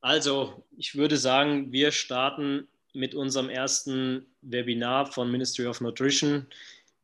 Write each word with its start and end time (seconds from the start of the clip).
Also, 0.00 0.64
ich 0.76 0.94
würde 0.94 1.16
sagen, 1.16 1.72
wir 1.72 1.90
starten 1.90 2.68
mit 2.94 3.14
unserem 3.14 3.50
ersten 3.50 4.26
Webinar 4.42 5.06
von 5.06 5.30
Ministry 5.30 5.66
of 5.66 5.80
Nutrition. 5.80 6.46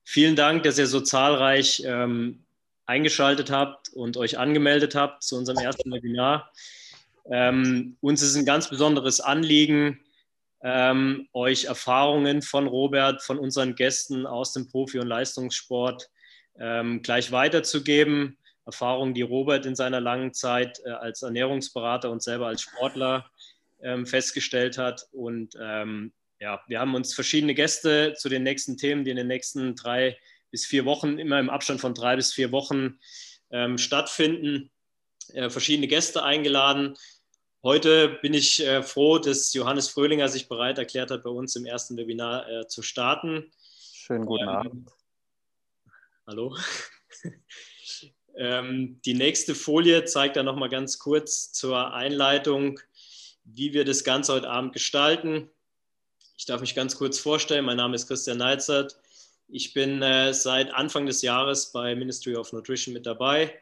Vielen 0.04 0.36
Dank, 0.36 0.62
dass 0.62 0.78
ihr 0.78 0.86
so 0.86 1.00
zahlreich 1.00 1.82
ähm, 1.84 2.44
eingeschaltet 2.86 3.50
habt 3.50 3.88
und 3.90 4.16
euch 4.16 4.38
angemeldet 4.38 4.94
habt 4.94 5.22
zu 5.22 5.36
unserem 5.36 5.58
ersten 5.58 5.90
Webinar. 5.90 6.52
Ähm, 7.30 7.96
uns 8.00 8.22
ist 8.22 8.36
ein 8.36 8.44
ganz 8.44 8.68
besonderes 8.68 9.20
Anliegen, 9.20 10.00
ähm, 10.62 11.28
euch 11.32 11.64
Erfahrungen 11.64 12.42
von 12.42 12.66
Robert, 12.66 13.22
von 13.22 13.38
unseren 13.38 13.74
Gästen 13.74 14.26
aus 14.26 14.52
dem 14.52 14.68
Profi- 14.68 14.98
und 14.98 15.08
Leistungssport 15.08 16.10
ähm, 16.58 17.02
gleich 17.02 17.32
weiterzugeben. 17.32 18.36
Erfahrungen, 18.66 19.14
die 19.14 19.22
Robert 19.22 19.66
in 19.66 19.74
seiner 19.74 20.00
langen 20.00 20.32
Zeit 20.32 20.80
äh, 20.84 20.90
als 20.90 21.22
Ernährungsberater 21.22 22.10
und 22.10 22.22
selber 22.22 22.46
als 22.46 22.62
Sportler 22.62 23.30
ähm, 23.82 24.06
festgestellt 24.06 24.78
hat. 24.78 25.06
Und 25.12 25.54
ähm, 25.60 26.12
ja, 26.40 26.62
wir 26.66 26.80
haben 26.80 26.94
uns 26.94 27.14
verschiedene 27.14 27.54
Gäste 27.54 28.14
zu 28.16 28.28
den 28.28 28.42
nächsten 28.42 28.76
Themen, 28.76 29.04
die 29.04 29.10
in 29.10 29.16
den 29.16 29.26
nächsten 29.26 29.74
drei 29.76 30.18
bis 30.50 30.66
vier 30.66 30.84
Wochen, 30.84 31.18
immer 31.18 31.40
im 31.40 31.50
Abstand 31.50 31.80
von 31.80 31.94
drei 31.94 32.16
bis 32.16 32.32
vier 32.32 32.52
Wochen 32.52 32.98
ähm, 33.50 33.78
stattfinden, 33.78 34.70
äh, 35.32 35.50
verschiedene 35.50 35.88
Gäste 35.88 36.22
eingeladen. 36.22 36.96
Heute 37.62 38.18
bin 38.20 38.34
ich 38.34 38.60
äh, 38.64 38.82
froh, 38.82 39.18
dass 39.18 39.54
Johannes 39.54 39.88
Fröhlinger 39.88 40.28
sich 40.28 40.48
bereit 40.48 40.78
erklärt 40.78 41.10
hat, 41.10 41.22
bei 41.22 41.30
uns 41.30 41.56
im 41.56 41.64
ersten 41.64 41.96
Webinar 41.96 42.48
äh, 42.48 42.66
zu 42.66 42.82
starten. 42.82 43.50
Schönen 43.92 44.26
guten 44.26 44.44
ähm, 44.44 44.48
Abend. 44.48 44.90
Hallo. 46.26 46.56
Ähm, 48.36 49.00
die 49.04 49.14
nächste 49.14 49.54
Folie 49.54 50.04
zeigt 50.04 50.36
dann 50.36 50.46
nochmal 50.46 50.68
ganz 50.68 50.98
kurz 50.98 51.52
zur 51.52 51.92
Einleitung, 51.92 52.80
wie 53.44 53.72
wir 53.72 53.84
das 53.84 54.04
Ganze 54.04 54.32
heute 54.32 54.48
Abend 54.48 54.72
gestalten. 54.72 55.50
Ich 56.36 56.46
darf 56.46 56.60
mich 56.60 56.74
ganz 56.74 56.96
kurz 56.96 57.18
vorstellen. 57.18 57.64
Mein 57.64 57.76
Name 57.76 57.94
ist 57.94 58.08
Christian 58.08 58.38
Neizert. 58.38 58.96
Ich 59.48 59.72
bin 59.72 60.02
äh, 60.02 60.32
seit 60.32 60.72
Anfang 60.72 61.06
des 61.06 61.22
Jahres 61.22 61.70
bei 61.72 61.94
Ministry 61.94 62.34
of 62.34 62.52
Nutrition 62.52 62.92
mit 62.92 63.06
dabei. 63.06 63.54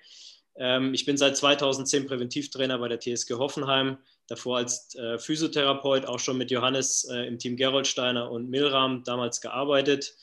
Ähm, 0.57 0.95
ich 0.95 1.05
bin 1.05 1.17
seit 1.17 1.37
2010 1.37 2.07
Präventivtrainer 2.07 2.79
bei 2.79 2.89
der 2.89 3.01
TSG 3.01 3.35
Hoffenheim, 3.35 3.99
davor 4.29 4.59
als 4.59 4.95
äh, 4.95 5.19
Physiotherapeut, 5.19 6.07
auch 6.07 6.19
schon 6.19 6.39
mit 6.39 6.51
Johannes 6.51 7.05
äh, 7.11 7.27
im 7.27 7.39
Team 7.39 7.57
Geroldsteiner 7.57 8.31
und 8.31 8.49
Milram 8.49 9.03
damals 9.05 9.41
gearbeitet. 9.41 10.15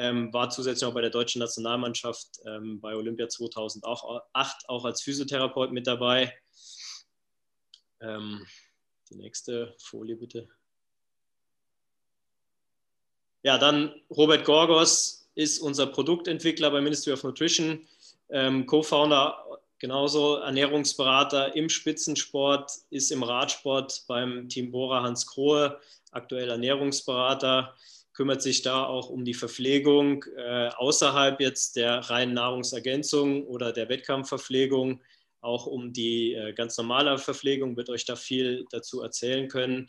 Ähm, 0.00 0.32
war 0.32 0.48
zusätzlich 0.48 0.88
auch 0.88 0.94
bei 0.94 1.02
der 1.02 1.10
deutschen 1.10 1.40
Nationalmannschaft 1.40 2.40
ähm, 2.46 2.80
bei 2.80 2.94
Olympia 2.94 3.28
2008 3.28 4.68
auch 4.68 4.84
als 4.86 5.02
Physiotherapeut 5.02 5.72
mit 5.72 5.86
dabei. 5.86 6.34
Ähm, 8.00 8.46
die 9.10 9.16
nächste 9.16 9.74
Folie 9.78 10.16
bitte. 10.16 10.48
Ja, 13.42 13.58
dann 13.58 13.94
Robert 14.08 14.46
Gorgos 14.46 15.28
ist 15.34 15.58
unser 15.58 15.86
Produktentwickler 15.86 16.70
bei 16.70 16.80
Ministry 16.80 17.12
of 17.12 17.22
Nutrition, 17.22 17.86
ähm, 18.30 18.64
Co-Founder 18.64 19.60
Genauso 19.80 20.36
Ernährungsberater 20.36 21.56
im 21.56 21.70
Spitzensport 21.70 22.70
ist 22.90 23.10
im 23.10 23.22
Radsport 23.22 24.04
beim 24.06 24.46
Team 24.50 24.70
Bora 24.70 25.02
Hans 25.02 25.26
Krohe, 25.26 25.80
aktuell 26.10 26.50
Ernährungsberater, 26.50 27.74
kümmert 28.12 28.42
sich 28.42 28.62
da 28.62 28.84
auch 28.84 29.08
um 29.08 29.24
die 29.24 29.34
Verpflegung 29.34 30.24
äh, 30.36 30.68
außerhalb 30.68 31.40
jetzt 31.40 31.76
der 31.76 31.98
reinen 32.10 32.34
Nahrungsergänzung 32.34 33.46
oder 33.46 33.72
der 33.72 33.88
Wettkampfverpflegung, 33.88 35.02
auch 35.40 35.66
um 35.66 35.92
die 35.92 36.34
äh, 36.34 36.52
ganz 36.52 36.76
normale 36.76 37.16
Verpflegung, 37.18 37.76
wird 37.76 37.88
euch 37.88 38.04
da 38.04 38.16
viel 38.16 38.66
dazu 38.70 39.02
erzählen 39.02 39.48
können. 39.48 39.88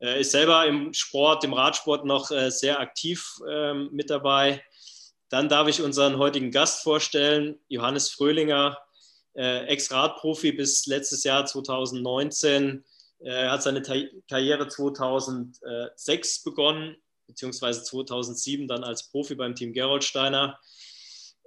Äh, 0.00 0.20
ist 0.20 0.32
selber 0.32 0.66
im 0.66 0.92
Sport, 0.92 1.44
im 1.44 1.52
Radsport 1.52 2.04
noch 2.04 2.30
äh, 2.30 2.50
sehr 2.50 2.80
aktiv 2.80 3.38
ähm, 3.48 3.88
mit 3.92 4.10
dabei. 4.10 4.62
Dann 5.30 5.48
darf 5.48 5.68
ich 5.68 5.80
unseren 5.80 6.18
heutigen 6.18 6.50
Gast 6.50 6.82
vorstellen, 6.82 7.58
Johannes 7.68 8.10
Fröhlinger, 8.10 8.78
äh, 9.34 9.64
Ex-Radprofi 9.66 10.52
bis 10.52 10.86
letztes 10.86 11.24
Jahr 11.24 11.46
2019. 11.46 12.84
Er 13.20 13.52
hat 13.52 13.62
seine 13.62 13.80
Karriere 14.28 14.68
2006 14.68 16.44
begonnen, 16.44 16.96
beziehungsweise 17.26 17.82
2007 17.82 18.68
dann 18.68 18.84
als 18.84 19.04
Profi 19.04 19.34
beim 19.34 19.54
Team 19.54 19.72
Geroldsteiner. 19.72 20.58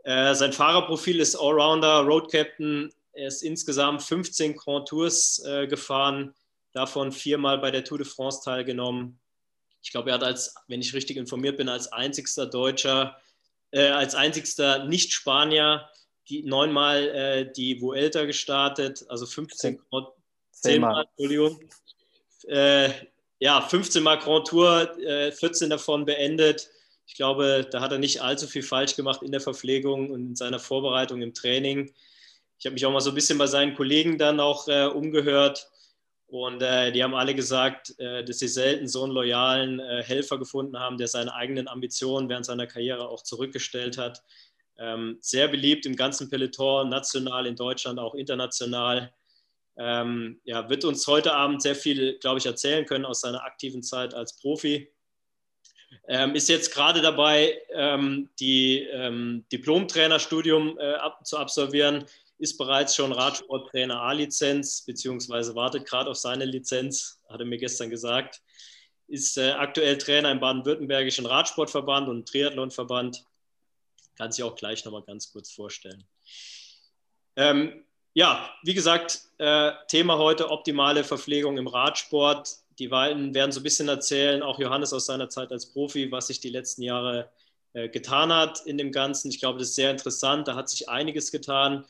Äh, 0.03 0.33
sein 0.35 0.53
Fahrerprofil 0.53 1.19
ist 1.19 1.35
Allrounder, 1.35 2.01
Road 2.01 2.31
Captain. 2.31 2.91
Er 3.13 3.27
ist 3.27 3.43
insgesamt 3.43 4.03
15 4.03 4.55
Grand 4.55 4.87
Tours 4.87 5.43
äh, 5.45 5.67
gefahren, 5.67 6.33
davon 6.73 7.11
viermal 7.11 7.57
bei 7.57 7.71
der 7.71 7.83
Tour 7.83 7.97
de 7.97 8.07
France 8.07 8.41
teilgenommen. 8.43 9.19
Ich 9.81 9.91
glaube, 9.91 10.09
er 10.09 10.15
hat 10.15 10.23
als, 10.23 10.55
wenn 10.67 10.81
ich 10.81 10.93
richtig 10.93 11.17
informiert 11.17 11.57
bin, 11.57 11.69
als 11.69 11.91
einzigster 11.91 12.45
Deutscher, 12.45 13.17
äh, 13.71 13.87
als 13.89 14.15
einzigster 14.15 14.85
Nicht-Spanier 14.85 15.89
die 16.29 16.43
neunmal 16.43 17.07
äh, 17.07 17.51
die 17.51 17.81
Vuelta 17.81 18.25
gestartet, 18.25 19.05
also 19.09 19.25
15 19.25 19.77
Grand, 19.77 20.07
10 20.51 20.81
Mal, 20.81 21.05
Entschuldigung. 21.05 21.59
Äh, 23.39 23.45
ja, 23.45 23.61
15 23.61 24.03
Mal 24.03 24.17
Grand 24.17 24.47
Tour, 24.47 24.97
äh, 24.99 25.31
14 25.31 25.69
davon 25.69 26.05
beendet. 26.05 26.69
Ich 27.05 27.15
glaube, 27.15 27.67
da 27.71 27.81
hat 27.81 27.91
er 27.91 27.99
nicht 27.99 28.21
allzu 28.21 28.47
viel 28.47 28.63
falsch 28.63 28.95
gemacht 28.95 29.23
in 29.23 29.31
der 29.31 29.41
Verpflegung 29.41 30.11
und 30.11 30.27
in 30.27 30.35
seiner 30.35 30.59
Vorbereitung 30.59 31.21
im 31.21 31.33
Training. 31.33 31.91
Ich 32.59 32.65
habe 32.65 32.73
mich 32.73 32.85
auch 32.85 32.91
mal 32.91 33.01
so 33.01 33.11
ein 33.11 33.15
bisschen 33.15 33.37
bei 33.37 33.47
seinen 33.47 33.75
Kollegen 33.75 34.17
dann 34.17 34.39
auch 34.39 34.67
äh, 34.67 34.85
umgehört. 34.85 35.69
Und 36.27 36.61
äh, 36.61 36.91
die 36.91 37.01
haben 37.03 37.15
alle 37.15 37.33
gesagt, 37.33 37.97
äh, 37.99 38.25
dass 38.25 38.39
sie 38.39 38.49
selten 38.49 38.87
so 38.87 39.03
einen 39.03 39.13
loyalen 39.13 39.79
äh, 39.79 40.03
Helfer 40.03 40.37
gefunden 40.37 40.77
haben, 40.77 40.97
der 40.97 41.07
seine 41.07 41.33
eigenen 41.33 41.69
Ambitionen 41.69 42.27
während 42.27 42.45
seiner 42.45 42.67
Karriere 42.67 43.07
auch 43.07 43.23
zurückgestellt 43.23 43.97
hat. 43.97 44.21
Ähm, 44.77 45.17
sehr 45.21 45.47
beliebt 45.47 45.85
im 45.85 45.95
ganzen 45.95 46.29
Peloton, 46.29 46.89
national 46.89 47.47
in 47.47 47.55
Deutschland, 47.55 47.99
auch 47.99 48.13
international. 48.13 49.13
Ähm, 49.77 50.39
ja, 50.43 50.69
wird 50.69 50.85
uns 50.85 51.05
heute 51.07 51.33
Abend 51.33 51.61
sehr 51.61 51.75
viel, 51.75 52.17
glaube 52.19 52.39
ich, 52.39 52.45
erzählen 52.45 52.85
können 52.85 53.05
aus 53.05 53.21
seiner 53.21 53.43
aktiven 53.43 53.83
Zeit 53.83 54.13
als 54.13 54.37
Profi. 54.37 54.91
Ähm, 56.07 56.35
ist 56.35 56.49
jetzt 56.49 56.73
gerade 56.73 57.01
dabei, 57.01 57.61
ähm, 57.73 58.29
die 58.39 58.79
ähm, 58.91 59.45
Diplom-Trainerstudium 59.51 60.77
äh, 60.79 60.93
ab, 60.95 61.25
zu 61.25 61.37
absolvieren, 61.37 62.05
ist 62.39 62.57
bereits 62.57 62.95
schon 62.95 63.11
Radsporttrainer 63.11 64.01
A-Lizenz, 64.01 64.83
beziehungsweise 64.83 65.55
wartet 65.55 65.85
gerade 65.85 66.09
auf 66.09 66.17
seine 66.17 66.45
Lizenz, 66.45 67.21
hat 67.29 67.39
er 67.39 67.45
mir 67.45 67.57
gestern 67.57 67.89
gesagt. 67.89 68.41
Ist 69.07 69.37
äh, 69.37 69.51
aktuell 69.51 69.97
Trainer 69.97 70.31
im 70.31 70.39
baden-württembergischen 70.39 71.25
Radsportverband 71.25 72.09
und 72.09 72.27
Triathlonverband 72.27 73.23
kann 74.17 74.31
sich 74.31 74.43
auch 74.43 74.55
gleich 74.55 74.83
nochmal 74.83 75.03
ganz 75.03 75.31
kurz 75.31 75.51
vorstellen. 75.51 76.03
Ähm, 77.35 77.85
ja, 78.17 78.49
wie 78.63 78.73
gesagt, 78.73 79.21
äh, 79.37 79.73
Thema 79.89 80.17
heute 80.17 80.49
optimale 80.49 81.03
Verpflegung 81.03 81.59
im 81.59 81.67
Radsport. 81.67 82.49
Die 82.79 82.87
beiden 82.87 83.35
werden 83.35 83.51
so 83.51 83.59
ein 83.59 83.63
bisschen 83.63 83.89
erzählen, 83.89 84.41
auch 84.41 84.57
Johannes 84.57 84.91
aus 84.91 85.05
seiner 85.05 85.29
Zeit 85.29 85.51
als 85.51 85.67
Profi, 85.67 86.11
was 86.11 86.25
sich 86.25 86.39
die 86.39 86.49
letzten 86.49 86.81
Jahre 86.81 87.29
äh, 87.73 87.89
getan 87.89 88.33
hat 88.33 88.65
in 88.65 88.79
dem 88.79 88.91
Ganzen. 88.91 89.29
Ich 89.29 89.39
glaube, 89.39 89.59
das 89.59 89.69
ist 89.69 89.75
sehr 89.75 89.91
interessant. 89.91 90.47
Da 90.47 90.55
hat 90.55 90.67
sich 90.67 90.89
einiges 90.89 91.31
getan. 91.31 91.85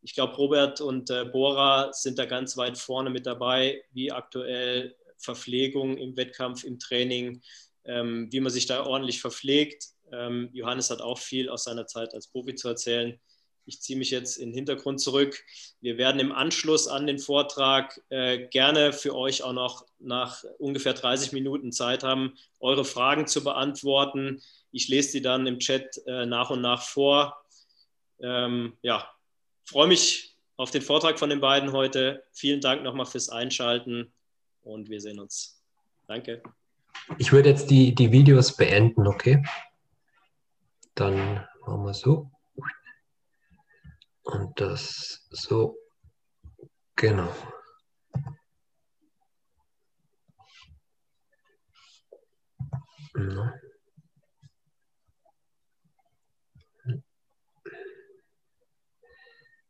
Ich 0.00 0.14
glaube, 0.14 0.36
Robert 0.36 0.80
und 0.80 1.10
äh, 1.10 1.24
Bora 1.24 1.92
sind 1.92 2.20
da 2.20 2.26
ganz 2.26 2.56
weit 2.56 2.78
vorne 2.78 3.10
mit 3.10 3.26
dabei, 3.26 3.82
wie 3.90 4.12
aktuell 4.12 4.94
Verpflegung 5.18 5.96
im 5.96 6.16
Wettkampf, 6.16 6.62
im 6.62 6.78
Training, 6.78 7.42
ähm, 7.84 8.28
wie 8.30 8.38
man 8.38 8.52
sich 8.52 8.66
da 8.66 8.86
ordentlich 8.86 9.20
verpflegt. 9.20 9.88
Ähm, 10.12 10.50
Johannes 10.52 10.90
hat 10.90 11.02
auch 11.02 11.18
viel 11.18 11.48
aus 11.48 11.64
seiner 11.64 11.88
Zeit 11.88 12.14
als 12.14 12.28
Profi 12.28 12.54
zu 12.54 12.68
erzählen. 12.68 13.18
Ich 13.66 13.80
ziehe 13.80 13.98
mich 13.98 14.10
jetzt 14.10 14.36
in 14.36 14.50
den 14.50 14.54
Hintergrund 14.54 15.00
zurück. 15.00 15.42
Wir 15.80 15.96
werden 15.96 16.20
im 16.20 16.32
Anschluss 16.32 16.86
an 16.86 17.06
den 17.06 17.18
Vortrag 17.18 18.00
äh, 18.10 18.46
gerne 18.48 18.92
für 18.92 19.14
euch 19.16 19.42
auch 19.42 19.52
noch 19.52 19.86
nach 19.98 20.44
ungefähr 20.58 20.92
30 20.92 21.32
Minuten 21.32 21.72
Zeit 21.72 22.02
haben, 22.02 22.34
eure 22.60 22.84
Fragen 22.84 23.26
zu 23.26 23.42
beantworten. 23.42 24.42
Ich 24.70 24.88
lese 24.88 25.12
die 25.12 25.22
dann 25.22 25.46
im 25.46 25.58
Chat 25.58 26.02
äh, 26.06 26.26
nach 26.26 26.50
und 26.50 26.60
nach 26.60 26.82
vor. 26.82 27.36
Ähm, 28.20 28.74
ja, 28.82 29.08
freue 29.64 29.88
mich 29.88 30.36
auf 30.56 30.70
den 30.70 30.82
Vortrag 30.82 31.18
von 31.18 31.30
den 31.30 31.40
beiden 31.40 31.72
heute. 31.72 32.24
Vielen 32.32 32.60
Dank 32.60 32.82
nochmal 32.82 33.06
fürs 33.06 33.28
Einschalten 33.28 34.12
und 34.62 34.90
wir 34.90 35.00
sehen 35.00 35.20
uns. 35.20 35.62
Danke. 36.06 36.42
Ich 37.18 37.32
würde 37.32 37.50
jetzt 37.50 37.70
die, 37.70 37.94
die 37.94 38.12
Videos 38.12 38.56
beenden, 38.56 39.06
okay? 39.06 39.42
Dann 40.94 41.46
machen 41.66 41.84
wir 41.84 41.94
so. 41.94 42.30
Und 44.24 44.60
das 44.60 45.26
so. 45.30 45.78
Genau. 46.96 47.32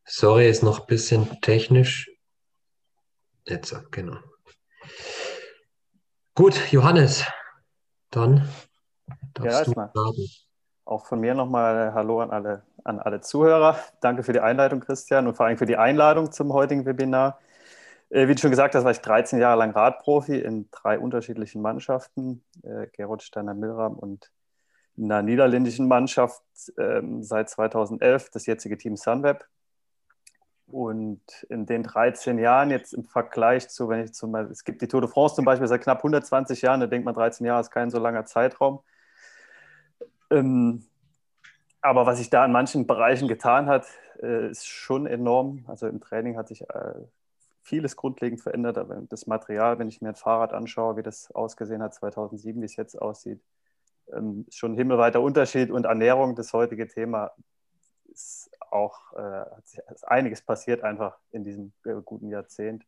Sorry, 0.06 0.48
ist 0.48 0.62
noch 0.62 0.80
ein 0.80 0.86
bisschen 0.86 1.40
technisch 1.40 2.14
Jetzt, 3.46 3.74
genau. 3.90 4.16
Gut, 6.34 6.72
Johannes, 6.72 7.24
dann 8.10 8.48
darfst 9.34 9.66
ja, 9.66 9.74
du 9.74 9.90
sagen. 9.94 10.28
Auch 10.86 11.06
von 11.06 11.18
mir 11.20 11.34
nochmal 11.34 11.94
Hallo 11.94 12.20
an 12.20 12.30
alle, 12.30 12.62
an 12.84 12.98
alle 12.98 13.22
Zuhörer. 13.22 13.78
Danke 14.02 14.22
für 14.22 14.34
die 14.34 14.40
Einleitung, 14.40 14.80
Christian, 14.80 15.26
und 15.26 15.34
vor 15.34 15.46
allem 15.46 15.56
für 15.56 15.64
die 15.64 15.78
Einladung 15.78 16.30
zum 16.30 16.52
heutigen 16.52 16.84
Webinar. 16.84 17.38
Äh, 18.10 18.28
wie 18.28 18.34
du 18.34 18.40
schon 18.40 18.50
gesagt 18.50 18.74
hast, 18.74 18.84
war 18.84 18.90
ich 18.90 19.00
13 19.00 19.38
Jahre 19.38 19.58
lang 19.58 19.70
Radprofi 19.70 20.38
in 20.38 20.68
drei 20.70 20.98
unterschiedlichen 20.98 21.62
Mannschaften, 21.62 22.44
äh, 22.62 22.86
Gerold 22.92 23.22
Steiner 23.22 23.54
Milram 23.54 23.94
und 23.94 24.30
in 24.96 25.10
einer 25.10 25.22
niederländischen 25.22 25.88
Mannschaft 25.88 26.42
ähm, 26.78 27.22
seit 27.22 27.48
2011, 27.48 28.30
das 28.30 28.44
jetzige 28.44 28.76
Team 28.76 28.96
Sunweb. 28.96 29.46
Und 30.66 31.22
in 31.48 31.64
den 31.64 31.82
13 31.82 32.38
Jahren 32.38 32.70
jetzt 32.70 32.92
im 32.92 33.04
Vergleich 33.04 33.70
zu, 33.70 33.88
wenn 33.88 34.04
ich 34.04 34.12
zum 34.12 34.32
Beispiel, 34.32 34.52
es 34.52 34.64
gibt 34.64 34.82
die 34.82 34.88
Tour 34.88 35.00
de 35.00 35.08
France 35.08 35.34
zum 35.34 35.46
Beispiel 35.46 35.66
seit 35.66 35.80
knapp 35.80 35.98
120 35.98 36.60
Jahren, 36.60 36.80
da 36.80 36.86
denkt 36.86 37.06
man, 37.06 37.14
13 37.14 37.46
Jahre 37.46 37.62
ist 37.62 37.70
kein 37.70 37.90
so 37.90 37.98
langer 37.98 38.26
Zeitraum. 38.26 38.80
Ähm, 40.30 40.84
aber 41.80 42.06
was 42.06 42.18
sich 42.18 42.30
da 42.30 42.44
in 42.44 42.52
manchen 42.52 42.86
Bereichen 42.86 43.28
getan 43.28 43.66
hat, 43.66 43.86
äh, 44.22 44.50
ist 44.50 44.66
schon 44.66 45.06
enorm. 45.06 45.64
Also 45.66 45.86
im 45.86 46.00
Training 46.00 46.36
hat 46.36 46.48
sich 46.48 46.62
äh, 46.62 46.94
vieles 47.62 47.96
grundlegend 47.96 48.40
verändert, 48.40 48.78
aber 48.78 49.02
das 49.08 49.26
Material, 49.26 49.78
wenn 49.78 49.88
ich 49.88 50.00
mir 50.00 50.10
ein 50.10 50.14
Fahrrad 50.14 50.52
anschaue, 50.52 50.96
wie 50.96 51.02
das 51.02 51.30
ausgesehen 51.32 51.82
hat 51.82 51.94
2007, 51.94 52.60
wie 52.60 52.66
es 52.66 52.76
jetzt 52.76 53.00
aussieht, 53.00 53.40
ähm, 54.12 54.44
ist 54.48 54.58
schon 54.58 54.72
ein 54.72 54.76
himmelweiter 54.76 55.20
Unterschied. 55.20 55.70
Und 55.70 55.86
Ernährung, 55.86 56.36
das 56.36 56.52
heutige 56.52 56.86
Thema, 56.86 57.32
ist 58.12 58.50
auch, 58.70 59.12
äh, 59.14 59.20
hat 59.20 59.66
sich, 59.66 59.80
ist 59.92 60.06
einiges 60.06 60.42
passiert 60.42 60.82
einfach 60.82 61.18
in 61.30 61.44
diesem 61.44 61.72
äh, 61.84 61.94
guten 62.04 62.28
Jahrzehnt. 62.28 62.84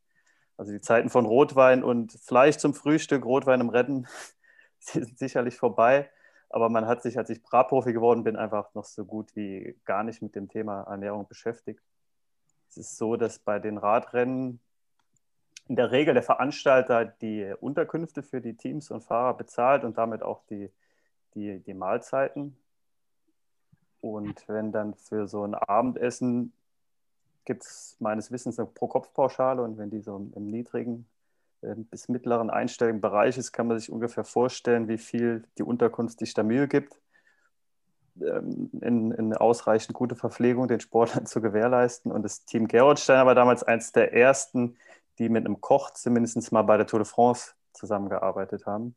Also 0.56 0.72
die 0.72 0.80
Zeiten 0.80 1.10
von 1.10 1.26
Rotwein 1.26 1.84
und 1.84 2.12
Fleisch 2.12 2.56
zum 2.56 2.74
Frühstück, 2.74 3.24
Rotwein 3.24 3.60
im 3.60 3.68
Rennen, 3.68 4.06
sind 4.78 5.18
sicherlich 5.18 5.56
vorbei. 5.56 6.10
Aber 6.48 6.68
man 6.68 6.86
hat 6.86 7.02
sich, 7.02 7.18
als 7.18 7.30
ich 7.30 7.42
Bratprofi 7.42 7.92
geworden 7.92 8.24
bin, 8.24 8.36
einfach 8.36 8.72
noch 8.74 8.84
so 8.84 9.04
gut 9.04 9.34
wie 9.34 9.76
gar 9.84 10.04
nicht 10.04 10.22
mit 10.22 10.34
dem 10.34 10.48
Thema 10.48 10.82
Ernährung 10.82 11.26
beschäftigt. 11.26 11.82
Es 12.68 12.76
ist 12.76 12.96
so, 12.96 13.16
dass 13.16 13.38
bei 13.38 13.58
den 13.58 13.78
Radrennen 13.78 14.60
in 15.68 15.76
der 15.76 15.90
Regel 15.90 16.14
der 16.14 16.22
Veranstalter 16.22 17.04
die 17.04 17.52
Unterkünfte 17.60 18.22
für 18.22 18.40
die 18.40 18.56
Teams 18.56 18.90
und 18.90 19.02
Fahrer 19.02 19.36
bezahlt 19.36 19.84
und 19.84 19.98
damit 19.98 20.22
auch 20.22 20.44
die, 20.48 20.70
die, 21.34 21.58
die 21.60 21.74
Mahlzeiten. 21.74 22.56
Und 24.00 24.46
wenn 24.48 24.70
dann 24.70 24.94
für 24.94 25.26
so 25.26 25.44
ein 25.44 25.54
Abendessen 25.54 26.52
gibt 27.44 27.62
es 27.62 27.96
meines 28.00 28.30
Wissens 28.30 28.58
eine 28.58 28.68
Pro-Kopf-Pauschale 28.68 29.62
und 29.62 29.78
wenn 29.78 29.90
die 29.90 30.00
so 30.00 30.16
im 30.16 30.50
niedrigen 30.50 31.06
bis 31.74 32.08
mittleren 32.08 32.50
einstelligen 32.50 33.00
Bereich 33.00 33.38
ist, 33.38 33.52
kann 33.52 33.66
man 33.66 33.78
sich 33.78 33.90
ungefähr 33.90 34.24
vorstellen, 34.24 34.88
wie 34.88 34.98
viel 34.98 35.44
die 35.58 35.62
Unterkunft 35.62 36.18
sich 36.18 36.34
da 36.34 36.42
Mühe 36.42 36.68
gibt, 36.68 37.00
ähm, 38.20 38.70
in, 38.80 39.10
in 39.12 39.34
ausreichend 39.34 39.94
gute 39.94 40.14
Verpflegung 40.14 40.68
den 40.68 40.80
Sportlern 40.80 41.26
zu 41.26 41.40
gewährleisten. 41.40 42.12
Und 42.12 42.22
das 42.22 42.44
Team 42.44 42.68
Geroldstein 42.68 43.26
war 43.26 43.34
damals 43.34 43.62
eines 43.62 43.92
der 43.92 44.12
ersten, 44.12 44.76
die 45.18 45.28
mit 45.28 45.44
einem 45.44 45.60
Koch 45.60 45.90
zumindest 45.90 46.52
mal 46.52 46.62
bei 46.62 46.76
der 46.76 46.86
Tour 46.86 47.00
de 47.00 47.06
France 47.06 47.52
zusammengearbeitet 47.72 48.66
haben. 48.66 48.94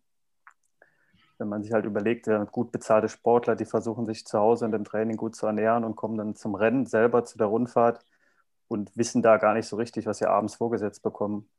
Wenn 1.38 1.48
man 1.48 1.64
sich 1.64 1.72
halt 1.72 1.86
überlegt, 1.86 2.30
gut 2.52 2.72
bezahlte 2.72 3.08
Sportler, 3.08 3.56
die 3.56 3.66
versuchen 3.66 4.06
sich 4.06 4.26
zu 4.26 4.38
Hause 4.38 4.66
und 4.66 4.74
im 4.74 4.84
Training 4.84 5.16
gut 5.16 5.36
zu 5.36 5.46
ernähren 5.48 5.86
und 5.86 5.96
kommen 5.96 6.18
dann 6.18 6.36
zum 6.36 6.56
Rennen 6.56 6.86
selber 6.86 7.24
zu 7.24 7.38
der 7.38 7.48
Rundfahrt 7.48 8.04
und 8.68 8.96
wissen 8.98 9.22
da 9.22 9.38
gar 9.38 9.54
nicht 9.54 9.68
so 9.68 9.78
richtig, 9.78 10.06
was 10.06 10.18
sie 10.18 10.28
abends 10.28 10.56
vorgesetzt 10.56 11.02
bekommen, 11.02 11.50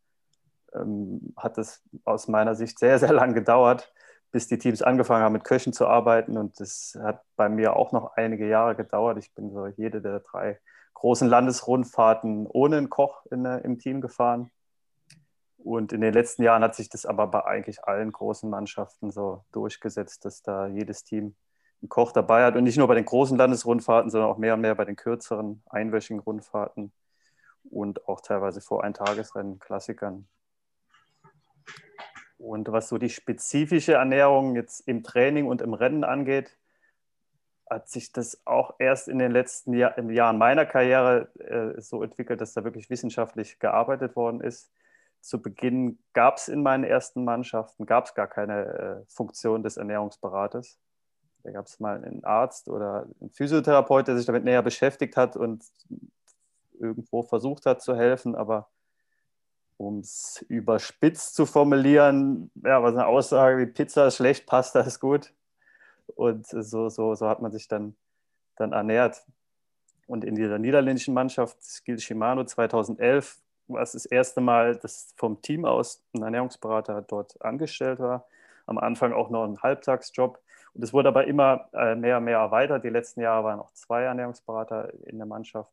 ähm, 0.75 1.35
hat 1.37 1.59
es 1.59 1.83
aus 2.05 2.29
meiner 2.29 2.55
Sicht 2.55 2.79
sehr, 2.79 2.99
sehr 2.99 3.13
lang 3.13 3.35
gedauert, 3.35 3.93
bis 4.33 4.49
die 4.49 4.59
Teams 4.59 4.83
angefangen 4.83 5.25
haben, 5.25 5.33
mit 5.33 5.45
Köchen 5.45 5.73
zu 5.73 5.87
arbeiten. 5.87 6.37
Und 6.37 6.61
das 6.61 6.99
hat 7.03 7.23
bei 7.37 7.49
mir 7.49 7.77
auch 7.77 7.93
noch 7.93 8.17
einige 8.17 8.49
Jahre 8.49 8.77
gedauert. 8.77 9.19
Ich 9.19 9.35
bin 9.35 9.51
so 9.51 9.67
jede 9.67 10.01
der 10.01 10.21
drei 10.21 10.59
großen 10.95 11.29
Landesrundfahrten 11.29 12.47
ohne 12.47 12.77
einen 12.77 12.91
Koch 12.91 13.25
in, 13.31 13.45
im 13.45 13.79
Team 13.79 14.01
gefahren. 14.01 14.51
Und 15.57 15.93
in 15.93 16.01
den 16.01 16.15
letzten 16.15 16.43
Jahren 16.43 16.63
hat 16.63 16.75
sich 16.75 16.89
das 16.89 17.05
aber 17.05 17.27
bei 17.27 17.45
eigentlich 17.45 17.85
allen 17.85 18.13
großen 18.13 18.49
Mannschaften 18.49 19.11
so 19.11 19.45
durchgesetzt, 19.53 20.25
dass 20.25 20.43
da 20.43 20.67
jedes 20.67 21.05
Team 21.05 21.35
einen 21.83 21.89
Koch 21.89 22.13
dabei 22.13 22.45
hat. 22.45 22.57
Und 22.57 22.65
nicht 22.65 22.79
nur 22.79 22.89
bei 22.89 22.95
den 22.95 23.05
großen 23.05 23.37
Landesrundfahrten, 23.37 24.11
sondern 24.11 24.31
auch 24.31 24.39
mehr 24.39 24.55
und 24.55 24.61
mehr 24.61 24.75
bei 24.75 24.85
den 24.85 24.97
kürzeren, 24.97 25.63
einwöchigen 25.69 26.21
Rundfahrten 26.21 26.93
und 27.65 28.09
auch 28.09 28.21
teilweise 28.21 28.61
vor 28.61 28.85
Eintagesrennen, 28.85 29.59
Klassikern. 29.59 30.27
Und 32.41 32.73
was 32.73 32.89
so 32.89 32.97
die 32.97 33.11
spezifische 33.11 33.95
Ernährung 33.95 34.57
jetzt 34.57 34.89
im 34.89 35.03
Training 35.03 35.47
und 35.47 35.61
im 35.61 35.75
Rennen 35.75 36.05
angeht, 36.05 36.57
hat 37.69 37.89
sich 37.91 38.13
das 38.13 38.41
auch 38.47 38.75
erst 38.79 39.09
in 39.09 39.19
den 39.19 39.31
letzten 39.31 39.75
Jahr, 39.75 39.99
Jahren 40.11 40.39
meiner 40.39 40.65
Karriere 40.65 41.29
äh, 41.39 41.79
so 41.81 42.03
entwickelt, 42.03 42.41
dass 42.41 42.55
da 42.55 42.65
wirklich 42.65 42.89
wissenschaftlich 42.89 43.59
gearbeitet 43.59 44.17
worden 44.17 44.41
ist. 44.41 44.73
Zu 45.21 45.43
Beginn 45.43 45.99
gab 46.15 46.39
es 46.39 46.49
in 46.49 46.63
meinen 46.63 46.85
ersten 46.85 47.25
Mannschaften 47.25 47.85
gab 47.85 48.07
es 48.07 48.15
gar 48.15 48.27
keine 48.27 48.65
äh, 48.65 49.05
Funktion 49.07 49.63
des 49.63 49.77
Ernährungsberaters. 49.77 50.79
Da 51.43 51.51
gab 51.51 51.67
es 51.67 51.79
mal 51.79 52.03
einen 52.03 52.25
Arzt 52.25 52.71
oder 52.71 53.07
einen 53.21 53.31
Physiotherapeut, 53.31 54.09
der 54.09 54.17
sich 54.17 54.25
damit 54.25 54.45
näher 54.45 54.63
beschäftigt 54.63 55.19
hat 55.19 55.37
und 55.37 55.63
irgendwo 56.81 57.23
versucht 57.23 57.67
hat 57.67 57.83
zu 57.83 57.95
helfen, 57.95 58.35
aber 58.35 58.71
um 59.81 60.01
es 60.01 60.45
überspitzt 60.49 61.35
zu 61.35 61.47
formulieren, 61.47 62.51
ja, 62.63 62.83
was 62.83 62.93
eine 62.93 63.07
Aussage 63.07 63.57
wie 63.57 63.67
Pizza 63.67 64.09
ist 64.09 64.17
schlecht, 64.17 64.47
Pasta 64.47 64.81
ist 64.81 65.01
gut, 65.01 65.33
und 66.17 66.47
so, 66.47 66.91
so, 66.91 67.15
so 67.15 67.27
hat 67.27 67.41
man 67.41 67.51
sich 67.51 67.67
dann, 67.67 67.97
dann 68.57 68.73
ernährt. 68.73 69.25
Und 70.07 70.23
in 70.23 70.35
dieser 70.35 70.59
niederländischen 70.59 71.15
Mannschaft, 71.15 71.57
Skil 71.63 71.99
Shimano 71.99 72.45
2011, 72.45 73.41
war 73.69 73.81
es 73.81 73.93
das 73.93 74.05
erste 74.05 74.43
Mal, 74.43 74.77
dass 74.77 75.15
vom 75.17 75.41
Team 75.41 75.65
aus 75.65 76.03
ein 76.13 76.25
Ernährungsberater 76.25 77.01
dort 77.01 77.41
angestellt 77.43 78.01
war. 78.01 78.27
Am 78.67 78.77
Anfang 78.77 79.15
auch 79.15 79.31
noch 79.31 79.45
ein 79.45 79.63
Halbtagsjob. 79.63 80.39
Und 80.75 80.83
es 80.83 80.93
wurde 80.93 81.09
aber 81.09 81.27
immer 81.27 81.71
äh, 81.73 81.95
mehr 81.95 82.19
und 82.19 82.25
mehr 82.25 82.39
erweitert. 82.39 82.85
Die 82.85 82.91
letzten 82.91 83.23
Jahre 83.23 83.45
waren 83.45 83.61
auch 83.61 83.73
zwei 83.73 84.03
Ernährungsberater 84.03 84.93
in 85.07 85.17
der 85.17 85.27
Mannschaft. 85.27 85.73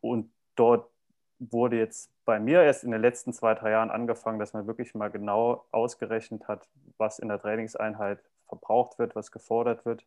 Und 0.00 0.32
dort 0.56 0.90
wurde 1.38 1.78
jetzt 1.78 2.10
bei 2.24 2.40
mir 2.40 2.62
erst 2.62 2.84
in 2.84 2.90
den 2.90 3.00
letzten 3.00 3.32
zwei, 3.32 3.54
drei 3.54 3.70
Jahren 3.70 3.90
angefangen, 3.90 4.38
dass 4.38 4.52
man 4.52 4.66
wirklich 4.66 4.94
mal 4.94 5.10
genau 5.10 5.66
ausgerechnet 5.70 6.48
hat, 6.48 6.68
was 6.98 7.18
in 7.18 7.28
der 7.28 7.40
Trainingseinheit 7.40 8.20
verbraucht 8.48 8.98
wird, 8.98 9.14
was 9.14 9.30
gefordert 9.30 9.84
wird. 9.84 10.04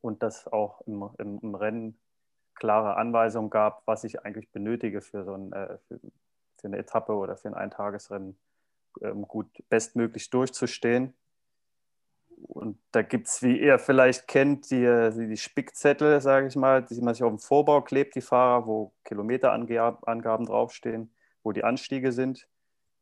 Und 0.00 0.22
dass 0.22 0.48
auch 0.48 0.80
im, 0.82 1.08
im, 1.18 1.38
im 1.40 1.54
Rennen 1.54 1.98
klare 2.54 2.96
Anweisungen 2.96 3.50
gab, 3.50 3.82
was 3.86 4.04
ich 4.04 4.24
eigentlich 4.24 4.50
benötige 4.50 5.00
für 5.00 5.24
so 5.24 5.34
ein, 5.34 5.52
äh, 5.52 5.78
für, 5.88 6.00
für, 6.58 6.66
eine 6.66 6.78
Etappe 6.78 7.12
oder 7.12 7.36
für 7.36 7.48
ein 7.48 7.54
Eintagesrennen 7.54 8.36
ähm, 9.00 9.22
gut 9.26 9.46
bestmöglich 9.68 10.30
durchzustehen. 10.30 11.14
Und 12.48 12.78
da 12.90 13.02
gibt 13.02 13.28
es, 13.28 13.42
wie 13.42 13.60
ihr 13.60 13.78
vielleicht 13.78 14.26
kennt, 14.26 14.70
die, 14.70 15.10
die 15.28 15.36
Spickzettel, 15.36 16.20
sage 16.20 16.48
ich 16.48 16.56
mal, 16.56 16.82
die 16.82 17.00
man 17.00 17.14
sich 17.14 17.22
auf 17.22 17.30
dem 17.30 17.38
Vorbau 17.38 17.82
klebt, 17.82 18.14
die 18.14 18.20
Fahrer, 18.20 18.66
wo 18.66 18.92
Kilometerangaben 19.04 20.46
draufstehen, 20.46 21.12
wo 21.42 21.52
die 21.52 21.64
Anstiege 21.64 22.12
sind. 22.12 22.48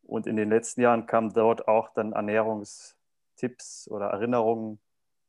Und 0.02 0.26
in 0.26 0.36
den 0.36 0.50
letzten 0.50 0.82
Jahren 0.82 1.06
kam 1.06 1.32
dort 1.32 1.68
auch 1.68 1.88
dann 1.94 2.12
Ernährungs- 2.12 2.94
Tipps 3.40 3.88
oder 3.90 4.08
Erinnerungen 4.08 4.78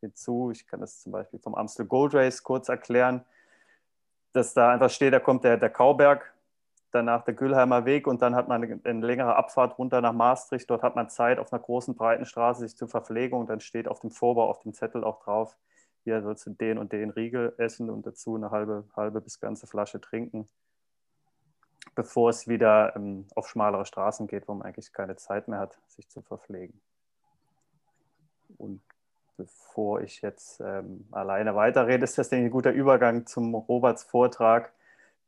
hinzu. 0.01 0.51
Ich 0.51 0.68
kann 0.68 0.82
das 0.82 1.00
zum 1.00 1.13
Beispiel 1.13 1.39
vom 1.39 1.56
Amstel 1.56 1.86
Gold 1.86 2.13
Race 2.13 2.44
kurz 2.44 2.68
erklären, 2.68 3.24
dass 4.34 4.53
da 4.53 4.72
einfach 4.72 4.89
steht, 4.89 5.13
da 5.13 5.20
kommt 5.20 5.44
der, 5.44 5.58
der 5.58 5.70
Kauberg, 5.70 6.31
danach 6.92 7.24
der 7.24 7.34
Gülheimer 7.34 7.86
Weg 7.86 8.08
und 8.08 8.22
dann 8.22 8.36
hat 8.36 8.48
man 8.48 8.80
eine, 8.84 9.06
längere 9.06 9.36
Abfahrt 9.36 9.78
runter 9.78 10.02
nach 10.02 10.14
Maastricht. 10.14 10.70
Dort 10.70 10.84
hat 10.84 10.96
man 10.96 11.10
Zeit, 11.10 11.40
auf 11.40 11.52
einer 11.52 11.62
großen, 11.62 11.96
breiten 11.96 12.26
Straße 12.26 12.62
sich 12.62 12.78
zur 12.78 12.88
Verpflegung 12.88 13.42
und 13.42 13.50
dann 13.50 13.60
steht 13.60 13.88
auf 13.88 14.00
dem 14.00 14.12
Vorbau, 14.12 14.50
auf 14.50 14.60
dem 14.60 14.74
Zettel 14.74 15.04
auch 15.04 15.24
drauf, 15.24 15.58
hier 16.04 16.22
sollst 16.22 16.46
du 16.46 16.52
den 16.52 16.78
und 16.78 16.92
den 16.92 17.12
Riegel 17.12 17.54
essen 17.58 17.90
und 17.90 18.06
dazu 18.06 18.36
eine 18.36 18.52
halbe, 18.52 18.86
halbe 18.96 19.22
bis 19.22 19.40
ganze 19.40 19.68
Flasche 19.68 20.02
trinken, 20.02 20.50
bevor 21.96 22.30
es 22.30 22.48
wieder 22.48 22.96
ähm, 22.96 23.28
auf 23.36 23.48
schmalere 23.48 23.86
Straßen 23.86 24.28
geht, 24.28 24.48
wo 24.48 24.54
man 24.54 24.66
eigentlich 24.66 24.94
keine 24.94 25.16
Zeit 25.16 25.48
mehr 25.48 25.60
hat, 25.60 25.78
sich 25.88 26.10
zu 26.10 26.22
verpflegen. 26.22 26.82
Und 28.58 28.82
bevor 29.38 30.02
ich 30.02 30.22
jetzt 30.22 30.60
ähm, 30.60 31.08
alleine 31.12 31.56
weiterrede, 31.56 32.04
ist 32.04 32.18
das 32.18 32.32
ein 32.32 32.50
guter 32.50 32.72
Übergang 32.72 33.26
zum 33.26 33.54
Roberts 33.54 34.04
Vortrag, 34.04 34.74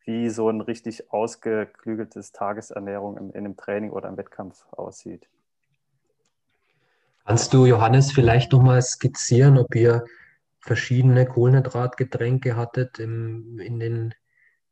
wie 0.06 0.30
so 0.30 0.50
ein 0.50 0.62
richtig 0.62 1.12
ausgeklügeltes 1.12 2.32
Tagesernährung 2.32 3.18
in, 3.18 3.30
in 3.30 3.38
einem 3.38 3.58
Training 3.58 3.92
oder 3.92 4.10
im 4.10 4.18
Wettkampf 4.18 4.66
aussieht. 4.72 5.28
Kannst 7.26 7.54
du, 7.54 7.66
Johannes, 7.66 8.12
vielleicht 8.12 8.52
nochmal 8.52 8.82
skizzieren, 8.82 9.58
ob 9.58 9.74
ihr 9.76 10.04
verschiedene 10.60 11.26
Kohlenhydratgetränke 11.26 12.56
hattet 12.56 13.00
im, 13.00 13.60
in 13.60 13.80
den, 13.80 14.14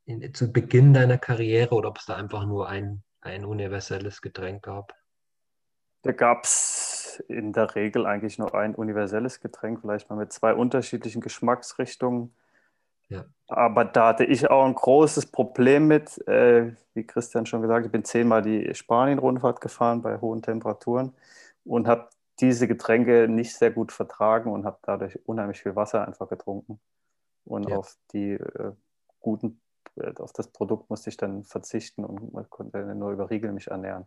in, 0.06 0.34
zu 0.34 0.52
Beginn 0.52 0.94
deiner 0.94 1.18
Karriere 1.18 1.76
oder 1.76 1.90
ob 1.90 1.98
es 1.98 2.06
da 2.06 2.16
einfach 2.16 2.46
nur 2.46 2.68
ein, 2.68 3.04
ein 3.22 3.46
universelles 3.46 4.22
Getränk 4.22 4.64
gab? 4.64 4.94
Da 6.02 6.12
gab 6.12 6.46
es 6.46 7.24
in 7.28 7.54
der 7.54 7.76
Regel 7.76 8.06
eigentlich 8.06 8.40
nur 8.40 8.56
ein 8.56 8.74
universelles 8.74 9.40
Getränk, 9.40 9.82
vielleicht 9.82 10.10
mal 10.10 10.16
mit 10.16 10.34
zwei 10.34 10.54
unterschiedlichen 10.54 11.22
Geschmacksrichtungen. 11.22 12.34
Ja. 13.12 13.26
Aber 13.48 13.86
da 13.86 14.08
hatte 14.08 14.24
ich 14.24 14.50
auch 14.50 14.66
ein 14.66 14.74
großes 14.74 15.28
Problem 15.28 15.88
mit. 15.88 16.26
Äh, 16.28 16.74
wie 16.94 17.06
Christian 17.06 17.46
schon 17.46 17.62
gesagt, 17.62 17.86
ich 17.86 17.92
bin 17.92 18.04
zehnmal 18.04 18.42
die 18.42 18.74
Spanien-Rundfahrt 18.74 19.62
gefahren 19.62 20.02
bei 20.02 20.20
hohen 20.20 20.42
Temperaturen 20.42 21.14
und 21.66 21.88
habe 21.88 22.10
diese 22.40 22.68
Getränke 22.68 23.28
nicht 23.28 23.56
sehr 23.56 23.72
gut 23.72 23.92
vertragen 23.92 24.52
und 24.52 24.66
habe 24.66 24.80
dadurch 24.82 25.20
unheimlich 25.28 25.62
viel 25.62 25.76
Wasser 25.76 26.08
einfach 26.08 26.28
getrunken. 26.28 26.80
Und 27.46 27.70
ja. 27.70 27.78
auf 27.78 27.98
die 28.14 28.34
äh, 28.34 28.72
guten, 29.20 29.62
äh, 29.98 30.14
auf 30.18 30.34
das 30.34 30.48
Produkt 30.48 30.90
musste 30.90 31.10
ich 31.10 31.18
dann 31.18 31.44
verzichten 31.44 32.06
und 32.06 32.50
konnte 32.50 32.84
nur 32.96 33.12
über 33.12 33.30
Riegel 33.30 33.52
mich 33.52 33.68
ernähren. 33.68 34.06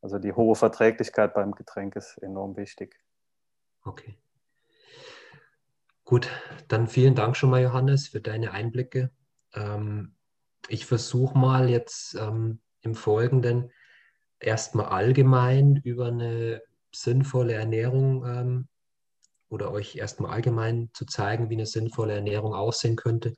Also 0.00 0.18
die 0.18 0.32
hohe 0.32 0.54
Verträglichkeit 0.54 1.34
beim 1.34 1.54
Getränk 1.54 1.96
ist 1.96 2.18
enorm 2.18 2.56
wichtig. 2.56 2.96
Okay. 3.84 4.16
Gut, 6.08 6.30
dann 6.68 6.86
vielen 6.86 7.14
Dank 7.14 7.36
schon 7.36 7.50
mal, 7.50 7.62
Johannes, 7.62 8.08
für 8.08 8.22
deine 8.22 8.52
Einblicke. 8.52 9.10
Ähm, 9.52 10.14
ich 10.66 10.86
versuche 10.86 11.36
mal 11.36 11.68
jetzt 11.68 12.14
ähm, 12.14 12.60
im 12.80 12.94
Folgenden 12.94 13.70
erstmal 14.40 14.86
allgemein 14.86 15.76
über 15.84 16.06
eine 16.06 16.62
sinnvolle 16.94 17.52
Ernährung 17.52 18.24
ähm, 18.24 18.68
oder 19.50 19.70
euch 19.70 19.96
erstmal 19.96 20.30
allgemein 20.32 20.88
zu 20.94 21.04
zeigen, 21.04 21.50
wie 21.50 21.56
eine 21.56 21.66
sinnvolle 21.66 22.14
Ernährung 22.14 22.54
aussehen 22.54 22.96
könnte. 22.96 23.34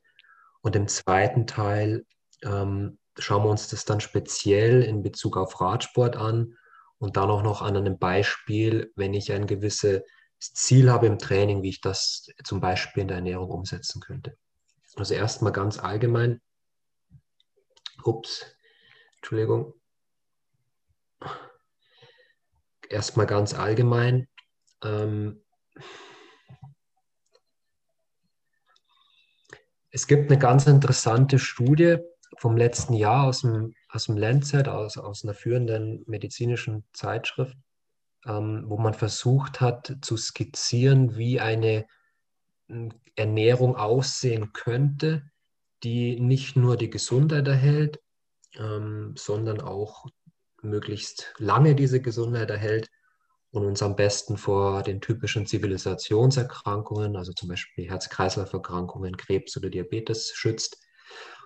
Und 0.60 0.76
im 0.76 0.86
zweiten 0.86 1.48
Teil 1.48 2.06
ähm, 2.44 3.00
schauen 3.18 3.42
wir 3.42 3.50
uns 3.50 3.66
das 3.66 3.84
dann 3.84 3.98
speziell 3.98 4.84
in 4.84 5.02
Bezug 5.02 5.36
auf 5.36 5.60
Radsport 5.60 6.14
an 6.14 6.56
und 6.98 7.16
dann 7.16 7.30
auch 7.30 7.42
noch 7.42 7.62
an 7.62 7.76
einem 7.76 7.98
Beispiel, 7.98 8.92
wenn 8.94 9.12
ich 9.12 9.32
ein 9.32 9.48
gewisses 9.48 10.02
Ziel 10.40 10.90
habe 10.90 11.06
im 11.06 11.18
Training, 11.18 11.62
wie 11.62 11.68
ich 11.68 11.80
das 11.80 12.28
zum 12.44 12.60
Beispiel 12.60 13.02
in 13.02 13.08
der 13.08 13.18
Ernährung 13.18 13.50
umsetzen 13.50 14.00
könnte. 14.00 14.36
Also 14.96 15.14
erstmal 15.14 15.52
ganz 15.52 15.78
allgemein. 15.78 16.40
Ups, 18.04 18.44
Entschuldigung. 19.16 19.74
Erstmal 22.88 23.26
ganz 23.26 23.54
allgemein. 23.54 24.28
Ähm, 24.82 25.44
es 29.90 30.06
gibt 30.06 30.30
eine 30.30 30.40
ganz 30.40 30.66
interessante 30.66 31.38
Studie 31.38 31.98
vom 32.38 32.56
letzten 32.56 32.94
Jahr 32.94 33.26
aus 33.26 33.42
dem, 33.42 33.74
aus 33.90 34.06
dem 34.06 34.16
Lancet, 34.16 34.68
aus, 34.68 34.96
aus 34.96 35.22
einer 35.22 35.34
führenden 35.34 36.02
medizinischen 36.06 36.84
Zeitschrift, 36.92 37.56
ähm, 38.26 38.64
wo 38.66 38.76
man 38.78 38.94
versucht 38.94 39.60
hat 39.60 39.96
zu 40.02 40.16
skizzieren, 40.16 41.16
wie 41.16 41.40
eine 41.40 41.86
hm, 42.68 42.92
Ernährung 43.16 43.76
aussehen 43.76 44.52
könnte, 44.52 45.30
die 45.82 46.20
nicht 46.20 46.56
nur 46.56 46.76
die 46.76 46.90
Gesundheit 46.90 47.48
erhält, 47.48 48.00
ähm, 48.58 49.14
sondern 49.16 49.60
auch 49.60 50.06
möglichst 50.62 51.32
lange 51.38 51.74
diese 51.74 52.00
Gesundheit 52.00 52.50
erhält 52.50 52.90
und 53.50 53.64
uns 53.64 53.82
am 53.82 53.96
besten 53.96 54.36
vor 54.36 54.82
den 54.82 55.00
typischen 55.00 55.46
Zivilisationserkrankungen, 55.46 57.16
also 57.16 57.32
zum 57.32 57.48
Beispiel 57.48 57.88
Herz-Kreislauf-Erkrankungen, 57.88 59.16
Krebs 59.16 59.56
oder 59.56 59.70
Diabetes 59.70 60.32
schützt. 60.34 60.78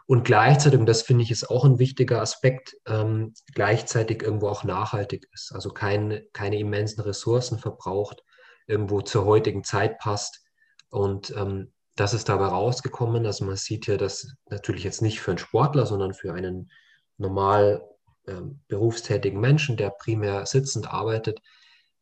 Und 0.07 0.25
gleichzeitig, 0.25 0.79
und 0.79 0.87
das 0.87 1.03
finde 1.03 1.23
ich 1.23 1.31
ist 1.31 1.49
auch 1.49 1.65
ein 1.65 1.79
wichtiger 1.79 2.21
Aspekt, 2.21 2.77
ähm, 2.87 3.33
gleichzeitig 3.55 4.23
irgendwo 4.23 4.49
auch 4.49 4.65
nachhaltig 4.65 5.27
ist, 5.33 5.53
also 5.55 5.71
kein, 5.71 6.23
keine 6.33 6.59
immensen 6.59 7.01
Ressourcen 7.01 7.59
verbraucht, 7.59 8.23
irgendwo 8.67 9.01
zur 9.01 9.25
heutigen 9.25 9.65
Zeit 9.65 9.99
passt. 9.99 10.45
Und 10.91 11.31
ähm, 11.37 11.73
das 11.97 12.13
ist 12.13 12.29
dabei 12.29 12.47
rausgekommen. 12.47 13.25
Also 13.25 13.45
man 13.45 13.57
sieht 13.57 13.87
hier, 13.87 13.97
dass 13.97 14.35
natürlich 14.51 14.85
jetzt 14.85 15.01
nicht 15.01 15.21
für 15.21 15.31
einen 15.31 15.39
Sportler, 15.39 15.87
sondern 15.87 16.13
für 16.13 16.35
einen 16.35 16.71
normal 17.17 17.83
ähm, 18.27 18.61
berufstätigen 18.69 19.41
Menschen, 19.41 19.77
der 19.77 19.91
primär 19.91 20.45
sitzend 20.47 20.93
arbeitet, 20.93 21.41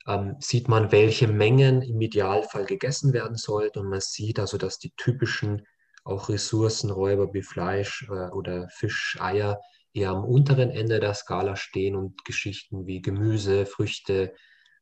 ähm, 0.06 0.36
sieht 0.40 0.68
man, 0.68 0.90
welche 0.90 1.28
Mengen 1.28 1.82
im 1.82 2.00
Idealfall 2.00 2.64
gegessen 2.64 3.12
werden 3.12 3.36
sollten. 3.36 3.80
Und 3.80 3.88
man 3.88 4.00
sieht 4.00 4.38
also, 4.40 4.58
dass 4.58 4.78
die 4.78 4.92
typischen 4.96 5.66
auch 6.04 6.28
Ressourcenräuber 6.28 7.32
wie 7.32 7.42
Fleisch 7.42 8.06
äh, 8.10 8.30
oder 8.30 8.68
Fisch, 8.70 9.16
Eier 9.20 9.60
eher 9.92 10.10
am 10.10 10.24
unteren 10.24 10.70
Ende 10.70 11.00
der 11.00 11.14
Skala 11.14 11.56
stehen 11.56 11.96
und 11.96 12.24
Geschichten 12.24 12.86
wie 12.86 13.02
Gemüse, 13.02 13.66
Früchte, 13.66 14.34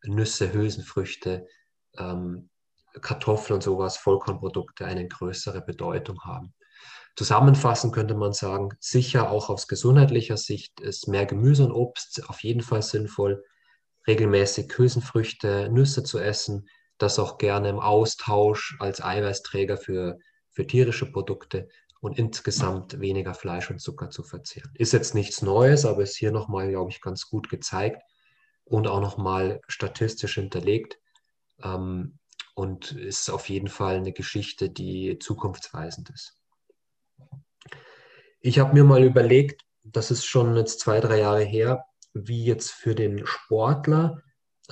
Nüsse, 0.05 0.53
Hülsenfrüchte, 0.53 1.47
ähm, 1.99 2.49
Kartoffeln 3.01 3.57
und 3.57 3.63
sowas, 3.63 3.97
Vollkornprodukte 3.97 4.85
eine 4.85 5.07
größere 5.07 5.61
Bedeutung 5.63 6.21
haben. 6.25 6.55
Zusammenfassend 7.17 7.93
könnte 7.93 8.15
man 8.15 8.33
sagen, 8.33 8.71
sicher 8.79 9.31
auch 9.31 9.51
aus 9.51 9.69
gesundheitlicher 9.69 10.37
Sicht 10.37 10.81
ist 10.81 11.09
mehr 11.09 11.27
Gemüse 11.27 11.65
und 11.65 11.73
Obst 11.73 12.29
auf 12.29 12.43
jeden 12.43 12.63
Fall 12.63 12.83
sinnvoll, 12.83 13.45
regelmäßig 14.07 14.73
Hülsenfrüchte, 14.77 15.69
Nüsse 15.71 16.03
zu 16.03 16.19
essen, 16.19 16.69
das 16.99 17.19
auch 17.19 17.39
gerne 17.39 17.69
im 17.69 17.81
Austausch 17.81 18.77
als 18.79 19.03
Eiweißträger 19.03 19.77
für 19.77 20.19
für 20.51 20.67
tierische 20.67 21.11
Produkte 21.11 21.69
und 22.01 22.19
insgesamt 22.19 23.01
weniger 23.01 23.35
Fleisch 23.35 23.71
und 23.71 23.81
Zucker 23.81 24.11
zu 24.11 24.23
verzehren. 24.23 24.71
Ist 24.75 24.93
jetzt 24.93 25.15
nichts 25.15 25.43
Neues, 25.43 25.85
aber 25.85 26.03
ist 26.03 26.17
hier 26.17 26.33
nochmal, 26.33 26.71
glaube 26.71 26.91
ich, 26.91 27.01
ganz 27.01 27.29
gut 27.29 27.49
gezeigt 27.49 28.03
und 28.65 28.87
auch 28.87 29.01
nochmal 29.01 29.61
statistisch 29.69 30.35
hinterlegt 30.35 30.99
ähm, 31.63 32.19
und 32.55 32.93
ist 32.93 33.31
auf 33.31 33.49
jeden 33.49 33.69
Fall 33.69 33.97
eine 33.97 34.13
Geschichte, 34.13 34.71
die 34.71 35.19
zukunftsweisend 35.19 36.11
ist. 36.11 36.39
Ich 38.41 38.59
habe 38.59 38.73
mir 38.73 38.85
mal 38.85 39.05
überlegt, 39.05 39.63
das 39.85 40.11
ist 40.11 40.25
schon 40.25 40.57
jetzt 40.57 40.81
zwei, 40.81 41.01
drei 41.01 41.21
Jahre 41.21 41.45
her, 41.45 41.85
wie 42.15 42.45
jetzt 42.45 42.71
für 42.71 42.95
den 42.95 43.27
Sportler 43.27 44.23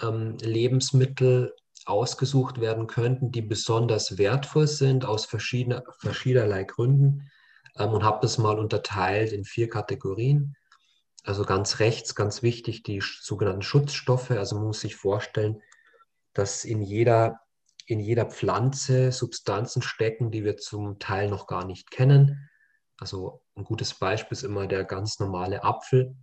ähm, 0.02 0.38
Lebensmittel 0.40 1.54
ausgesucht 1.88 2.60
werden 2.60 2.86
könnten, 2.86 3.32
die 3.32 3.42
besonders 3.42 4.18
wertvoll 4.18 4.66
sind 4.66 5.04
aus 5.04 5.24
verschiedene, 5.26 5.84
verschiedenerlei 5.98 6.64
Gründen 6.64 7.30
ähm, 7.76 7.90
und 7.90 8.04
habe 8.04 8.18
das 8.22 8.38
mal 8.38 8.58
unterteilt 8.58 9.32
in 9.32 9.44
vier 9.44 9.68
Kategorien. 9.68 10.56
Also 11.24 11.44
ganz 11.44 11.78
rechts, 11.80 12.14
ganz 12.14 12.42
wichtig, 12.42 12.82
die 12.82 13.02
sogenannten 13.02 13.62
Schutzstoffe. 13.62 14.30
Also 14.30 14.56
man 14.56 14.66
muss 14.66 14.80
sich 14.80 14.96
vorstellen, 14.96 15.62
dass 16.32 16.64
in 16.64 16.82
jeder, 16.82 17.40
in 17.86 18.00
jeder 18.00 18.26
Pflanze 18.26 19.12
Substanzen 19.12 19.82
stecken, 19.82 20.30
die 20.30 20.44
wir 20.44 20.56
zum 20.56 20.98
Teil 20.98 21.28
noch 21.28 21.46
gar 21.46 21.64
nicht 21.64 21.90
kennen. 21.90 22.48
Also 22.98 23.42
ein 23.56 23.64
gutes 23.64 23.94
Beispiel 23.94 24.36
ist 24.36 24.42
immer 24.42 24.66
der 24.66 24.84
ganz 24.84 25.18
normale 25.18 25.64
Apfel, 25.64 26.16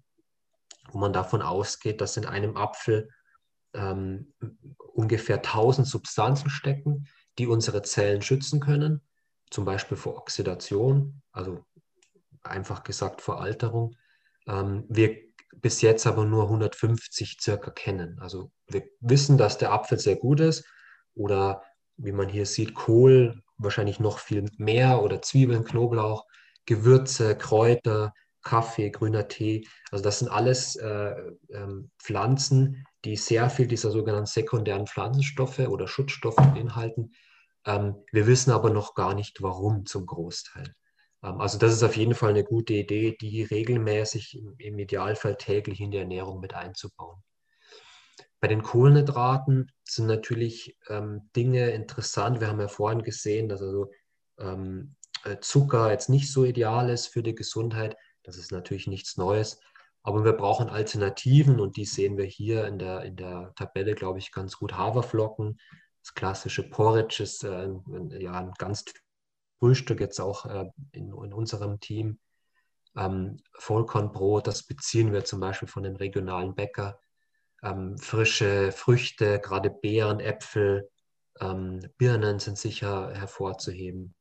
wo 0.92 1.00
man 1.00 1.14
davon 1.14 1.42
ausgeht, 1.42 2.02
dass 2.02 2.18
in 2.18 2.26
einem 2.26 2.56
Apfel 2.58 3.10
ähm, 3.76 4.34
ungefähr 4.94 5.38
1000 5.38 5.88
Substanzen 5.88 6.50
stecken, 6.50 7.08
die 7.38 7.48
unsere 7.48 7.82
Zellen 7.82 8.22
schützen 8.22 8.60
können, 8.60 9.02
zum 9.50 9.66
Beispiel 9.66 9.98
vor 9.98 10.18
Oxidation, 10.18 11.22
also 11.32 11.66
einfach 12.44 12.84
gesagt 12.84 13.22
vor 13.22 13.42
Alterung. 13.42 13.96
Ähm, 14.48 14.86
wir 14.88 15.18
bis 15.62 15.82
jetzt 15.82 16.06
aber 16.06 16.26
nur 16.26 16.44
150 16.44 17.38
circa 17.42 17.72
kennen. 17.72 18.20
Also 18.20 18.52
wir 18.68 18.84
wissen, 19.00 19.38
dass 19.38 19.58
der 19.58 19.72
Apfel 19.72 20.00
sehr 20.00 20.16
gut 20.16 20.40
ist 20.40 20.66
oder 21.16 21.64
wie 21.98 22.12
man 22.12 22.30
hier 22.30 22.46
sieht, 22.46 22.74
Kohl 22.74 23.42
wahrscheinlich 23.58 24.00
noch 24.00 24.20
viel 24.20 24.46
mehr 24.58 25.02
oder 25.02 25.22
Zwiebeln, 25.22 25.64
Knoblauch, 25.64 26.26
Gewürze, 26.66 27.38
Kräuter, 27.38 28.14
Kaffee, 28.44 28.92
grüner 28.92 29.28
Tee. 29.28 29.68
Also 29.92 30.04
das 30.04 30.20
sind 30.20 30.30
alles 30.30 30.76
äh, 30.76 31.16
ähm, 31.50 31.90
Pflanzen, 32.00 32.86
die 33.06 33.16
sehr 33.16 33.50
viel 33.50 33.68
dieser 33.68 33.92
sogenannten 33.92 34.26
sekundären 34.26 34.88
Pflanzenstoffe 34.88 35.60
oder 35.60 35.88
Schutzstoffe 35.88 36.36
beinhalten. 36.36 37.14
Ähm, 37.66 37.96
wir 38.12 38.28
wissen 38.28 38.52
aber 38.52 38.72
noch 38.72 38.96
gar 38.96 39.14
nicht, 39.14 39.42
warum 39.42 39.86
zum 39.86 40.06
Großteil. 40.06 40.74
Ähm, 41.24 41.40
also 41.40 41.58
das 41.58 41.72
ist 41.72 41.84
auf 41.84 41.96
jeden 41.96 42.16
Fall 42.16 42.32
eine 42.32 42.44
gute 42.44 42.74
Idee, 42.74 43.16
die 43.20 43.44
regelmäßig 43.44 44.42
im, 44.58 44.80
Idealfall 44.80 45.38
täglich 45.38 45.80
in 45.80 45.92
die 45.92 45.98
Ernährung 45.98 46.40
mit 46.40 46.54
einzubauen. 46.54 47.22
Bei 48.40 48.48
den 48.48 48.64
Kohlenhydraten 48.64 49.72
sind 49.84 50.08
natürlich 50.08 50.78
ähm, 50.90 51.30
Dinge 51.36 51.72
interessant. 51.72 52.42
Wir 52.42 52.48
haben 52.48 52.60
ja 52.60 52.68
vorhin 52.68 53.02
gesehen, 53.02 53.50
dass 53.50 53.62
also 53.62 53.92
ähm, 54.40 54.96
äh, 55.24 55.38
Zucker 55.40 55.92
jetzt 55.92 56.10
nicht 56.10 56.32
so 56.32 56.44
ideal 56.44 56.90
ist 56.90 57.08
für 57.08 57.24
die 57.24 57.36
Gesundheit. 57.36 57.96
Das 58.24 58.38
ist 58.38 58.52
natürlich 58.52 58.88
nichts 58.88 59.18
Neues. 59.18 59.60
Aber 60.06 60.24
wir 60.24 60.34
brauchen 60.34 60.70
Alternativen 60.70 61.60
und 61.60 61.78
die 61.78 61.86
sehen 61.86 62.16
wir 62.16 62.26
hier 62.26 62.68
in 62.68 62.78
der, 62.78 63.02
in 63.02 63.16
der 63.16 63.54
Tabelle, 63.56 63.96
glaube 63.96 64.20
ich, 64.20 64.32
ganz 64.32 64.56
gut. 64.56 64.78
Haferflocken, 64.78 65.60
das 66.04 66.14
klassische 66.14 66.70
Porridge 66.70 67.24
ist 67.24 67.44
äh, 67.44 67.70
ja, 68.20 68.34
ein 68.34 68.52
ganz 68.60 68.86
Frühstück 69.58 70.00
jetzt 70.00 70.20
auch 70.20 70.46
äh, 70.46 70.70
in, 70.92 71.08
in 71.08 71.34
unserem 71.34 71.80
Team. 71.80 72.20
Ähm, 72.96 73.38
Vollkornbrot, 73.56 74.46
das 74.46 74.62
beziehen 74.68 75.12
wir 75.12 75.26
zum 75.26 75.40
Beispiel 75.40 75.68
von 75.68 75.82
dem 75.82 75.96
regionalen 75.96 76.54
Bäcker. 76.54 77.00
Ähm, 77.64 77.98
frische 77.98 78.72
Früchte, 78.72 79.40
gerade 79.40 79.72
Beeren, 79.72 80.20
Äpfel, 80.20 80.88
ähm, 81.42 81.80
Birnen 81.98 82.38
sind 82.38 82.60
sicher 82.60 83.12
hervorzuheben. 83.16 84.14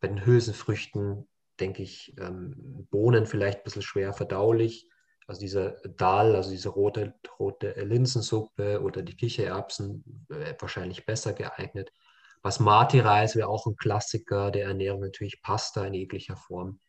Bei 0.00 0.08
den 0.08 0.26
Hülsenfrüchten 0.26 1.28
denke 1.60 1.84
ich, 1.84 2.16
ähm, 2.18 2.88
Bohnen 2.90 3.24
vielleicht 3.24 3.58
ein 3.58 3.64
bisschen 3.64 3.82
schwer 3.82 4.12
verdaulich. 4.12 4.88
Also 5.28 5.40
dieser 5.40 5.72
Dahl, 5.96 6.34
also 6.34 6.50
diese 6.50 6.70
rote, 6.70 7.14
rote 7.38 7.72
Linsensuppe 7.72 8.80
oder 8.80 9.02
die 9.02 9.14
Kichererbsen 9.14 10.26
äh, 10.30 10.54
wahrscheinlich 10.58 11.04
besser 11.04 11.34
geeignet. 11.34 11.92
Basmati-Reis 12.40 13.36
wäre 13.36 13.48
auch 13.48 13.66
ein 13.66 13.76
Klassiker 13.76 14.50
der 14.50 14.66
Ernährung, 14.66 15.00
natürlich 15.00 15.42
Pasta 15.42 15.84
in 15.84 15.92
jeglicher 15.92 16.36
Form. 16.36 16.80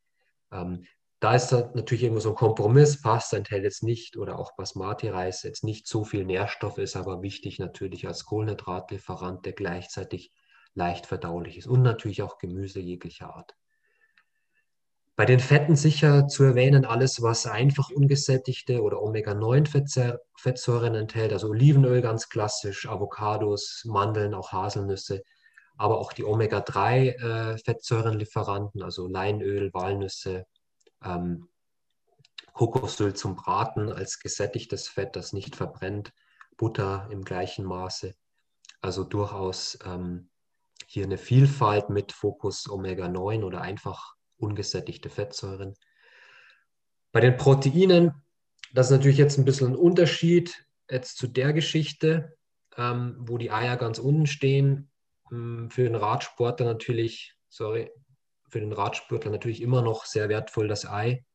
Ähm, 0.53 0.85
da 1.19 1.35
ist 1.35 1.49
da 1.49 1.69
natürlich 1.73 2.03
irgendwo 2.03 2.21
so 2.21 2.29
ein 2.29 2.35
Kompromiss. 2.35 3.01
Pasta 3.01 3.35
enthält 3.35 3.65
jetzt 3.65 3.83
nicht 3.83 4.15
oder 4.15 4.39
auch 4.39 4.55
Basmati-Reis 4.55 5.43
jetzt 5.43 5.65
nicht 5.65 5.85
so 5.85 6.05
viel 6.05 6.23
Nährstoff, 6.23 6.77
ist 6.77 6.95
aber 6.95 7.21
wichtig 7.21 7.59
natürlich 7.59 8.07
als 8.07 8.23
Kohlenhydratlieferant, 8.23 9.45
der 9.45 9.53
gleichzeitig 9.53 10.31
leicht 10.75 11.07
verdaulich 11.07 11.57
ist 11.57 11.67
und 11.67 11.81
natürlich 11.81 12.21
auch 12.21 12.37
Gemüse 12.37 12.79
jeglicher 12.79 13.35
Art. 13.35 13.58
Bei 15.19 15.25
den 15.25 15.41
Fetten 15.41 15.75
sicher 15.75 16.29
zu 16.29 16.45
erwähnen, 16.45 16.85
alles, 16.85 17.21
was 17.21 17.45
einfach 17.45 17.89
ungesättigte 17.89 18.81
oder 18.81 19.01
Omega-9-Fettsäuren 19.01 20.95
enthält, 20.95 21.33
also 21.33 21.49
Olivenöl 21.49 22.01
ganz 22.01 22.29
klassisch, 22.29 22.87
Avocados, 22.87 23.83
Mandeln, 23.83 24.33
auch 24.33 24.53
Haselnüsse, 24.53 25.21
aber 25.75 25.97
auch 25.97 26.13
die 26.13 26.23
Omega-3-Fettsäurenlieferanten, 26.23 28.81
also 28.81 29.09
Leinöl, 29.09 29.73
Walnüsse, 29.73 30.45
ähm, 31.03 31.49
Kokosöl 32.53 33.13
zum 33.13 33.35
Braten 33.35 33.91
als 33.91 34.19
gesättigtes 34.19 34.87
Fett, 34.87 35.17
das 35.17 35.33
nicht 35.33 35.57
verbrennt, 35.57 36.13
Butter 36.55 37.09
im 37.11 37.25
gleichen 37.25 37.65
Maße. 37.65 38.15
Also 38.79 39.03
durchaus 39.03 39.77
ähm, 39.83 40.29
hier 40.87 41.03
eine 41.03 41.17
Vielfalt 41.17 41.89
mit 41.89 42.13
Fokus 42.13 42.69
Omega-9 42.69 43.43
oder 43.43 43.59
einfach 43.59 44.15
ungesättigte 44.39 45.09
Fettsäuren. 45.09 45.75
Bei 47.11 47.19
den 47.19 47.37
Proteinen, 47.37 48.13
das 48.73 48.87
ist 48.87 48.91
natürlich 48.91 49.17
jetzt 49.17 49.37
ein 49.37 49.45
bisschen 49.45 49.69
ein 49.69 49.75
Unterschied 49.75 50.65
jetzt 50.89 51.17
zu 51.17 51.27
der 51.27 51.53
Geschichte, 51.53 52.37
ähm, 52.77 53.15
wo 53.19 53.37
die 53.37 53.51
Eier 53.51 53.77
ganz 53.77 53.99
unten 53.99 54.27
stehen. 54.27 54.91
Ähm, 55.31 55.69
für 55.69 55.83
den 55.83 55.95
Radsportler 55.95 56.65
natürlich, 56.65 57.35
sorry, 57.49 57.91
für 58.49 58.59
den 58.59 58.73
Radsportler 58.73 59.31
natürlich 59.31 59.61
immer 59.61 59.81
noch 59.81 60.05
sehr 60.05 60.29
wertvoll 60.29 60.67
das 60.67 60.85
Ei. 60.85 61.25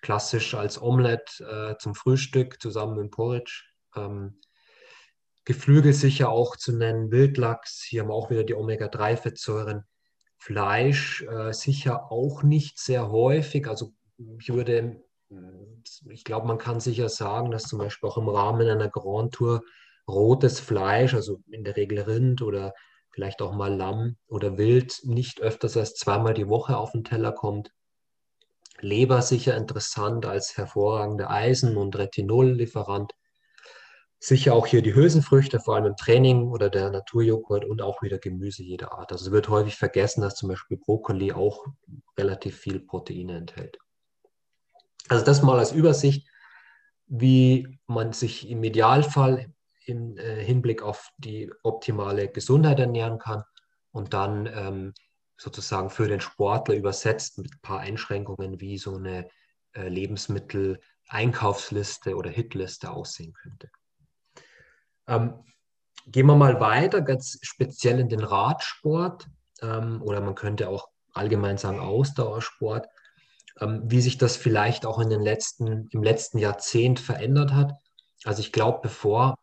Klassisch 0.00 0.54
als 0.54 0.80
Omelette 0.80 1.44
äh, 1.44 1.78
zum 1.78 1.94
Frühstück 1.94 2.60
zusammen 2.60 2.96
mit 3.00 3.10
Porridge. 3.10 3.64
Ähm, 3.96 4.40
Geflügel 5.44 5.94
sicher 5.94 6.28
auch 6.28 6.56
zu 6.56 6.76
nennen, 6.76 7.10
Wildlachs, 7.10 7.82
hier 7.82 8.02
haben 8.02 8.08
wir 8.08 8.14
auch 8.14 8.30
wieder 8.30 8.44
die 8.44 8.54
Omega-3-Fettsäuren. 8.54 9.84
Fleisch 10.38 11.22
äh, 11.22 11.52
sicher 11.52 12.10
auch 12.10 12.42
nicht 12.42 12.78
sehr 12.78 13.10
häufig. 13.10 13.68
Also 13.68 13.92
ich 14.40 14.50
würde, 14.52 15.02
ich 16.10 16.24
glaube, 16.24 16.46
man 16.46 16.58
kann 16.58 16.80
sicher 16.80 17.08
sagen, 17.08 17.50
dass 17.50 17.64
zum 17.64 17.80
Beispiel 17.80 18.08
auch 18.08 18.18
im 18.18 18.28
Rahmen 18.28 18.68
einer 18.68 18.88
Grand 18.88 19.34
Tour 19.34 19.62
rotes 20.08 20.60
Fleisch, 20.60 21.12
also 21.12 21.40
in 21.50 21.64
der 21.64 21.76
Regel 21.76 22.00
Rind 22.00 22.40
oder 22.40 22.72
vielleicht 23.10 23.42
auch 23.42 23.52
mal 23.52 23.74
Lamm 23.74 24.16
oder 24.28 24.56
Wild, 24.56 25.00
nicht 25.04 25.40
öfters 25.40 25.76
als 25.76 25.94
zweimal 25.94 26.34
die 26.34 26.48
Woche 26.48 26.76
auf 26.76 26.92
den 26.92 27.04
Teller 27.04 27.32
kommt. 27.32 27.70
Leber 28.80 29.22
sicher 29.22 29.56
interessant 29.56 30.24
als 30.24 30.56
hervorragender 30.56 31.30
Eisen- 31.30 31.76
und 31.76 31.96
Retinollieferant. 31.96 33.12
Sicher 34.20 34.54
auch 34.54 34.66
hier 34.66 34.82
die 34.82 34.94
Hülsenfrüchte, 34.94 35.60
vor 35.60 35.76
allem 35.76 35.86
im 35.86 35.96
Training 35.96 36.48
oder 36.48 36.70
der 36.70 36.90
Naturjoghurt 36.90 37.64
und 37.64 37.82
auch 37.82 38.02
wieder 38.02 38.18
Gemüse 38.18 38.64
jeder 38.64 38.92
Art. 38.92 39.12
Also 39.12 39.30
wird 39.30 39.48
häufig 39.48 39.76
vergessen, 39.76 40.22
dass 40.22 40.34
zum 40.34 40.48
Beispiel 40.48 40.76
Brokkoli 40.76 41.32
auch 41.32 41.64
relativ 42.18 42.58
viel 42.58 42.80
Proteine 42.80 43.36
enthält. 43.36 43.78
Also 45.08 45.24
das 45.24 45.42
mal 45.42 45.58
als 45.58 45.72
Übersicht, 45.72 46.28
wie 47.06 47.78
man 47.86 48.12
sich 48.12 48.48
im 48.48 48.62
Idealfall 48.64 49.52
im 49.86 50.18
äh, 50.18 50.44
Hinblick 50.44 50.82
auf 50.82 51.10
die 51.16 51.50
optimale 51.62 52.28
Gesundheit 52.28 52.80
ernähren 52.80 53.18
kann 53.18 53.44
und 53.92 54.12
dann 54.14 54.46
ähm, 54.46 54.94
sozusagen 55.36 55.90
für 55.90 56.08
den 56.08 56.20
Sportler 56.20 56.74
übersetzt 56.74 57.38
mit 57.38 57.52
ein 57.52 57.60
paar 57.62 57.78
Einschränkungen, 57.80 58.60
wie 58.60 58.78
so 58.78 58.96
eine 58.96 59.28
äh, 59.72 59.88
Lebensmittel-Einkaufsliste 59.88 62.16
oder 62.16 62.30
Hitliste 62.30 62.90
aussehen 62.90 63.32
könnte. 63.32 63.70
Ähm, 65.08 65.34
gehen 66.06 66.26
wir 66.26 66.36
mal 66.36 66.60
weiter, 66.60 67.00
ganz 67.00 67.38
speziell 67.42 67.98
in 67.98 68.08
den 68.08 68.22
Radsport 68.22 69.26
ähm, 69.62 70.02
oder 70.02 70.20
man 70.20 70.34
könnte 70.34 70.68
auch 70.68 70.88
allgemein 71.12 71.58
sagen 71.58 71.80
Ausdauersport, 71.80 72.86
ähm, 73.60 73.82
wie 73.86 74.00
sich 74.00 74.18
das 74.18 74.36
vielleicht 74.36 74.86
auch 74.86 74.98
in 75.00 75.10
den 75.10 75.22
letzten, 75.22 75.88
im 75.90 76.02
letzten 76.02 76.38
Jahrzehnt 76.38 77.00
verändert 77.00 77.52
hat. 77.52 77.72
Also 78.24 78.40
ich 78.40 78.52
glaube, 78.52 78.80
bevor, 78.82 79.34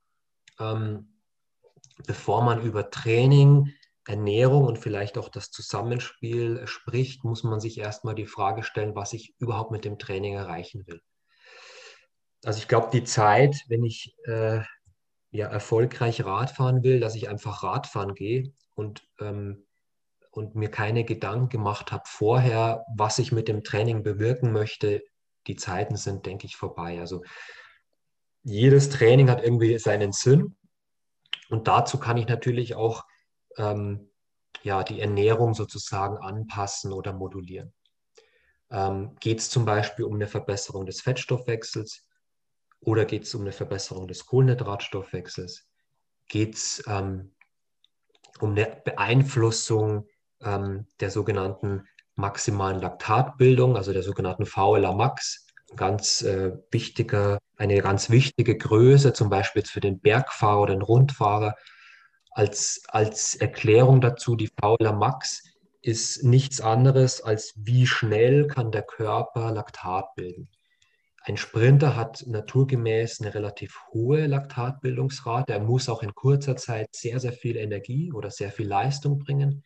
ähm, 0.60 1.19
bevor 2.06 2.43
man 2.43 2.62
über 2.62 2.89
Training, 2.89 3.73
Ernährung 4.08 4.65
und 4.65 4.78
vielleicht 4.78 5.17
auch 5.17 5.30
das 5.30 5.49
Zusammenspiel 5.49 6.67
spricht, 6.67 7.23
muss 7.23 7.43
man 7.43 7.60
sich 7.60 7.80
erstmal 7.80 8.13
die 8.13 8.28
Frage 8.28 8.63
stellen, 8.63 8.95
was 8.95 9.13
ich 9.13 9.34
überhaupt 9.39 9.71
mit 9.71 9.84
dem 9.84 9.97
Training 9.97 10.36
erreichen 10.36 10.86
will. 10.86 11.01
Also 12.43 12.60
ich 12.60 12.67
glaube, 12.67 12.89
die 12.93 13.04
Zeit, 13.04 13.56
wenn 13.67 13.84
ich 13.84 14.15
äh, 14.25 14.62
ja, 15.36 15.48
erfolgreich 15.48 16.24
Radfahren 16.24 16.84
will, 16.84 17.00
dass 17.00 17.15
ich 17.15 17.30
einfach 17.30 17.63
Radfahren 17.63 18.15
gehe 18.15 18.54
und, 18.74 19.08
ähm, 19.19 19.65
und 20.32 20.56
mir 20.56 20.69
keine 20.69 21.04
Gedanken 21.04 21.50
gemacht 21.50 21.91
habe 21.91 22.04
vorher, 22.06 22.86
was 22.95 23.19
ich 23.19 23.32
mit 23.32 23.48
dem 23.48 23.63
Training 23.63 24.04
bewirken 24.04 24.52
möchte. 24.52 25.04
Die 25.48 25.56
Zeiten 25.56 25.95
sind, 25.95 26.26
denke 26.26 26.45
ich, 26.45 26.56
vorbei. 26.56 27.00
Also 27.00 27.24
jedes 28.43 28.89
Training 28.89 29.30
hat 29.30 29.43
irgendwie 29.43 29.78
seinen 29.78 30.12
Sinn 30.12 30.56
und 31.50 31.67
dazu 31.67 32.00
kann 32.00 32.17
ich 32.17 32.28
natürlich 32.28 32.76
auch 32.76 33.04
ähm, 33.58 34.10
ja, 34.63 34.84
die 34.84 35.00
Ernährung 35.00 35.54
sozusagen 35.54 36.17
anpassen 36.17 36.91
oder 36.91 37.13
modulieren. 37.13 37.74
Ähm, 38.71 39.15
Geht 39.19 39.39
es 39.39 39.50
zum 39.50 39.65
Beispiel 39.65 40.06
um 40.06 40.15
eine 40.15 40.28
Verbesserung 40.28 40.86
des 40.86 41.02
Fettstoffwechsels? 41.02 42.08
Oder 42.81 43.05
geht 43.05 43.23
es 43.23 43.33
um 43.35 43.41
eine 43.41 43.51
Verbesserung 43.51 44.07
des 44.07 44.25
Kohlenhydratstoffwechsels? 44.25 45.67
Geht 46.27 46.55
es 46.55 46.83
ähm, 46.88 47.33
um 48.39 48.51
eine 48.51 48.81
Beeinflussung 48.83 50.07
ähm, 50.41 50.88
der 50.99 51.09
sogenannten 51.09 51.88
maximalen 52.15 52.79
Laktatbildung, 52.79 53.75
also 53.75 53.93
der 53.93 54.03
sogenannten 54.03 54.45
VLA-Max? 54.45 55.47
Ganz 55.75 56.21
äh, 56.21 56.51
wichtiger, 56.71 57.39
eine 57.57 57.81
ganz 57.81 58.09
wichtige 58.09 58.57
Größe, 58.57 59.13
zum 59.13 59.29
Beispiel 59.29 59.63
für 59.63 59.81
den 59.81 59.99
Bergfahrer 59.99 60.61
oder 60.61 60.73
den 60.75 60.83
Rundfahrer. 60.83 61.55
Als, 62.31 62.83
als 62.89 63.35
Erklärung 63.35 64.01
dazu, 64.01 64.35
die 64.35 64.49
VLA-Max 64.61 65.43
ist 65.85 66.23
nichts 66.23 66.61
anderes 66.61 67.21
als 67.21 67.53
wie 67.57 67.85
schnell 67.85 68.47
kann 68.47 68.71
der 68.71 68.81
Körper 68.81 69.51
Laktat 69.51 70.15
bilden. 70.15 70.49
Ein 71.27 71.38
Sprinter 71.38 71.95
hat 71.95 72.23
naturgemäß 72.27 73.19
eine 73.19 73.33
relativ 73.33 73.79
hohe 73.91 74.27
Laktatbildungsrate. 74.27 75.53
Er 75.53 75.59
muss 75.59 75.89
auch 75.89 76.03
in 76.03 76.13
kurzer 76.13 76.55
Zeit 76.55 76.89
sehr, 76.91 77.19
sehr 77.19 77.33
viel 77.33 77.57
Energie 77.57 78.13
oder 78.13 78.29
sehr 78.29 78.51
viel 78.51 78.67
Leistung 78.67 79.17
bringen. 79.17 79.63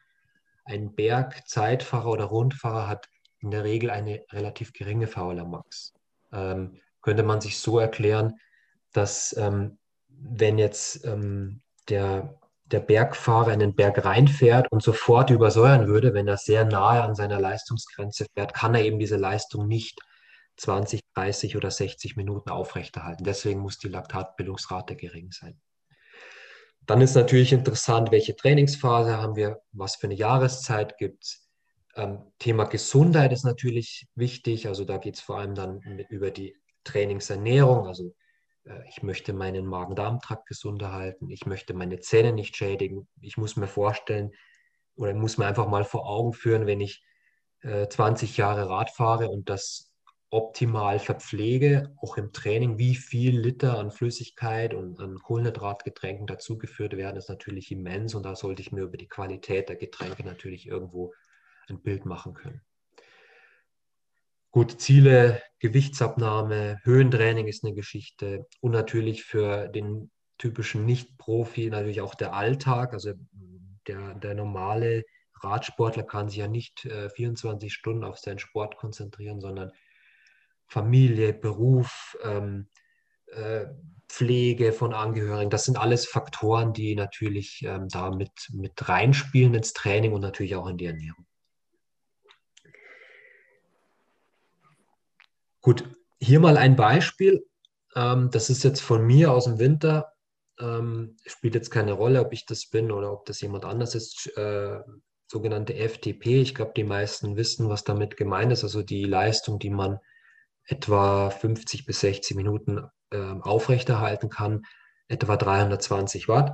Ein 0.63 0.95
Bergzeitfahrer 0.95 2.11
oder 2.11 2.25
Rundfahrer 2.25 2.87
hat 2.87 3.09
in 3.39 3.51
der 3.51 3.65
Regel 3.65 3.89
eine 3.89 4.23
relativ 4.31 4.71
geringe 4.71 5.07
VLA 5.07 5.43
Max. 5.43 5.93
Ähm, 6.31 6.77
könnte 7.01 7.23
man 7.23 7.41
sich 7.41 7.59
so 7.59 7.77
erklären, 7.77 8.35
dass 8.93 9.35
ähm, 9.37 9.79
wenn 10.07 10.57
jetzt 10.59 11.03
ähm, 11.05 11.61
der, 11.89 12.39
der 12.67 12.79
Bergfahrer 12.79 13.51
in 13.51 13.59
den 13.59 13.75
Berg 13.75 14.05
reinfährt 14.05 14.71
und 14.71 14.81
sofort 14.81 15.29
übersäuern 15.29 15.87
würde, 15.87 16.13
wenn 16.13 16.29
er 16.29 16.37
sehr 16.37 16.63
nahe 16.63 17.03
an 17.03 17.15
seiner 17.15 17.41
Leistungsgrenze 17.41 18.27
fährt, 18.33 18.53
kann 18.53 18.75
er 18.75 18.85
eben 18.85 18.99
diese 18.99 19.17
Leistung 19.17 19.67
nicht 19.67 19.99
20, 20.59 21.01
30 21.15 21.57
oder 21.57 21.71
60 21.71 22.15
Minuten 22.15 22.49
aufrechterhalten. 22.49 23.23
Deswegen 23.23 23.59
muss 23.59 23.77
die 23.77 23.89
Laktatbildungsrate 23.89 24.95
gering 24.95 25.31
sein. 25.31 25.59
Dann 26.85 27.01
ist 27.01 27.15
natürlich 27.15 27.53
interessant, 27.53 28.11
welche 28.11 28.35
Trainingsphase 28.35 29.17
haben 29.17 29.35
wir, 29.35 29.61
was 29.71 29.95
für 29.95 30.07
eine 30.07 30.15
Jahreszeit 30.15 30.97
gibt 30.97 31.23
es. 31.23 31.49
Ähm, 31.95 32.19
Thema 32.39 32.65
Gesundheit 32.65 33.31
ist 33.31 33.45
natürlich 33.45 34.07
wichtig. 34.15 34.67
Also 34.67 34.85
da 34.85 34.97
geht 34.97 35.15
es 35.15 35.21
vor 35.21 35.37
allem 35.37 35.55
dann 35.55 35.81
über 36.09 36.31
die 36.31 36.55
Trainingsernährung. 36.83 37.85
Also 37.85 38.15
äh, 38.65 38.79
ich 38.89 39.03
möchte 39.03 39.33
meinen 39.33 39.65
Magen-Darm-Trakt 39.65 40.47
gesund 40.47 40.81
erhalten. 40.81 41.29
Ich 41.29 41.45
möchte 41.45 41.73
meine 41.73 41.99
Zähne 41.99 42.33
nicht 42.33 42.55
schädigen. 42.55 43.07
Ich 43.21 43.37
muss 43.37 43.55
mir 43.55 43.67
vorstellen 43.67 44.31
oder 44.95 45.13
muss 45.13 45.37
mir 45.37 45.45
einfach 45.45 45.67
mal 45.67 45.83
vor 45.83 46.09
Augen 46.09 46.33
führen, 46.33 46.65
wenn 46.65 46.81
ich 46.81 47.03
äh, 47.61 47.87
20 47.87 48.37
Jahre 48.37 48.69
Rad 48.69 48.89
fahre 48.89 49.29
und 49.29 49.49
das 49.49 49.88
optimal 50.31 50.99
verpflege, 50.99 51.95
auch 51.97 52.17
im 52.17 52.31
Training, 52.31 52.77
wie 52.77 52.95
viel 52.95 53.39
Liter 53.39 53.79
an 53.79 53.91
Flüssigkeit 53.91 54.73
und 54.73 54.99
an 54.99 55.17
Kohlenhydratgetränken 55.17 56.27
dazugeführt 56.27 56.95
werden, 56.95 57.17
ist 57.17 57.29
natürlich 57.29 57.71
immens 57.71 58.13
und 58.13 58.23
da 58.23 58.35
sollte 58.35 58.61
ich 58.61 58.71
mir 58.71 58.83
über 58.83 58.97
die 58.97 59.07
Qualität 59.07 59.69
der 59.69 59.75
Getränke 59.75 60.23
natürlich 60.23 60.67
irgendwo 60.67 61.13
ein 61.67 61.81
Bild 61.81 62.05
machen 62.05 62.33
können. 62.35 62.61
Gut, 64.51 64.81
Ziele, 64.81 65.41
Gewichtsabnahme, 65.59 66.79
Höhentraining 66.83 67.47
ist 67.47 67.63
eine 67.63 67.75
Geschichte 67.75 68.47
und 68.61 68.71
natürlich 68.71 69.23
für 69.23 69.67
den 69.67 70.11
typischen 70.37 70.85
Nicht-Profi 70.85 71.69
natürlich 71.69 72.01
auch 72.01 72.15
der 72.15 72.33
Alltag. 72.33 72.93
Also 72.93 73.13
der, 73.87 74.15
der 74.15 74.33
normale 74.33 75.03
Radsportler 75.35 76.03
kann 76.03 76.29
sich 76.29 76.39
ja 76.39 76.47
nicht 76.47 76.85
äh, 76.85 77.09
24 77.09 77.71
Stunden 77.71 78.03
auf 78.03 78.17
seinen 78.17 78.39
Sport 78.39 78.77
konzentrieren, 78.77 79.39
sondern 79.39 79.71
Familie, 80.69 81.33
Beruf, 81.33 82.17
ähm, 82.23 82.67
äh, 83.27 83.65
Pflege 84.07 84.71
von 84.73 84.93
Angehörigen, 84.93 85.49
das 85.49 85.65
sind 85.65 85.77
alles 85.77 86.07
Faktoren, 86.07 86.73
die 86.73 86.95
natürlich 86.95 87.61
ähm, 87.63 87.87
da 87.89 88.09
mit, 88.11 88.31
mit 88.51 88.89
reinspielen 88.89 89.53
ins 89.53 89.73
Training 89.73 90.13
und 90.13 90.21
natürlich 90.21 90.55
auch 90.55 90.67
in 90.67 90.77
die 90.77 90.85
Ernährung. 90.85 91.25
Gut, 95.61 95.83
hier 96.19 96.39
mal 96.39 96.57
ein 96.57 96.75
Beispiel. 96.75 97.45
Ähm, 97.95 98.29
das 98.31 98.49
ist 98.49 98.63
jetzt 98.63 98.81
von 98.81 99.05
mir 99.05 99.31
aus 99.31 99.45
dem 99.45 99.59
Winter. 99.59 100.13
Ähm, 100.59 101.17
spielt 101.25 101.55
jetzt 101.55 101.69
keine 101.69 101.93
Rolle, 101.93 102.21
ob 102.21 102.33
ich 102.33 102.45
das 102.45 102.67
bin 102.67 102.91
oder 102.91 103.11
ob 103.11 103.25
das 103.25 103.41
jemand 103.41 103.65
anders 103.65 103.93
ist. 103.95 104.27
Äh, 104.37 104.79
sogenannte 105.27 105.75
FTP. 105.75 106.41
Ich 106.41 106.55
glaube, 106.55 106.73
die 106.75 106.83
meisten 106.83 107.35
wissen, 107.35 107.69
was 107.69 107.83
damit 107.83 108.17
gemeint 108.17 108.51
ist. 108.51 108.63
Also 108.63 108.81
die 108.81 109.05
Leistung, 109.05 109.59
die 109.59 109.69
man 109.69 109.99
etwa 110.69 111.29
50 111.31 111.85
bis 111.85 112.01
60 112.01 112.37
Minuten 112.37 112.87
äh, 113.11 113.17
aufrechterhalten 113.41 114.29
kann, 114.29 114.65
etwa 115.07 115.35
320 115.35 116.27
Watt. 116.27 116.53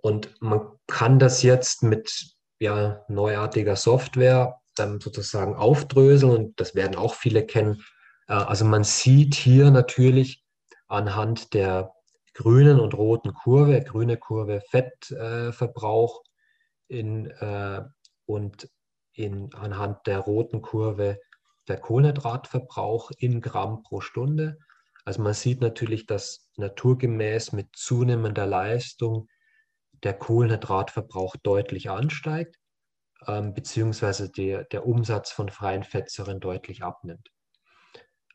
Und 0.00 0.40
man 0.40 0.60
kann 0.86 1.18
das 1.18 1.42
jetzt 1.42 1.82
mit 1.82 2.36
ja, 2.60 3.04
neuartiger 3.08 3.76
Software 3.76 4.60
ähm, 4.78 5.00
sozusagen 5.00 5.56
aufdröseln 5.56 6.32
und 6.32 6.60
das 6.60 6.74
werden 6.74 6.96
auch 6.96 7.14
viele 7.14 7.44
kennen. 7.44 7.82
Äh, 8.28 8.34
also 8.34 8.64
man 8.64 8.84
sieht 8.84 9.34
hier 9.34 9.70
natürlich 9.70 10.44
anhand 10.86 11.52
der 11.52 11.92
grünen 12.34 12.78
und 12.78 12.94
roten 12.94 13.34
Kurve, 13.34 13.82
grüne 13.82 14.16
Kurve 14.16 14.62
Fettverbrauch 14.70 16.22
äh, 16.88 16.98
in, 17.00 17.26
äh, 17.26 17.82
und 18.26 18.68
in, 19.12 19.52
anhand 19.54 20.06
der 20.06 20.20
roten 20.20 20.62
Kurve 20.62 21.18
der 21.68 21.78
Kohlenhydratverbrauch 21.78 23.10
in 23.18 23.40
Gramm 23.40 23.82
pro 23.82 24.00
Stunde. 24.00 24.58
Also 25.04 25.22
man 25.22 25.34
sieht 25.34 25.60
natürlich, 25.60 26.06
dass 26.06 26.50
naturgemäß 26.56 27.52
mit 27.52 27.68
zunehmender 27.74 28.46
Leistung 28.46 29.28
der 30.02 30.14
Kohlenhydratverbrauch 30.14 31.36
deutlich 31.42 31.90
ansteigt, 31.90 32.56
ähm, 33.26 33.54
beziehungsweise 33.54 34.30
der, 34.30 34.64
der 34.64 34.86
Umsatz 34.86 35.30
von 35.30 35.48
freien 35.48 35.82
Fettsäuren 35.82 36.40
deutlich 36.40 36.82
abnimmt. 36.82 37.30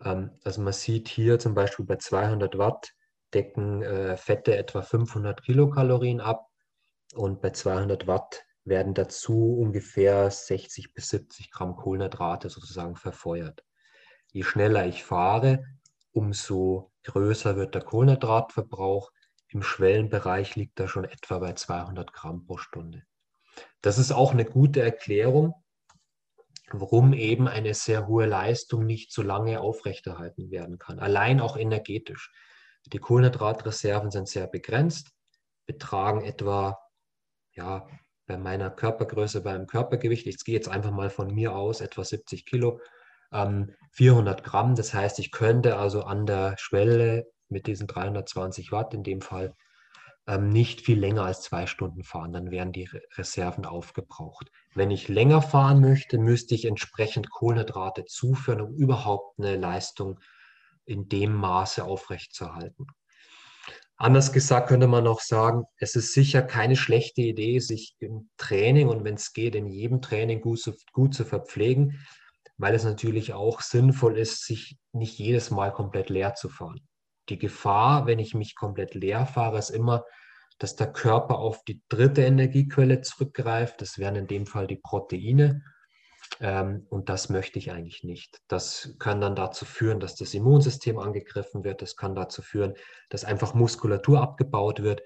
Ähm, 0.03 0.31
also 0.43 0.61
man 0.61 0.73
sieht 0.73 1.07
hier 1.07 1.39
zum 1.39 1.53
Beispiel 1.53 1.85
bei 1.85 1.97
200 1.97 2.57
Watt 2.57 2.93
decken 3.33 3.81
äh, 3.81 4.17
Fette 4.17 4.55
etwa 4.57 4.81
500 4.81 5.43
Kilokalorien 5.43 6.21
ab 6.21 6.47
und 7.15 7.41
bei 7.41 7.51
200 7.51 8.07
Watt 8.07 8.43
werden 8.65 8.93
dazu 8.93 9.57
ungefähr 9.59 10.29
60 10.29 10.93
bis 10.93 11.09
70 11.09 11.51
Gramm 11.51 11.75
Kohlenhydrate 11.75 12.49
sozusagen 12.49 12.95
verfeuert. 12.95 13.63
Je 14.31 14.43
schneller 14.43 14.85
ich 14.85 15.03
fahre, 15.03 15.63
umso 16.11 16.91
größer 17.03 17.55
wird 17.55 17.75
der 17.75 17.83
Kohlenhydratverbrauch. 17.83 19.11
Im 19.47 19.61
Schwellenbereich 19.61 20.55
liegt 20.55 20.79
er 20.79 20.87
schon 20.87 21.03
etwa 21.03 21.39
bei 21.39 21.53
200 21.53 22.13
Gramm 22.13 22.45
pro 22.45 22.57
Stunde. 22.57 23.03
Das 23.81 23.97
ist 23.97 24.11
auch 24.11 24.31
eine 24.31 24.45
gute 24.45 24.81
Erklärung, 24.81 25.53
warum 26.71 27.13
eben 27.13 27.47
eine 27.47 27.73
sehr 27.73 28.07
hohe 28.07 28.25
Leistung 28.25 28.85
nicht 28.85 29.11
so 29.11 29.21
lange 29.21 29.59
aufrechterhalten 29.59 30.49
werden 30.49 30.79
kann. 30.79 30.99
Allein 30.99 31.39
auch 31.39 31.57
energetisch. 31.57 32.31
Die 32.85 32.97
Kohlenhydratreserven 32.97 34.09
sind 34.09 34.27
sehr 34.27 34.47
begrenzt, 34.47 35.11
betragen 35.65 36.23
etwa 36.23 36.79
ja, 37.51 37.87
bei 38.25 38.37
meiner 38.37 38.69
Körpergröße, 38.69 39.41
beim 39.41 39.67
Körpergewicht, 39.67 40.27
ich 40.27 40.43
gehe 40.43 40.55
jetzt 40.55 40.69
einfach 40.69 40.91
mal 40.91 41.09
von 41.09 41.33
mir 41.33 41.55
aus, 41.55 41.81
etwa 41.81 42.03
70 42.03 42.45
Kilo, 42.45 42.79
ähm, 43.31 43.73
400 43.91 44.43
Gramm. 44.43 44.75
Das 44.75 44.93
heißt, 44.93 45.19
ich 45.19 45.31
könnte 45.31 45.77
also 45.77 46.03
an 46.03 46.25
der 46.25 46.57
Schwelle 46.57 47.27
mit 47.49 47.67
diesen 47.67 47.87
320 47.87 48.71
Watt 48.71 48.93
in 48.93 49.03
dem 49.03 49.21
Fall 49.21 49.55
ähm, 50.27 50.49
nicht 50.49 50.81
viel 50.81 50.99
länger 50.99 51.23
als 51.23 51.41
zwei 51.41 51.67
Stunden 51.67 52.03
fahren. 52.03 52.33
Dann 52.33 52.51
wären 52.51 52.71
die 52.71 52.89
Reserven 53.15 53.65
aufgebraucht. 53.65 54.51
Wenn 54.73 54.91
ich 54.91 55.09
länger 55.09 55.41
fahren 55.41 55.81
möchte, 55.81 56.17
müsste 56.17 56.55
ich 56.55 56.65
entsprechend 56.65 57.29
Kohlenhydrate 57.29 58.05
zuführen, 58.05 58.61
um 58.61 58.73
überhaupt 58.75 59.39
eine 59.39 59.57
Leistung 59.57 60.19
in 60.85 61.09
dem 61.09 61.33
Maße 61.33 61.83
aufrechtzuerhalten. 61.83 62.87
Anders 63.97 64.33
gesagt 64.33 64.67
könnte 64.69 64.87
man 64.87 65.07
auch 65.07 65.21
sagen, 65.21 65.65
es 65.77 65.95
ist 65.95 66.13
sicher 66.13 66.41
keine 66.41 66.75
schlechte 66.75 67.21
Idee, 67.21 67.59
sich 67.59 67.95
im 67.99 68.29
Training 68.37 68.89
und 68.89 69.03
wenn 69.03 69.15
es 69.15 69.33
geht, 69.33 69.55
in 69.55 69.67
jedem 69.67 70.01
Training 70.01 70.41
gut 70.41 70.59
zu, 70.59 70.73
gut 70.93 71.13
zu 71.13 71.25
verpflegen, 71.25 72.05
weil 72.57 72.75
es 72.75 72.83
natürlich 72.83 73.33
auch 73.33 73.61
sinnvoll 73.61 74.17
ist, 74.17 74.45
sich 74.45 74.77
nicht 74.93 75.19
jedes 75.19 75.51
Mal 75.51 75.71
komplett 75.71 76.09
leer 76.09 76.33
zu 76.35 76.49
fahren. 76.49 76.81
Die 77.29 77.37
Gefahr, 77.37 78.05
wenn 78.05 78.19
ich 78.19 78.33
mich 78.33 78.55
komplett 78.55 78.95
leer 78.95 79.25
fahre, 79.25 79.57
ist 79.57 79.69
immer, 79.69 80.03
dass 80.59 80.75
der 80.75 80.91
Körper 80.91 81.39
auf 81.39 81.63
die 81.63 81.81
dritte 81.89 82.23
Energiequelle 82.23 83.01
zurückgreift. 83.01 83.81
Das 83.81 83.97
wären 83.97 84.15
in 84.15 84.27
dem 84.27 84.45
Fall 84.45 84.67
die 84.67 84.79
Proteine. 84.81 85.61
Ähm, 86.39 86.85
und 86.89 87.09
das 87.09 87.29
möchte 87.29 87.59
ich 87.59 87.71
eigentlich 87.71 88.03
nicht. 88.03 88.41
Das 88.47 88.95
kann 88.99 89.21
dann 89.21 89.35
dazu 89.35 89.65
führen, 89.65 89.99
dass 89.99 90.15
das 90.15 90.33
Immunsystem 90.33 90.97
angegriffen 90.97 91.63
wird. 91.63 91.81
Das 91.81 91.95
kann 91.95 92.15
dazu 92.15 92.41
führen, 92.41 92.73
dass 93.09 93.25
einfach 93.25 93.53
Muskulatur 93.53 94.21
abgebaut 94.21 94.81
wird. 94.81 95.01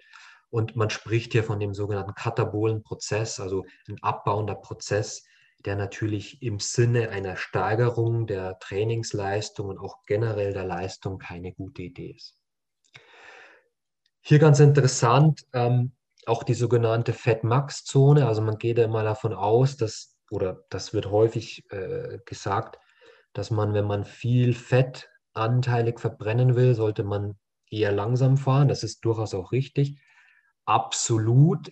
Und 0.50 0.76
man 0.76 0.90
spricht 0.90 1.34
hier 1.34 1.44
von 1.44 1.60
dem 1.60 1.74
sogenannten 1.74 2.16
katabolen 2.16 2.84
Prozess, 2.84 3.40
also 3.40 3.66
ein 3.90 4.02
abbauender 4.02 4.56
Prozess, 4.56 5.26
der 5.66 5.76
natürlich 5.76 6.42
im 6.42 6.60
Sinne 6.60 7.10
einer 7.10 7.36
Steigerung 7.36 8.28
der 8.28 8.58
Trainingsleistung 8.60 9.68
und 9.68 9.80
auch 9.80 10.04
generell 10.06 10.54
der 10.54 10.66
Leistung 10.66 11.18
keine 11.18 11.52
gute 11.54 11.82
Idee 11.82 12.12
ist. 12.16 12.38
Hier 14.22 14.40
ganz 14.40 14.60
interessant, 14.60 15.46
ähm, 15.54 15.94
auch 16.26 16.44
die 16.44 16.54
sogenannte 16.54 17.14
Fat-Max-Zone. 17.14 18.28
Also 18.28 18.42
man 18.42 18.58
geht 18.58 18.78
ja 18.78 18.88
mal 18.88 19.06
davon 19.06 19.34
aus, 19.34 19.78
dass 19.78 20.17
oder 20.32 20.66
das 20.70 20.94
wird 20.94 21.10
häufig 21.10 21.70
äh, 21.72 22.20
gesagt, 22.26 22.80
dass 23.34 23.52
man, 23.52 23.74
wenn 23.74 23.86
man 23.86 24.04
viel 24.04 24.54
Fett 24.54 25.10
anteilig 25.34 26.00
verbrennen 26.00 26.56
will, 26.56 26.76
sollte 26.76 27.04
man 27.04 27.38
eher 27.70 27.92
langsam 27.92 28.38
fahren. 28.38 28.68
Das 28.68 28.84
ist 28.84 29.06
durchaus 29.06 29.34
auch 29.34 29.52
richtig. 29.52 30.02
Absolut 30.66 31.72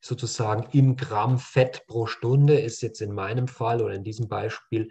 sozusagen 0.00 0.68
im 0.72 0.96
Gramm 0.96 1.38
Fett 1.38 1.84
pro 1.86 2.06
Stunde 2.06 2.58
ist 2.58 2.80
jetzt 2.80 3.02
in 3.02 3.12
meinem 3.12 3.48
Fall 3.48 3.82
oder 3.82 3.94
in 3.94 4.04
diesem 4.04 4.28
Beispiel 4.28 4.90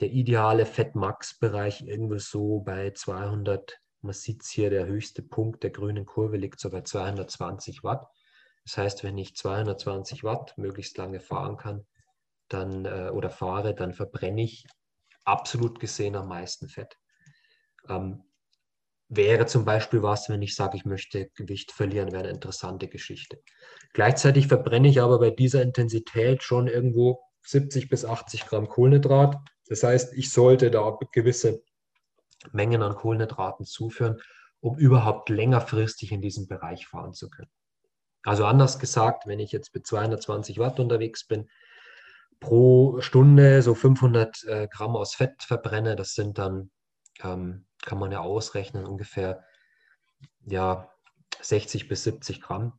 der 0.00 0.10
ideale 0.10 0.66
Fettmax-Bereich 0.66 1.82
irgendwo 1.82 2.18
so 2.18 2.60
bei 2.60 2.90
200. 2.90 3.78
Man 4.02 4.14
sieht 4.14 4.42
hier, 4.44 4.70
der 4.70 4.86
höchste 4.86 5.22
Punkt 5.22 5.62
der 5.62 5.70
grünen 5.70 6.06
Kurve 6.06 6.36
liegt 6.36 6.58
so 6.58 6.70
bei 6.70 6.80
220 6.80 7.84
Watt. 7.84 8.06
Das 8.64 8.78
heißt, 8.78 9.04
wenn 9.04 9.18
ich 9.18 9.36
220 9.36 10.24
Watt 10.24 10.54
möglichst 10.56 10.96
lange 10.98 11.20
fahren 11.20 11.56
kann, 11.56 11.86
dann 12.52 12.84
äh, 12.84 13.10
oder 13.12 13.30
fahre, 13.30 13.74
dann 13.74 13.94
verbrenne 13.94 14.42
ich 14.42 14.66
absolut 15.24 15.80
gesehen 15.80 16.16
am 16.16 16.28
meisten 16.28 16.68
Fett. 16.68 16.96
Ähm, 17.88 18.24
wäre 19.08 19.46
zum 19.46 19.64
Beispiel 19.64 20.02
was, 20.02 20.28
wenn 20.28 20.42
ich 20.42 20.54
sage, 20.54 20.76
ich 20.76 20.84
möchte 20.84 21.30
Gewicht 21.34 21.72
verlieren, 21.72 22.12
wäre 22.12 22.24
eine 22.24 22.32
interessante 22.32 22.88
Geschichte. 22.88 23.42
Gleichzeitig 23.92 24.46
verbrenne 24.46 24.88
ich 24.88 25.00
aber 25.00 25.18
bei 25.18 25.30
dieser 25.30 25.62
Intensität 25.62 26.42
schon 26.42 26.68
irgendwo 26.68 27.20
70 27.42 27.88
bis 27.88 28.04
80 28.04 28.46
Gramm 28.46 28.68
Kohlenhydrat. 28.68 29.36
Das 29.66 29.82
heißt, 29.82 30.14
ich 30.14 30.30
sollte 30.30 30.70
da 30.70 30.96
gewisse 31.12 31.62
Mengen 32.52 32.82
an 32.82 32.94
Kohlenhydraten 32.94 33.66
zuführen, 33.66 34.20
um 34.60 34.78
überhaupt 34.78 35.28
längerfristig 35.28 36.12
in 36.12 36.22
diesem 36.22 36.46
Bereich 36.46 36.86
fahren 36.86 37.12
zu 37.12 37.28
können. 37.30 37.50
Also 38.22 38.44
anders 38.44 38.78
gesagt, 38.78 39.26
wenn 39.26 39.40
ich 39.40 39.50
jetzt 39.50 39.74
mit 39.74 39.86
220 39.86 40.58
Watt 40.58 40.78
unterwegs 40.78 41.26
bin, 41.26 41.48
pro 42.40 43.00
Stunde 43.00 43.62
so 43.62 43.74
500 43.74 44.44
äh, 44.44 44.68
Gramm 44.68 44.96
aus 44.96 45.14
Fett 45.14 45.42
verbrenne, 45.42 45.94
das 45.94 46.14
sind 46.14 46.38
dann, 46.38 46.70
ähm, 47.22 47.66
kann 47.82 47.98
man 47.98 48.10
ja 48.10 48.20
ausrechnen, 48.20 48.86
ungefähr 48.86 49.44
ja, 50.46 50.90
60 51.40 51.88
bis 51.88 52.04
70 52.04 52.40
Gramm. 52.40 52.78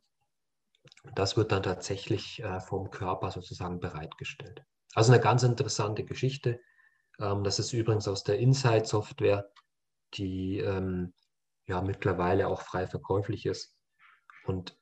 Das 1.14 1.36
wird 1.36 1.52
dann 1.52 1.62
tatsächlich 1.62 2.42
äh, 2.42 2.60
vom 2.60 2.90
Körper 2.90 3.30
sozusagen 3.30 3.80
bereitgestellt. 3.80 4.64
Also 4.94 5.12
eine 5.12 5.22
ganz 5.22 5.42
interessante 5.42 6.04
Geschichte. 6.04 6.60
Ähm, 7.18 7.44
das 7.44 7.58
ist 7.58 7.72
übrigens 7.72 8.08
aus 8.08 8.24
der 8.24 8.38
Insight-Software, 8.38 9.50
die 10.14 10.58
ähm, 10.58 11.14
ja 11.66 11.80
mittlerweile 11.80 12.48
auch 12.48 12.62
frei 12.62 12.86
verkäuflich 12.86 13.46
ist. 13.46 13.76
Und 14.44 14.76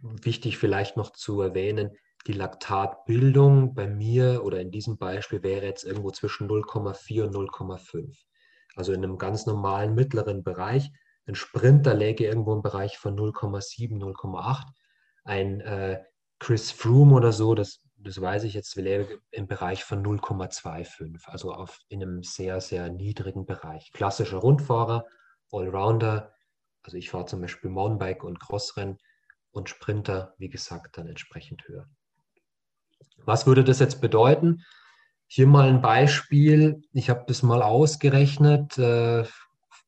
wichtig 0.00 0.58
vielleicht 0.58 0.96
noch 0.96 1.12
zu 1.12 1.40
erwähnen, 1.40 1.96
die 2.28 2.34
Laktatbildung 2.34 3.74
bei 3.74 3.88
mir 3.88 4.44
oder 4.44 4.60
in 4.60 4.70
diesem 4.70 4.98
Beispiel 4.98 5.42
wäre 5.42 5.64
jetzt 5.64 5.84
irgendwo 5.84 6.10
zwischen 6.10 6.46
0,4 6.46 7.24
und 7.24 7.34
0,5. 7.34 8.14
Also 8.76 8.92
in 8.92 9.02
einem 9.02 9.16
ganz 9.16 9.46
normalen 9.46 9.94
mittleren 9.94 10.44
Bereich. 10.44 10.90
Ein 11.26 11.34
Sprinter 11.34 11.94
läge 11.94 12.26
irgendwo 12.26 12.52
im 12.54 12.62
Bereich 12.62 12.98
von 12.98 13.16
0,7, 13.16 13.98
0,8. 13.98 14.66
Ein 15.24 15.60
äh, 15.62 16.04
Chris 16.38 16.70
Froome 16.70 17.14
oder 17.16 17.32
so, 17.32 17.54
das, 17.54 17.80
das 17.96 18.20
weiß 18.20 18.44
ich 18.44 18.52
jetzt, 18.52 18.76
läge 18.76 19.20
im 19.30 19.46
Bereich 19.46 19.82
von 19.82 20.04
0,25. 20.04 21.24
Also 21.24 21.52
auf, 21.52 21.80
in 21.88 22.02
einem 22.02 22.22
sehr, 22.22 22.60
sehr 22.60 22.90
niedrigen 22.90 23.46
Bereich. 23.46 23.90
Klassischer 23.92 24.38
Rundfahrer, 24.38 25.06
Allrounder. 25.50 26.34
Also 26.82 26.98
ich 26.98 27.08
fahre 27.08 27.24
zum 27.24 27.40
Beispiel 27.40 27.70
Mountainbike 27.70 28.22
und 28.22 28.38
Crossrennen 28.38 28.98
und 29.50 29.70
Sprinter, 29.70 30.34
wie 30.36 30.50
gesagt, 30.50 30.98
dann 30.98 31.08
entsprechend 31.08 31.66
höher. 31.66 31.88
Was 33.24 33.46
würde 33.46 33.64
das 33.64 33.78
jetzt 33.78 34.00
bedeuten? 34.00 34.64
Hier 35.26 35.46
mal 35.46 35.68
ein 35.68 35.82
Beispiel. 35.82 36.82
Ich 36.92 37.10
habe 37.10 37.24
das 37.26 37.42
mal 37.42 37.62
ausgerechnet. 37.62 38.78
Äh, 38.78 39.24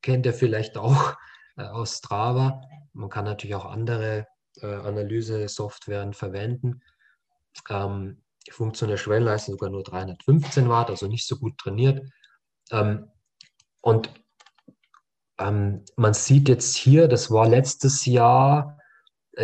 kennt 0.01 0.25
ihr 0.25 0.33
vielleicht 0.33 0.77
auch 0.77 1.15
äh, 1.57 1.63
aus 1.63 1.97
Strava. 1.97 2.61
Man 2.93 3.09
kann 3.09 3.25
natürlich 3.25 3.55
auch 3.55 3.65
andere 3.65 4.27
äh, 4.61 4.67
Analyse-Softwaren 4.67 6.13
verwenden. 6.13 6.81
Ähm, 7.69 8.21
die 8.47 8.51
funktionelle 8.51 8.97
Schwellenleistung 8.97 9.53
sogar 9.53 9.69
nur 9.69 9.83
315 9.83 10.69
Watt, 10.69 10.89
also 10.89 11.07
nicht 11.07 11.27
so 11.27 11.37
gut 11.37 11.57
trainiert. 11.57 12.01
Ähm, 12.71 13.07
und 13.81 14.11
ähm, 15.37 15.83
man 15.95 16.13
sieht 16.13 16.49
jetzt 16.49 16.75
hier, 16.75 17.07
das 17.07 17.31
war 17.31 17.47
letztes 17.47 18.05
Jahr 18.05 18.77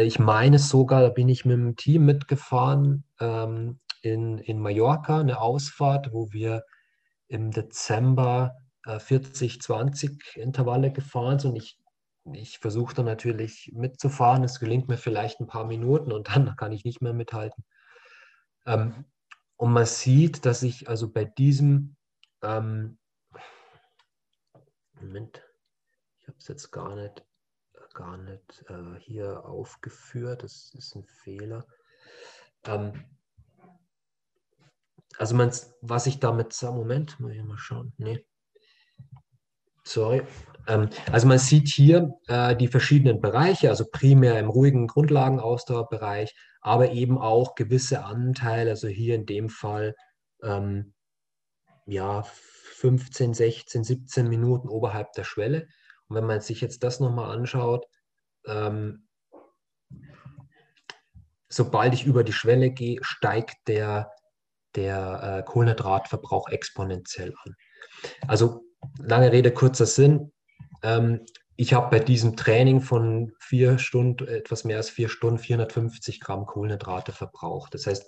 ich 0.04 0.20
meine 0.20 0.60
sogar, 0.60 1.02
da 1.02 1.10
bin 1.10 1.30
ich 1.30 1.46
mit 1.46 1.58
dem 1.58 1.76
Team 1.76 2.06
mitgefahren 2.06 3.04
ähm, 3.20 3.80
in, 4.02 4.38
in 4.38 4.60
Mallorca, 4.60 5.20
eine 5.20 5.40
Ausfahrt, 5.42 6.14
wo 6.14 6.32
wir 6.32 6.64
im 7.28 7.52
Dezember 7.52 8.58
äh, 8.86 8.98
40-20 8.98 10.38
Intervalle 10.38 10.92
gefahren 10.92 11.40
sind. 11.40 11.56
Ich, 11.56 11.80
ich 12.34 12.60
versuche 12.60 12.96
dann 12.96 13.06
natürlich 13.06 13.72
mitzufahren. 13.74 14.44
Es 14.44 14.60
gelingt 14.60 14.88
mir 14.88 14.98
vielleicht 14.98 15.40
ein 15.40 15.48
paar 15.48 15.66
Minuten 15.66 16.12
und 16.12 16.30
dann 16.30 16.56
kann 16.56 16.72
ich 16.72 16.86
nicht 16.86 17.02
mehr 17.02 17.14
mithalten. 17.14 17.64
Ähm, 18.66 19.06
und 19.56 19.74
man 19.74 19.86
sieht, 19.86 20.46
dass 20.46 20.64
ich 20.64 20.88
also 20.88 21.12
bei 21.12 21.26
diesem 21.26 21.96
ähm, 22.44 22.98
Moment, 24.94 25.44
ich 26.20 26.28
habe 26.28 26.38
es 26.38 26.48
jetzt 26.48 26.72
gar 26.72 26.96
nicht 26.96 27.27
gar 27.98 28.18
nicht 28.18 28.64
äh, 28.70 29.00
hier 29.00 29.44
aufgeführt. 29.44 30.44
Das 30.44 30.72
ist 30.76 30.96
ein 30.96 31.04
Fehler. 31.04 31.66
Ähm, 32.64 33.06
also 35.18 35.36
man, 35.36 35.52
was 35.82 36.06
ich 36.06 36.20
damit 36.20 36.54
sage, 36.54 36.76
Moment, 36.76 37.20
muss 37.20 37.34
ich 37.34 37.44
mal 37.44 37.58
schauen. 37.58 37.94
Nee. 37.98 38.24
Sorry. 39.84 40.22
Ähm, 40.68 40.90
also 41.12 41.28
man 41.28 41.40
sieht 41.40 41.70
hier 41.70 42.14
äh, 42.28 42.56
die 42.56 42.68
verschiedenen 42.68 43.20
Bereiche, 43.20 43.70
also 43.70 43.86
primär 43.92 44.40
im 44.40 44.50
ruhigen 44.50 44.86
Grundlagenausdauerbereich, 44.86 46.36
aber 46.62 46.92
eben 46.92 47.18
auch 47.18 47.56
gewisse 47.56 48.04
Anteile, 48.06 48.72
also 48.72 48.88
hier 48.88 49.16
in 49.16 49.26
dem 49.26 49.50
Fall 49.50 49.96
ähm, 50.44 50.94
ja 51.88 52.22
15, 52.22 53.34
16, 53.34 53.84
17 53.84 54.28
Minuten 54.28 54.70
oberhalb 54.70 55.14
der 55.14 55.24
Schwelle. 55.24 55.68
Und 56.08 56.16
wenn 56.16 56.26
man 56.26 56.42
sich 56.42 56.62
jetzt 56.62 56.84
das 56.84 57.00
nochmal 57.00 57.36
anschaut, 57.38 57.86
ähm, 58.46 59.08
sobald 61.50 61.94
ich 61.94 62.06
über 62.06 62.24
die 62.24 62.34
Schwelle 62.34 62.72
gehe, 62.72 63.00
steigt 63.04 63.56
der, 63.68 64.12
der 64.76 65.40
äh, 65.40 65.44
Kohlenhydratverbrauch 65.44 66.50
exponentiell 66.50 67.34
an. 67.44 67.56
Also 68.28 68.64
lange 69.00 69.32
Rede, 69.32 69.52
kurzer 69.52 69.86
Sinn. 69.86 70.32
Ähm, 70.84 71.26
ich 71.56 71.74
habe 71.74 71.90
bei 71.90 72.00
diesem 72.00 72.36
Training 72.36 72.82
von 72.82 73.34
vier 73.40 73.80
Stunden, 73.80 74.28
etwas 74.28 74.64
mehr 74.64 74.78
als 74.78 74.90
vier 74.90 75.10
Stunden, 75.10 75.40
450 75.40 76.20
Gramm 76.20 76.46
Kohlenhydrate 76.46 77.12
verbraucht. 77.12 77.74
Das 77.74 77.88
heißt, 77.88 78.06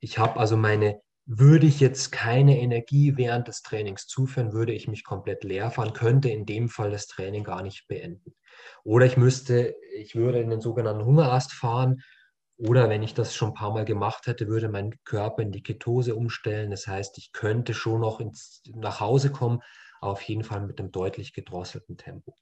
ich 0.00 0.18
habe 0.18 0.40
also 0.40 0.56
meine 0.56 1.00
würde 1.26 1.66
ich 1.66 1.80
jetzt 1.80 2.12
keine 2.12 2.58
Energie 2.60 3.16
während 3.16 3.48
des 3.48 3.62
Trainings 3.62 4.06
zuführen, 4.06 4.52
würde 4.52 4.72
ich 4.72 4.86
mich 4.86 5.04
komplett 5.04 5.42
leer 5.42 5.72
fahren, 5.72 5.92
könnte 5.92 6.28
in 6.28 6.46
dem 6.46 6.68
Fall 6.68 6.92
das 6.92 7.08
Training 7.08 7.42
gar 7.42 7.62
nicht 7.62 7.88
beenden. 7.88 8.34
Oder 8.84 9.06
ich 9.06 9.16
müsste, 9.16 9.74
ich 9.96 10.14
würde 10.14 10.40
in 10.40 10.50
den 10.50 10.60
sogenannten 10.60 11.04
Hungerast 11.04 11.52
fahren. 11.52 12.00
Oder 12.56 12.88
wenn 12.88 13.02
ich 13.02 13.12
das 13.12 13.34
schon 13.34 13.50
ein 13.50 13.54
paar 13.54 13.72
Mal 13.72 13.84
gemacht 13.84 14.28
hätte, 14.28 14.46
würde 14.46 14.68
mein 14.68 14.94
Körper 15.04 15.42
in 15.42 15.50
die 15.50 15.64
Ketose 15.64 16.14
umstellen. 16.14 16.70
Das 16.70 16.86
heißt, 16.86 17.18
ich 17.18 17.32
könnte 17.32 17.74
schon 17.74 18.00
noch 18.00 18.20
ins, 18.20 18.62
nach 18.74 19.00
Hause 19.00 19.30
kommen, 19.32 19.60
auf 20.00 20.22
jeden 20.22 20.44
Fall 20.44 20.64
mit 20.64 20.78
einem 20.78 20.92
deutlich 20.92 21.32
gedrosselten 21.32 21.96
Tempo. 21.96 22.38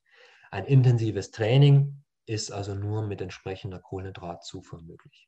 Ein 0.51 0.67
intensives 0.67 1.31
Training 1.31 2.05
ist 2.27 2.53
also 2.53 2.75
nur 2.75 3.07
mit 3.07 3.23
entsprechender 3.23 3.81
Kohlenhydratzufuhr 3.81 4.83
möglich. 4.83 5.27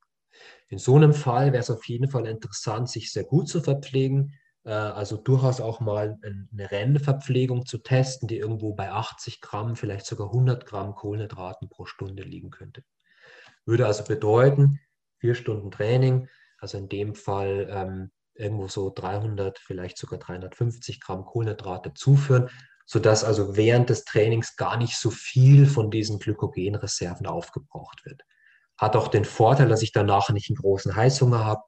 In 0.68 0.78
so 0.78 0.96
einem 0.96 1.14
Fall 1.14 1.52
wäre 1.52 1.62
es 1.62 1.70
auf 1.70 1.86
jeden 1.86 2.08
Fall 2.08 2.26
interessant, 2.26 2.88
sich 2.90 3.12
sehr 3.12 3.24
gut 3.24 3.48
zu 3.48 3.60
verpflegen, 3.60 4.34
äh, 4.64 4.70
also 4.70 5.16
durchaus 5.16 5.60
auch 5.60 5.80
mal 5.80 6.18
eine 6.22 6.70
Rennverpflegung 6.70 7.66
zu 7.66 7.78
testen, 7.78 8.28
die 8.28 8.38
irgendwo 8.38 8.74
bei 8.74 8.90
80 8.90 9.40
Gramm, 9.40 9.76
vielleicht 9.76 10.06
sogar 10.06 10.28
100 10.28 10.66
Gramm 10.66 10.94
Kohlenhydraten 10.94 11.68
pro 11.68 11.86
Stunde 11.86 12.24
liegen 12.24 12.50
könnte. 12.50 12.82
Würde 13.64 13.86
also 13.86 14.04
bedeuten, 14.04 14.80
vier 15.18 15.34
Stunden 15.34 15.70
Training, 15.70 16.28
also 16.58 16.78
in 16.78 16.88
dem 16.88 17.14
Fall 17.14 17.68
ähm, 17.70 18.10
irgendwo 18.34 18.68
so 18.68 18.92
300, 18.94 19.58
vielleicht 19.58 19.98
sogar 19.98 20.18
350 20.18 21.00
Gramm 21.00 21.24
Kohlenhydrate 21.24 21.94
zuführen, 21.94 22.50
sodass 22.86 23.24
also 23.24 23.56
während 23.56 23.90
des 23.90 24.04
Trainings 24.04 24.56
gar 24.56 24.76
nicht 24.76 24.96
so 24.96 25.10
viel 25.10 25.66
von 25.66 25.90
diesen 25.90 26.18
Glykogenreserven 26.18 27.26
aufgebraucht 27.26 28.04
wird. 28.04 28.22
Hat 28.78 28.96
auch 28.96 29.08
den 29.08 29.24
Vorteil, 29.24 29.68
dass 29.68 29.82
ich 29.82 29.92
danach 29.92 30.30
nicht 30.30 30.50
einen 30.50 30.56
großen 30.56 30.94
Heißhunger 30.94 31.44
habe, 31.44 31.62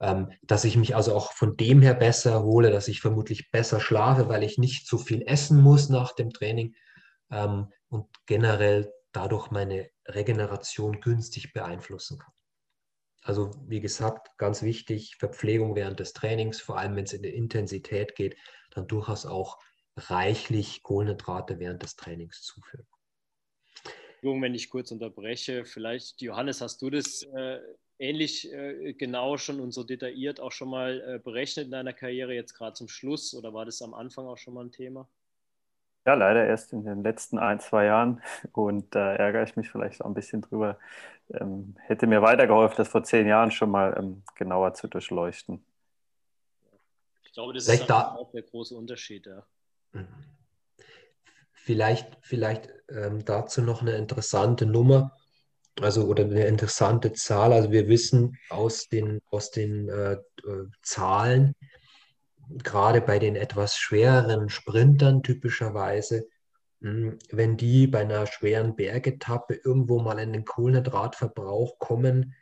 ähm, 0.00 0.30
dass 0.42 0.64
ich 0.64 0.76
mich 0.76 0.94
also 0.94 1.14
auch 1.14 1.32
von 1.32 1.56
dem 1.56 1.82
her 1.82 1.94
besser 1.94 2.32
erhole, 2.32 2.70
dass 2.70 2.88
ich 2.88 3.00
vermutlich 3.00 3.50
besser 3.50 3.80
schlafe, 3.80 4.28
weil 4.28 4.42
ich 4.42 4.58
nicht 4.58 4.86
so 4.86 4.98
viel 4.98 5.22
essen 5.26 5.60
muss 5.60 5.88
nach 5.88 6.14
dem 6.14 6.30
Training 6.30 6.74
ähm, 7.30 7.72
und 7.88 8.06
generell 8.26 8.92
dadurch 9.12 9.50
meine 9.50 9.88
Regeneration 10.06 11.00
günstig 11.00 11.52
beeinflussen 11.52 12.18
kann. 12.18 12.32
Also 13.22 13.50
wie 13.66 13.80
gesagt, 13.80 14.36
ganz 14.38 14.62
wichtig, 14.62 15.16
Verpflegung 15.18 15.74
während 15.74 15.98
des 15.98 16.12
Trainings, 16.12 16.60
vor 16.60 16.78
allem 16.78 16.94
wenn 16.94 17.04
es 17.04 17.12
in 17.12 17.22
die 17.22 17.34
Intensität 17.34 18.14
geht, 18.14 18.36
dann 18.70 18.86
durchaus 18.86 19.26
auch 19.26 19.58
reichlich 19.96 20.82
Kohlenhydrate 20.82 21.58
während 21.58 21.82
des 21.82 21.96
Trainings 21.96 22.42
zuführen. 22.42 22.86
Wenn 24.34 24.54
ich 24.54 24.70
kurz 24.70 24.90
unterbreche, 24.90 25.64
vielleicht, 25.64 26.20
Johannes, 26.22 26.60
hast 26.60 26.82
du 26.82 26.90
das 26.90 27.22
äh, 27.22 27.60
ähnlich 27.98 28.52
äh, 28.52 28.92
genau 28.94 29.36
schon 29.36 29.60
und 29.60 29.72
so 29.72 29.84
detailliert 29.84 30.40
auch 30.40 30.52
schon 30.52 30.70
mal 30.70 31.00
äh, 31.00 31.18
berechnet 31.18 31.66
in 31.66 31.70
deiner 31.70 31.92
Karriere, 31.92 32.34
jetzt 32.34 32.54
gerade 32.54 32.74
zum 32.74 32.88
Schluss? 32.88 33.34
Oder 33.34 33.54
war 33.54 33.64
das 33.64 33.82
am 33.82 33.94
Anfang 33.94 34.26
auch 34.26 34.38
schon 34.38 34.54
mal 34.54 34.64
ein 34.64 34.72
Thema? 34.72 35.08
Ja, 36.06 36.14
leider 36.14 36.46
erst 36.46 36.72
in 36.72 36.84
den 36.84 37.02
letzten 37.02 37.38
ein, 37.38 37.58
zwei 37.58 37.86
Jahren 37.86 38.22
und 38.52 38.94
da 38.94 39.14
äh, 39.14 39.18
ärgere 39.18 39.42
ich 39.42 39.56
mich 39.56 39.70
vielleicht 39.70 40.02
auch 40.02 40.06
ein 40.06 40.14
bisschen 40.14 40.40
drüber. 40.40 40.78
Ähm, 41.30 41.74
hätte 41.80 42.06
mir 42.06 42.22
weitergeholfen, 42.22 42.76
das 42.76 42.88
vor 42.88 43.02
zehn 43.02 43.26
Jahren 43.26 43.50
schon 43.50 43.70
mal 43.70 43.96
ähm, 43.98 44.22
genauer 44.36 44.74
zu 44.74 44.86
durchleuchten. 44.86 45.64
Ich 47.24 47.32
glaube, 47.32 47.52
das 47.54 47.64
vielleicht 47.64 47.82
ist 47.82 47.90
da 47.90 48.14
auch 48.14 48.30
der 48.30 48.42
große 48.42 48.76
Unterschied. 48.76 49.26
Ja. 49.26 49.44
Vielleicht, 51.66 52.16
vielleicht 52.22 52.72
ähm, 52.88 53.24
dazu 53.24 53.60
noch 53.60 53.82
eine 53.82 53.96
interessante 53.96 54.66
Nummer 54.66 55.16
also 55.80 56.04
oder 56.04 56.24
eine 56.24 56.46
interessante 56.46 57.12
Zahl. 57.12 57.52
Also 57.52 57.72
wir 57.72 57.88
wissen 57.88 58.38
aus 58.50 58.88
den, 58.88 59.20
aus 59.30 59.50
den 59.50 59.88
äh, 59.88 60.12
äh, 60.12 60.20
Zahlen, 60.82 61.54
gerade 62.62 63.00
bei 63.00 63.18
den 63.18 63.34
etwas 63.34 63.76
schwereren 63.76 64.48
Sprintern 64.48 65.24
typischerweise, 65.24 66.28
hm, 66.80 67.18
wenn 67.30 67.56
die 67.56 67.88
bei 67.88 68.02
einer 68.02 68.26
schweren 68.26 68.76
Bergetappe 68.76 69.54
irgendwo 69.54 69.98
mal 70.00 70.20
in 70.20 70.32
den 70.32 70.44
Kohlenhydratverbrauch 70.44 71.80
kommen 71.80 72.34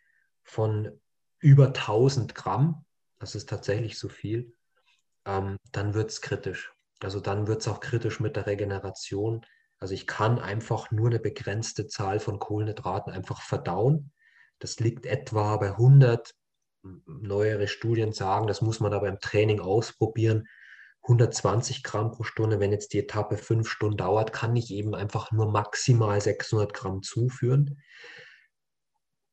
von 0.42 1.00
über 1.38 1.72
1000 1.72 2.34
Gramm, 2.34 2.84
das 3.18 3.34
ist 3.34 3.48
tatsächlich 3.48 3.98
so 3.98 4.10
viel, 4.10 4.52
ähm, 5.24 5.56
dann 5.72 5.94
wird 5.94 6.10
es 6.10 6.20
kritisch. 6.20 6.73
Also 7.04 7.20
dann 7.20 7.46
wird 7.46 7.60
es 7.60 7.68
auch 7.68 7.80
kritisch 7.80 8.20
mit 8.20 8.36
der 8.36 8.46
Regeneration. 8.46 9.44
Also 9.78 9.94
ich 9.94 10.06
kann 10.06 10.38
einfach 10.38 10.90
nur 10.90 11.08
eine 11.08 11.20
begrenzte 11.20 11.86
Zahl 11.86 12.20
von 12.20 12.38
Kohlenhydraten 12.38 13.12
einfach 13.12 13.42
verdauen. 13.42 14.12
Das 14.58 14.80
liegt 14.80 15.06
etwa 15.06 15.56
bei 15.56 15.70
100. 15.70 16.34
Neuere 17.06 17.66
Studien 17.66 18.12
sagen, 18.12 18.46
das 18.46 18.60
muss 18.60 18.80
man 18.80 18.92
aber 18.92 19.08
im 19.08 19.18
Training 19.18 19.60
ausprobieren. 19.60 20.46
120 21.04 21.82
Gramm 21.82 22.12
pro 22.12 22.24
Stunde. 22.24 22.60
Wenn 22.60 22.72
jetzt 22.72 22.92
die 22.92 22.98
Etappe 22.98 23.36
fünf 23.36 23.68
Stunden 23.68 23.96
dauert, 23.96 24.32
kann 24.32 24.56
ich 24.56 24.70
eben 24.70 24.94
einfach 24.94 25.32
nur 25.32 25.50
maximal 25.50 26.20
600 26.20 26.74
Gramm 26.74 27.02
zuführen. 27.02 27.82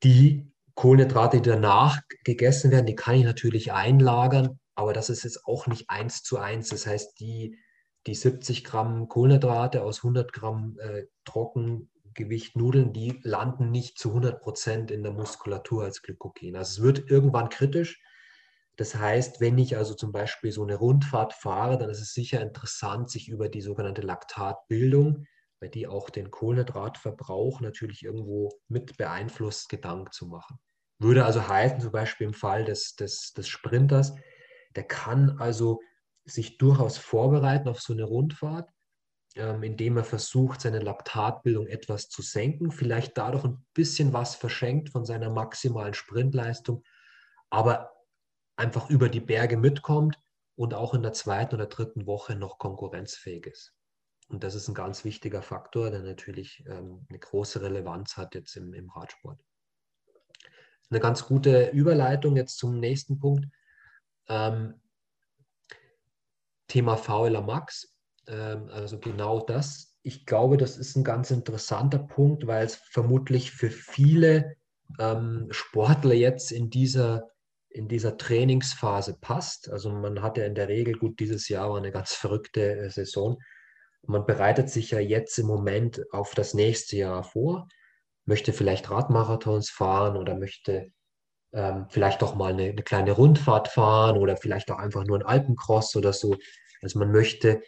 Die 0.04 0.52
Kohlenhydrate, 0.76 1.42
die 1.42 1.50
danach 1.50 2.00
gegessen 2.24 2.72
werden, 2.72 2.86
die 2.86 2.96
kann 2.96 3.16
ich 3.16 3.24
natürlich 3.24 3.74
einlagern, 3.74 4.61
aber 4.76 4.94
das 4.94 5.10
ist 5.10 5.24
jetzt 5.24 5.46
auch 5.46 5.68
nicht 5.68 5.90
eins 5.90 6.24
zu 6.24 6.38
eins. 6.38 6.70
Das 6.70 6.88
heißt, 6.88 7.20
die, 7.20 7.58
die 8.08 8.16
70 8.16 8.64
Gramm 8.64 9.08
Kohlenhydrate 9.08 9.84
aus 9.84 10.00
100 10.00 10.34
Gramm 10.34 10.78
äh, 10.80 11.04
Trockengewicht 11.26 12.56
Nudeln, 12.56 12.94
die 12.94 13.20
landen 13.24 13.72
nicht 13.72 14.00
zu 14.00 14.10
100 14.10 14.42
Prozent 14.42 14.92
in 14.92 15.04
der 15.04 15.12
Muskulatur 15.12 15.84
als 15.84 16.02
Glykogen. 16.02 16.56
Also 16.56 16.72
es 16.72 16.82
wird 16.82 17.10
irgendwann 17.10 17.50
kritisch. 17.50 18.02
Das 18.78 18.96
heißt, 18.96 19.42
wenn 19.42 19.58
ich 19.58 19.78
also 19.78 19.94
zum 19.94 20.12
Beispiel 20.12 20.52
so 20.52 20.64
eine 20.64 20.76
Rundfahrt 20.76 21.34
fahre, 21.34 21.78
dann 21.78 21.90
ist 21.90 22.02
es 22.02 22.14
sicher 22.14 22.42
interessant, 22.42 23.10
sich 23.10 23.28
über 23.28 23.50
die 23.50 23.62
sogenannte 23.62 24.02
Laktatbildung, 24.02 25.28
bei 25.60 25.68
die 25.68 25.88
auch 25.88 26.10
den 26.10 26.32
Kohlenhydratverbrauch 26.32 27.62
natürlich 27.62 28.04
irgendwo 28.04 28.50
mit 28.68 28.98
beeinflusst, 28.98 29.70
Gedanken 29.70 30.12
zu 30.12 30.26
machen. 30.26 30.58
Würde 30.98 31.26
also 31.26 31.48
heißen, 31.48 31.80
zum 31.82 31.92
Beispiel 31.92 32.28
im 32.28 32.34
Fall 32.34 32.66
des, 32.66 32.96
des, 32.96 33.34
des 33.34 33.48
Sprinters, 33.48 34.16
der 34.76 34.84
kann 34.84 35.38
also 35.40 35.82
sich 36.26 36.58
durchaus 36.58 36.98
vorbereiten 36.98 37.68
auf 37.68 37.82
so 37.82 37.94
eine 37.94 38.04
Rundfahrt, 38.04 38.70
ähm, 39.36 39.64
indem 39.64 39.98
er 39.98 40.04
versucht, 40.04 40.62
seine 40.62 40.80
Laktatbildung 40.80 41.68
etwas 41.68 42.10
zu 42.10 42.22
senken, 42.22 42.72
vielleicht 42.72 43.18
dadurch 43.18 43.46
ein 43.46 43.66
bisschen 43.74 44.14
was 44.14 44.36
verschenkt 44.36 44.90
von 44.90 45.06
seiner 45.06 45.30
maximalen 45.30 45.94
Sprintleistung, 45.94 46.84
aber 47.50 47.92
einfach 48.56 48.90
über 48.90 49.10
die 49.10 49.20
Berge 49.20 49.58
mitkommt 49.58 50.18
und 50.56 50.74
auch 50.74 50.94
in 50.94 51.02
der 51.02 51.14
zweiten 51.14 51.56
oder 51.56 51.66
dritten 51.66 52.06
Woche 52.06 52.36
noch 52.36 52.58
konkurrenzfähig 52.58 53.48
ist. 53.48 53.74
Und 54.30 54.44
das 54.44 54.56
ist 54.56 54.68
ein 54.68 54.74
ganz 54.74 55.04
wichtiger 55.04 55.42
Faktor, 55.42 55.92
der 55.92 56.02
natürlich 56.02 56.64
ähm, 56.68 57.06
eine 57.10 57.20
große 57.20 57.62
Relevanz 57.62 58.16
hat 58.16 58.36
jetzt 58.36 58.56
im, 58.56 58.74
im 58.74 58.90
Radsport. 58.90 59.44
Eine 60.90 61.00
ganz 61.00 61.26
gute 61.26 61.70
Überleitung 61.70 62.36
jetzt 62.36 62.58
zum 62.58 62.80
nächsten 62.80 63.18
Punkt. 63.18 63.46
Ähm, 64.32 64.76
Thema 66.68 66.96
VLA 66.96 67.42
Max, 67.42 67.94
ähm, 68.28 68.70
also 68.70 68.98
genau 68.98 69.42
das. 69.42 69.98
Ich 70.04 70.26
glaube, 70.26 70.56
das 70.56 70.78
ist 70.78 70.96
ein 70.96 71.04
ganz 71.04 71.30
interessanter 71.30 72.00
Punkt, 72.00 72.48
weil 72.48 72.66
es 72.66 72.76
vermutlich 72.76 73.52
für 73.52 73.70
viele 73.70 74.56
ähm, 75.00 75.48
Sportler 75.52 76.14
jetzt 76.14 76.54
in 76.54 76.70
dieser, 76.70 77.30
in 77.68 77.90
dieser 77.90 78.18
Trainingsphase 78.18 79.18
passt. 79.20 79.70
Also 79.70 79.92
man 79.92 80.22
hat 80.22 80.38
ja 80.38 80.46
in 80.46 80.56
der 80.56 80.70
Regel, 80.70 80.98
gut, 80.98 81.20
dieses 81.20 81.50
Jahr 81.50 81.70
war 81.70 81.78
eine 81.78 81.92
ganz 81.92 82.14
verrückte 82.14 82.78
äh, 82.78 82.90
Saison. 82.90 83.38
Man 84.04 84.26
bereitet 84.26 84.70
sich 84.70 84.92
ja 84.92 85.00
jetzt 85.00 85.38
im 85.40 85.48
Moment 85.48 86.02
auf 86.14 86.36
das 86.36 86.54
nächste 86.54 86.96
Jahr 86.96 87.24
vor, 87.24 87.68
möchte 88.26 88.54
vielleicht 88.54 88.90
Radmarathons 88.90 89.70
fahren 89.70 90.16
oder 90.16 90.36
möchte 90.36 90.92
ähm, 91.54 91.86
vielleicht 91.90 92.24
auch 92.24 92.36
mal 92.36 92.54
eine, 92.54 92.70
eine, 92.70 92.84
kleine 92.84 93.12
Rundfahrt 93.12 93.68
fahren 93.68 94.18
oder 94.18 94.38
vielleicht 94.38 94.72
auch 94.72 94.80
einfach 94.80 95.06
nur 95.06 95.18
ein 95.18 95.26
Alpencross 95.26 95.96
oder 95.96 96.14
so. 96.14 96.36
Also 96.82 97.00
man 97.00 97.12
möchte 97.12 97.62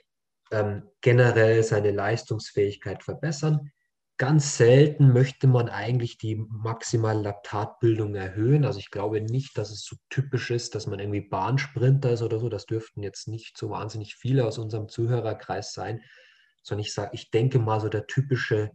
ähm, 0.51 0.83
generell 1.01 1.63
seine 1.63 1.91
Leistungsfähigkeit 1.91 3.03
verbessern. 3.03 3.71
Ganz 4.17 4.57
selten 4.57 5.11
möchte 5.11 5.47
man 5.47 5.69
eigentlich 5.69 6.17
die 6.17 6.35
maximale 6.35 7.21
Laktatbildung 7.21 8.15
erhöhen. 8.15 8.63
Also 8.63 8.79
ich 8.79 8.91
glaube 8.91 9.19
nicht, 9.21 9.57
dass 9.57 9.71
es 9.71 9.83
so 9.83 9.95
typisch 10.09 10.51
ist, 10.51 10.75
dass 10.75 10.87
man 10.87 10.99
irgendwie 10.99 11.21
Bahnsprinter 11.21 12.11
ist 12.11 12.21
oder 12.21 12.39
so. 12.39 12.47
Das 12.47 12.65
dürften 12.65 13.01
jetzt 13.01 13.27
nicht 13.27 13.57
so 13.57 13.71
wahnsinnig 13.71 14.15
viele 14.15 14.45
aus 14.45 14.59
unserem 14.59 14.87
Zuhörerkreis 14.87 15.73
sein, 15.73 16.01
sondern 16.61 16.85
ich 16.85 16.93
sage, 16.93 17.09
ich 17.13 17.31
denke 17.31 17.59
mal 17.59 17.81
so 17.81 17.89
der 17.89 18.07
typische 18.07 18.71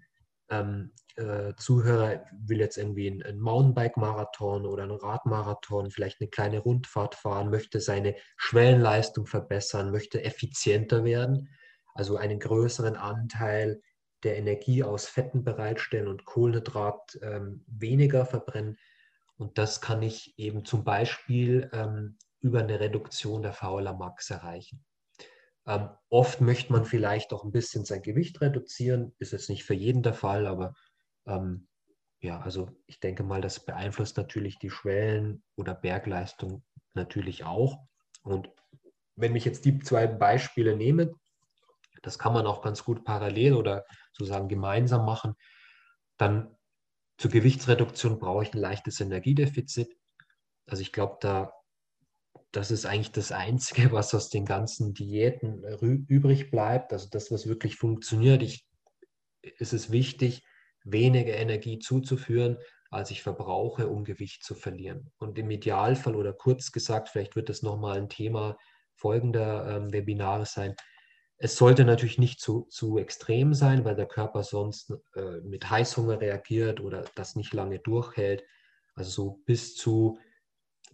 ähm, 0.50 0.92
äh, 1.16 1.54
Zuhörer 1.56 2.24
will 2.32 2.60
jetzt 2.60 2.78
irgendwie 2.78 3.10
einen, 3.10 3.40
Mountainbike-Marathon 3.40 4.66
oder 4.66 4.84
einen 4.84 4.92
Radmarathon, 4.92 5.90
vielleicht 5.90 6.20
eine 6.20 6.30
kleine 6.30 6.60
Rundfahrt 6.60 7.14
fahren, 7.14 7.50
möchte 7.50 7.80
seine 7.80 8.14
Schwellenleistung 8.36 9.26
verbessern, 9.26 9.90
möchte 9.90 10.22
effizienter 10.22 11.04
werden, 11.04 11.48
also 11.94 12.16
einen 12.16 12.38
größeren 12.38 12.96
Anteil 12.96 13.82
der 14.22 14.36
Energie 14.36 14.82
aus 14.82 15.06
Fetten 15.06 15.44
bereitstellen 15.44 16.08
und 16.08 16.24
Kohlenhydrat 16.24 17.18
ähm, 17.22 17.64
weniger 17.66 18.26
verbrennen. 18.26 18.78
Und 19.36 19.58
das 19.58 19.80
kann 19.80 20.02
ich 20.02 20.34
eben 20.38 20.64
zum 20.64 20.84
Beispiel 20.84 21.70
ähm, 21.72 22.16
über 22.40 22.60
eine 22.60 22.80
Reduktion 22.80 23.42
der 23.42 23.52
Fauler 23.52 23.94
Max 23.94 24.30
erreichen. 24.30 24.84
Ähm, 25.68 25.90
oft 26.08 26.40
möchte 26.40 26.72
man 26.72 26.86
vielleicht 26.86 27.32
auch 27.34 27.44
ein 27.44 27.52
bisschen 27.52 27.84
sein 27.84 28.00
Gewicht 28.00 28.40
reduzieren, 28.40 29.14
ist 29.18 29.32
jetzt 29.32 29.50
nicht 29.50 29.64
für 29.64 29.74
jeden 29.74 30.02
der 30.02 30.14
Fall, 30.14 30.46
aber 30.46 30.72
ähm, 31.26 31.68
ja, 32.20 32.40
also 32.40 32.70
ich 32.86 33.00
denke 33.00 33.22
mal, 33.22 33.42
das 33.42 33.64
beeinflusst 33.64 34.16
natürlich 34.16 34.58
die 34.58 34.70
Schwellen- 34.70 35.42
oder 35.56 35.74
Bergleistung 35.74 36.64
natürlich 36.94 37.44
auch. 37.44 37.86
Und 38.22 38.50
wenn 39.14 39.36
ich 39.36 39.44
jetzt 39.44 39.66
die 39.66 39.78
zwei 39.80 40.06
Beispiele 40.06 40.74
nehme, 40.74 41.12
das 42.02 42.18
kann 42.18 42.32
man 42.32 42.46
auch 42.46 42.62
ganz 42.62 42.82
gut 42.82 43.04
parallel 43.04 43.54
oder 43.54 43.84
sozusagen 44.12 44.48
gemeinsam 44.48 45.04
machen, 45.04 45.34
dann 46.16 46.56
zur 47.18 47.30
Gewichtsreduktion 47.30 48.18
brauche 48.18 48.44
ich 48.44 48.54
ein 48.54 48.60
leichtes 48.60 49.00
Energiedefizit. 49.00 49.94
Also 50.66 50.80
ich 50.80 50.92
glaube, 50.92 51.18
da 51.20 51.52
das 52.52 52.70
ist 52.70 52.86
eigentlich 52.86 53.12
das 53.12 53.32
Einzige, 53.32 53.92
was 53.92 54.14
aus 54.14 54.30
den 54.30 54.44
ganzen 54.44 54.94
Diäten 54.94 55.62
übrig 56.08 56.50
bleibt. 56.50 56.92
Also 56.92 57.08
das, 57.10 57.30
was 57.30 57.46
wirklich 57.46 57.76
funktioniert. 57.76 58.42
Ich, 58.42 58.66
ist 59.42 59.72
es 59.72 59.90
wichtig, 59.90 60.42
weniger 60.84 61.34
Energie 61.34 61.78
zuzuführen, 61.78 62.58
als 62.90 63.10
ich 63.10 63.22
verbrauche, 63.22 63.88
um 63.88 64.04
Gewicht 64.04 64.44
zu 64.44 64.54
verlieren. 64.54 65.10
Und 65.18 65.38
im 65.38 65.50
Idealfall 65.50 66.16
oder 66.16 66.32
kurz 66.32 66.72
gesagt, 66.72 67.08
vielleicht 67.08 67.36
wird 67.36 67.48
das 67.48 67.62
nochmal 67.62 67.98
ein 67.98 68.08
Thema 68.08 68.56
folgender 68.94 69.76
ähm, 69.76 69.92
Webinare 69.92 70.46
sein. 70.46 70.74
Es 71.36 71.56
sollte 71.56 71.84
natürlich 71.84 72.18
nicht 72.18 72.40
zu, 72.40 72.66
zu 72.70 72.98
extrem 72.98 73.54
sein, 73.54 73.84
weil 73.84 73.94
der 73.94 74.06
Körper 74.06 74.42
sonst 74.42 74.92
äh, 75.14 75.40
mit 75.42 75.70
Heißhunger 75.70 76.20
reagiert 76.20 76.80
oder 76.80 77.04
das 77.14 77.36
nicht 77.36 77.52
lange 77.52 77.78
durchhält. 77.78 78.42
Also 78.94 79.10
so 79.10 79.42
bis 79.44 79.76
zu 79.76 80.18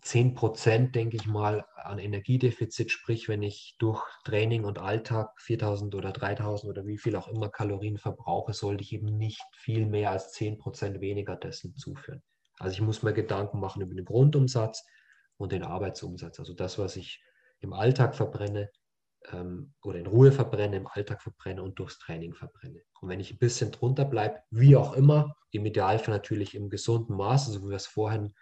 10 0.04 0.34
Prozent, 0.34 0.94
denke 0.94 1.16
ich 1.16 1.26
mal, 1.26 1.64
an 1.76 1.98
Energiedefizit, 1.98 2.90
sprich, 2.90 3.26
wenn 3.28 3.42
ich 3.42 3.74
durch 3.78 4.02
Training 4.24 4.64
und 4.64 4.78
Alltag 4.78 5.30
4000 5.40 5.94
oder 5.94 6.12
3000 6.12 6.70
oder 6.70 6.86
wie 6.86 6.98
viel 6.98 7.16
auch 7.16 7.26
immer 7.26 7.48
Kalorien 7.48 7.96
verbrauche, 7.96 8.52
sollte 8.52 8.84
ich 8.84 8.92
eben 8.92 9.16
nicht 9.16 9.42
viel 9.56 9.86
mehr 9.86 10.10
als 10.10 10.32
10 10.32 10.58
Prozent 10.58 11.00
weniger 11.00 11.36
dessen 11.36 11.74
zuführen. 11.74 12.22
Also 12.58 12.74
ich 12.74 12.82
muss 12.82 13.02
mir 13.02 13.14
Gedanken 13.14 13.60
machen 13.60 13.80
über 13.80 13.94
den 13.94 14.04
Grundumsatz 14.04 14.84
und 15.38 15.52
den 15.52 15.62
Arbeitsumsatz. 15.62 16.38
Also 16.38 16.52
das, 16.52 16.78
was 16.78 16.96
ich 16.96 17.22
im 17.60 17.72
Alltag 17.72 18.14
verbrenne 18.14 18.70
ähm, 19.32 19.72
oder 19.82 19.98
in 19.98 20.06
Ruhe 20.06 20.32
verbrenne, 20.32 20.76
im 20.76 20.86
Alltag 20.86 21.22
verbrenne 21.22 21.62
und 21.62 21.78
durchs 21.78 21.98
Training 21.98 22.34
verbrenne. 22.34 22.82
Und 23.00 23.08
wenn 23.08 23.20
ich 23.20 23.32
ein 23.32 23.38
bisschen 23.38 23.72
drunter 23.72 24.04
bleibe, 24.04 24.40
wie 24.50 24.76
auch 24.76 24.92
immer, 24.92 25.34
im 25.50 25.64
Idealfall 25.64 26.14
natürlich 26.14 26.54
im 26.54 26.68
gesunden 26.68 27.16
Maß, 27.16 27.46
so 27.46 27.62
wie 27.62 27.70
wir 27.70 27.76
es 27.76 27.86
vorhin 27.86 28.34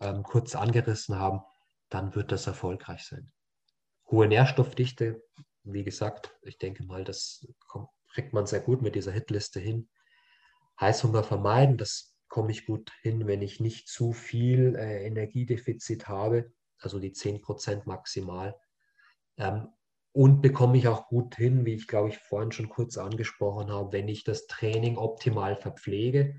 ähm, 0.00 0.22
kurz 0.22 0.54
angerissen 0.54 1.18
haben, 1.18 1.40
dann 1.88 2.14
wird 2.14 2.32
das 2.32 2.46
erfolgreich 2.46 3.04
sein. 3.04 3.32
Hohe 4.10 4.26
Nährstoffdichte, 4.26 5.22
wie 5.64 5.84
gesagt, 5.84 6.36
ich 6.42 6.58
denke 6.58 6.84
mal, 6.84 7.04
das 7.04 7.46
kriegt 8.12 8.32
man 8.32 8.46
sehr 8.46 8.60
gut 8.60 8.82
mit 8.82 8.94
dieser 8.94 9.12
Hitliste 9.12 9.60
hin. 9.60 9.88
Heißhunger 10.80 11.22
vermeiden, 11.22 11.76
das 11.76 12.16
komme 12.28 12.50
ich 12.52 12.66
gut 12.66 12.90
hin, 13.02 13.26
wenn 13.26 13.42
ich 13.42 13.60
nicht 13.60 13.88
zu 13.88 14.12
viel 14.12 14.76
äh, 14.76 15.04
Energiedefizit 15.06 16.08
habe, 16.08 16.52
also 16.78 16.98
die 16.98 17.12
10% 17.12 17.82
maximal. 17.86 18.58
Ähm, 19.36 19.68
und 20.12 20.40
bekomme 20.40 20.76
ich 20.76 20.88
auch 20.88 21.06
gut 21.06 21.36
hin, 21.36 21.64
wie 21.64 21.74
ich 21.74 21.86
glaube 21.86 22.08
ich 22.08 22.18
vorhin 22.18 22.50
schon 22.50 22.68
kurz 22.68 22.98
angesprochen 22.98 23.70
habe, 23.70 23.92
wenn 23.92 24.08
ich 24.08 24.24
das 24.24 24.46
Training 24.46 24.96
optimal 24.96 25.56
verpflege. 25.56 26.34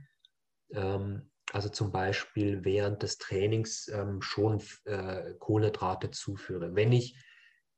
Ähm, 0.72 1.31
also 1.54 1.70
zum 1.70 1.92
Beispiel 1.92 2.64
während 2.64 3.04
des 3.04 3.18
Trainings 3.18 3.88
ähm, 3.90 4.22
schon 4.22 4.62
äh, 4.86 5.34
Kohlenhydrate 5.40 6.12
zuführe. 6.12 6.76
Wenn 6.76 6.92
ich 6.92 7.16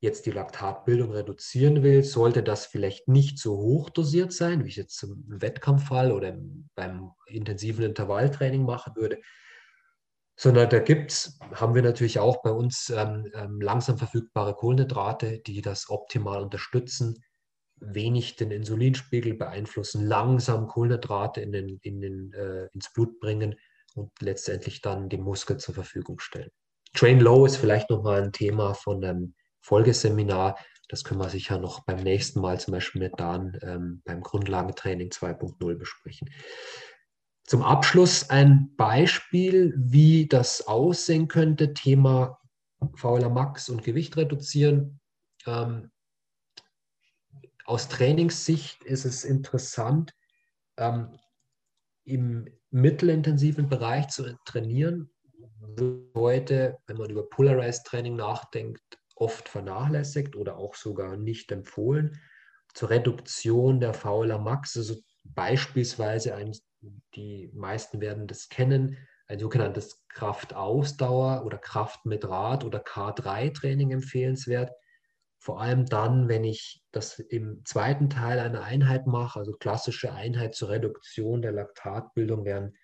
jetzt 0.00 0.26
die 0.26 0.30
Laktatbildung 0.30 1.12
reduzieren 1.12 1.82
will, 1.82 2.04
sollte 2.04 2.42
das 2.42 2.66
vielleicht 2.66 3.08
nicht 3.08 3.38
so 3.38 3.56
hoch 3.56 3.90
dosiert 3.90 4.32
sein, 4.32 4.64
wie 4.64 4.68
ich 4.68 4.76
jetzt 4.76 5.02
im 5.02 5.24
Wettkampffall 5.26 6.12
oder 6.12 6.36
beim 6.74 7.12
intensiven 7.26 7.84
Intervalltraining 7.84 8.64
machen 8.64 8.94
würde, 8.96 9.20
sondern 10.36 10.68
da 10.68 10.78
gibt's, 10.80 11.38
haben 11.54 11.74
wir 11.74 11.82
natürlich 11.82 12.18
auch 12.18 12.42
bei 12.42 12.50
uns 12.50 12.90
ähm, 12.90 13.30
ähm, 13.34 13.60
langsam 13.60 13.98
verfügbare 13.98 14.54
Kohlenhydrate, 14.54 15.38
die 15.38 15.62
das 15.62 15.88
optimal 15.88 16.42
unterstützen, 16.42 17.24
wenig 17.80 18.36
den 18.36 18.50
Insulinspiegel 18.50 19.34
beeinflussen, 19.34 20.06
langsam 20.06 20.68
Kohlenhydrate 20.68 21.40
in 21.40 21.52
den, 21.52 21.78
in 21.82 22.00
den, 22.00 22.32
äh, 22.32 22.66
ins 22.72 22.92
Blut 22.92 23.18
bringen 23.20 23.56
und 23.94 24.10
letztendlich 24.20 24.80
dann 24.80 25.08
die 25.08 25.18
Muskel 25.18 25.58
zur 25.58 25.74
Verfügung 25.74 26.18
stellen. 26.20 26.50
Train 26.94 27.20
Low 27.20 27.44
ist 27.44 27.56
vielleicht 27.56 27.90
nochmal 27.90 28.22
ein 28.22 28.32
Thema 28.32 28.74
von 28.74 29.04
einem 29.04 29.34
Folgeseminar, 29.60 30.56
das 30.88 31.02
können 31.02 31.20
wir 31.20 31.30
sicher 31.30 31.58
noch 31.58 31.84
beim 31.84 32.02
nächsten 32.02 32.40
Mal, 32.40 32.60
zum 32.60 32.72
Beispiel 32.72 33.02
mit 33.02 33.18
Dan, 33.18 33.58
ähm, 33.62 34.02
beim 34.04 34.20
Grundlagentraining 34.20 35.10
2.0 35.10 35.76
besprechen. 35.76 36.30
Zum 37.44 37.62
Abschluss 37.62 38.30
ein 38.30 38.74
Beispiel, 38.76 39.74
wie 39.76 40.28
das 40.28 40.66
aussehen 40.66 41.28
könnte, 41.28 41.74
Thema 41.74 42.38
fauler 42.96 43.30
Max 43.30 43.68
und 43.68 43.82
Gewicht 43.82 44.16
reduzieren. 44.16 45.00
Ähm, 45.46 45.90
aus 47.64 47.88
Trainingssicht 47.88 48.84
ist 48.84 49.04
es 49.04 49.24
interessant, 49.24 50.12
ähm, 50.76 51.18
im 52.04 52.48
mittelintensiven 52.70 53.68
Bereich 53.68 54.08
zu 54.08 54.36
trainieren. 54.44 55.10
Heute, 56.14 56.78
wenn 56.86 56.98
man 56.98 57.10
über 57.10 57.28
Polarized 57.28 57.86
Training 57.86 58.16
nachdenkt, 58.16 58.82
oft 59.16 59.48
vernachlässigt 59.48 60.36
oder 60.36 60.56
auch 60.56 60.74
sogar 60.74 61.16
nicht 61.16 61.50
empfohlen. 61.52 62.20
Zur 62.74 62.90
Reduktion 62.90 63.80
der 63.80 63.94
Fauler 63.94 64.38
Max, 64.38 64.76
also 64.76 64.96
beispielsweise 65.24 66.34
ein 66.34 66.52
die 67.14 67.50
meisten 67.54 68.00
werden 68.00 68.26
das 68.26 68.48
kennen, 68.48 68.96
ein 69.26 69.38
sogenanntes 69.38 70.04
Kraftausdauer 70.08 71.44
oder 71.44 71.58
Kraft 71.58 72.04
mit 72.04 72.28
Rad 72.28 72.64
oder 72.64 72.80
K3-Training 72.80 73.90
empfehlenswert. 73.90 74.70
Vor 75.44 75.60
allem 75.60 75.84
dann, 75.84 76.30
wenn 76.30 76.42
ich 76.42 76.82
das 76.90 77.18
im 77.18 77.62
zweiten 77.66 78.08
Teil 78.08 78.38
einer 78.38 78.62
Einheit 78.62 79.06
mache, 79.06 79.38
also 79.38 79.52
klassische 79.52 80.10
Einheit 80.10 80.54
zur 80.54 80.70
Reduktion 80.70 81.42
der 81.42 81.52
Laktatbildung 81.52 82.46
wären, 82.46 82.74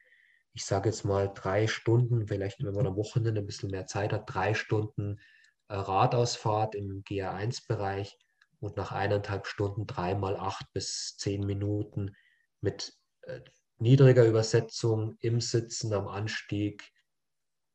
ich 0.52 0.66
sage 0.66 0.90
jetzt 0.90 1.06
mal 1.06 1.32
drei 1.32 1.66
Stunden, 1.66 2.26
vielleicht 2.26 2.62
wenn 2.62 2.74
man 2.74 2.86
am 2.86 2.96
Wochenende 2.96 3.40
ein 3.40 3.46
bisschen 3.46 3.70
mehr 3.70 3.86
Zeit 3.86 4.12
hat, 4.12 4.24
drei 4.26 4.52
Stunden 4.52 5.20
äh, 5.68 5.74
Radausfahrt 5.74 6.74
im 6.74 7.02
GR1-Bereich 7.04 8.18
und 8.58 8.76
nach 8.76 8.92
eineinhalb 8.92 9.46
Stunden 9.46 9.86
dreimal 9.86 10.36
acht 10.36 10.70
bis 10.74 11.16
zehn 11.16 11.46
Minuten 11.46 12.14
mit 12.60 12.92
äh, 13.22 13.40
niedriger 13.78 14.26
Übersetzung 14.26 15.16
im 15.20 15.40
Sitzen 15.40 15.94
am 15.94 16.08
Anstieg 16.08 16.92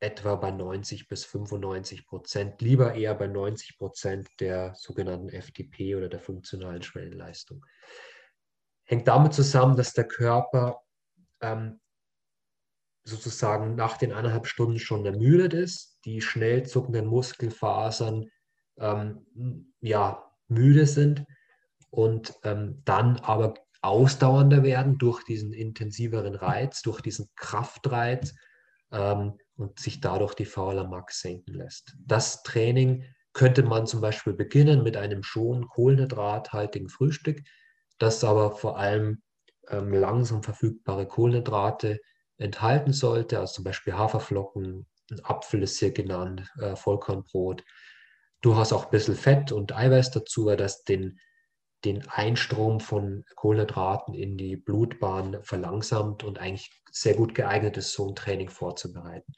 etwa 0.06 0.36
bei 0.36 0.52
90 0.52 1.08
bis 1.08 1.26
95 1.26 2.06
Prozent, 2.06 2.62
lieber 2.62 2.94
eher 2.94 3.16
bei 3.16 3.28
90 3.28 3.78
Prozent 3.78 4.30
der 4.40 4.76
sogenannten 4.76 5.30
FTP 5.30 5.96
oder 5.96 6.10
der 6.10 6.20
funktionalen 6.20 6.84
Schwellenleistung. 6.84 7.66
Hängt 8.84 9.08
damit 9.08 9.34
zusammen, 9.34 9.76
dass 9.76 9.94
der 9.94 10.08
Körper 10.08 10.82
ähm, 11.42 11.80
sozusagen 13.04 13.76
nach 13.76 13.98
den 13.98 14.14
eineinhalb 14.14 14.46
Stunden 14.46 14.80
schon 14.80 15.06
ermüdet 15.06 15.54
ist, 15.54 16.00
die 16.06 16.22
schnell 16.22 16.66
zuckenden 16.66 17.08
Muskelfasern 17.08 18.30
ähm, 18.78 19.74
ja, 19.80 20.32
müde 20.48 20.86
sind 20.86 21.26
und 21.90 22.36
ähm, 22.44 22.82
dann 22.86 23.18
aber 23.18 23.56
ausdauernder 23.82 24.64
werden 24.64 24.98
durch 25.00 25.24
diesen 25.24 25.54
intensiveren 25.54 26.36
Reiz, 26.36 26.82
durch 26.82 27.02
diesen 27.02 27.30
Kraftreiz 27.36 28.36
ähm, 28.92 29.38
und 29.58 29.80
sich 29.80 30.02
dadurch 30.02 30.34
die 30.34 30.46
Fauler 30.46 30.88
Max 30.88 31.22
senken 31.22 31.54
lässt. 31.54 31.96
Das 32.06 32.44
Training 32.44 33.06
könnte 33.34 33.64
man 33.64 33.88
zum 33.88 34.02
Beispiel 34.02 34.34
beginnen 34.34 34.84
mit 34.84 34.98
einem 34.98 35.24
schon 35.24 35.68
kohlenhydrathaltigen 35.68 36.90
Frühstück, 36.90 37.42
das 37.98 38.24
aber 38.24 38.52
vor 38.52 38.78
allem 38.78 39.22
ähm, 39.70 39.94
langsam 39.94 40.44
verfügbare 40.44 41.08
Kohlenhydrate 41.08 42.00
enthalten 42.38 42.94
sollte, 42.94 43.40
also 43.40 43.56
zum 43.56 43.64
Beispiel 43.64 43.94
Haferflocken, 43.94 44.86
ein 45.12 45.24
Apfel 45.24 45.64
ist 45.64 45.80
hier 45.80 45.92
genannt, 45.92 46.52
äh, 46.60 46.76
Vollkornbrot. 46.76 47.64
Du 48.42 48.56
hast 48.56 48.74
auch 48.74 48.86
ein 48.86 48.92
bisschen 48.92 49.16
Fett 49.16 49.52
und 49.52 49.76
Eiweiß 49.76 50.12
dazu, 50.12 50.46
weil 50.46 50.58
das 50.58 50.84
den 50.84 51.20
den 51.86 52.08
Einstrom 52.10 52.80
von 52.80 53.24
Kohlenhydraten 53.36 54.14
in 54.16 54.38
die 54.38 54.58
Blutbahn 54.58 55.38
verlangsamt 55.44 56.24
und 56.24 56.40
eigentlich 56.40 56.72
sehr 56.92 57.14
gut 57.14 57.36
geeignet 57.36 57.78
ist, 57.78 57.94
so 57.94 58.10
ein 58.10 58.16
Training 58.16 58.50
vorzubereiten. 58.50 59.34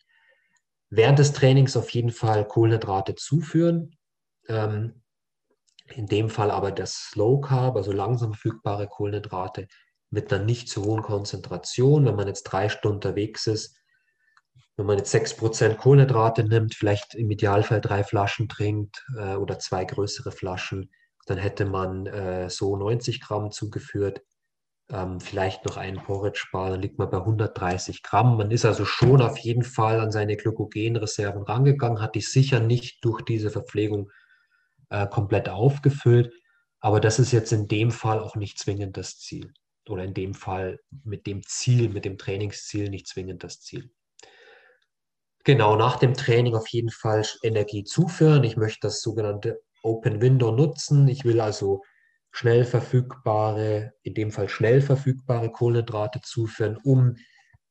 Während 0.89 1.19
des 1.19 1.33
Trainings 1.33 1.75
auf 1.75 1.89
jeden 1.91 2.11
Fall 2.11 2.47
Kohlenhydrate 2.47 3.15
zuführen. 3.15 3.97
Ähm, 4.47 5.01
in 5.95 6.05
dem 6.05 6.29
Fall 6.29 6.51
aber 6.51 6.71
das 6.71 7.09
Slow 7.11 7.39
Carb, 7.41 7.75
also 7.75 7.91
langsam 7.91 8.33
verfügbare 8.33 8.87
Kohlenhydrate 8.87 9.67
mit 10.09 10.31
einer 10.31 10.43
nicht 10.43 10.69
zu 10.69 10.83
hohen 10.83 11.01
Konzentration. 11.01 12.05
Wenn 12.05 12.15
man 12.15 12.27
jetzt 12.27 12.43
drei 12.43 12.69
Stunden 12.69 12.97
unterwegs 12.97 13.47
ist, 13.47 13.77
wenn 14.75 14.85
man 14.85 14.97
jetzt 14.97 15.13
6% 15.13 15.75
Kohlenhydrate 15.75 16.43
nimmt, 16.43 16.75
vielleicht 16.75 17.15
im 17.15 17.31
Idealfall 17.31 17.81
drei 17.81 18.03
Flaschen 18.03 18.47
trinkt 18.47 19.03
äh, 19.17 19.35
oder 19.35 19.59
zwei 19.59 19.85
größere 19.85 20.31
Flaschen, 20.31 20.91
dann 21.25 21.37
hätte 21.37 21.65
man 21.65 22.05
äh, 22.05 22.49
so 22.49 22.77
90 22.77 23.21
Gramm 23.21 23.51
zugeführt, 23.51 24.21
ähm, 24.89 25.19
vielleicht 25.19 25.65
noch 25.65 25.77
einen 25.77 25.97
Porridge-Bar, 25.97 26.71
dann 26.71 26.81
liegt 26.81 26.97
man 26.97 27.09
bei 27.09 27.17
130 27.17 28.03
Gramm. 28.03 28.37
Man 28.37 28.51
ist 28.51 28.65
also 28.65 28.85
schon 28.85 29.21
auf 29.21 29.37
jeden 29.37 29.63
Fall 29.63 29.99
an 29.99 30.11
seine 30.11 30.37
Glykogenreserven 30.37 31.43
rangegangen, 31.43 32.01
hat 32.01 32.15
die 32.15 32.21
sicher 32.21 32.59
nicht 32.59 33.03
durch 33.03 33.21
diese 33.21 33.49
Verpflegung 33.49 34.09
äh, 34.89 35.07
komplett 35.07 35.49
aufgefüllt, 35.49 36.33
aber 36.79 36.99
das 36.99 37.19
ist 37.19 37.31
jetzt 37.31 37.51
in 37.51 37.67
dem 37.67 37.91
Fall 37.91 38.19
auch 38.19 38.35
nicht 38.35 38.59
zwingend 38.59 38.97
das 38.97 39.17
Ziel. 39.17 39.51
Oder 39.89 40.03
in 40.03 40.13
dem 40.13 40.33
Fall 40.33 40.79
mit 41.03 41.27
dem 41.27 41.43
Ziel, 41.43 41.89
mit 41.89 42.05
dem 42.05 42.17
Trainingsziel 42.17 42.89
nicht 42.89 43.07
zwingend 43.07 43.43
das 43.43 43.61
Ziel. 43.61 43.89
Genau, 45.43 45.77
nach 45.77 45.97
dem 45.97 46.13
Training 46.13 46.55
auf 46.55 46.67
jeden 46.67 46.89
Fall 46.89 47.25
Energie 47.41 47.83
zuführen. 47.83 48.43
Ich 48.43 48.57
möchte 48.57 48.79
das 48.81 49.01
sogenannte 49.01 49.61
Open 49.81 50.21
Window 50.21 50.51
nutzen. 50.51 51.07
Ich 51.07 51.23
will 51.23 51.39
also 51.39 51.83
schnell 52.37 52.65
verfügbare, 52.65 53.93
in 54.03 54.13
dem 54.13 54.29
Fall 54.29 54.47
schnell 54.47 54.79
verfügbare 54.81 55.51
Kohlenhydrate 55.51 56.21
zuführen, 56.21 56.77
um 56.83 57.15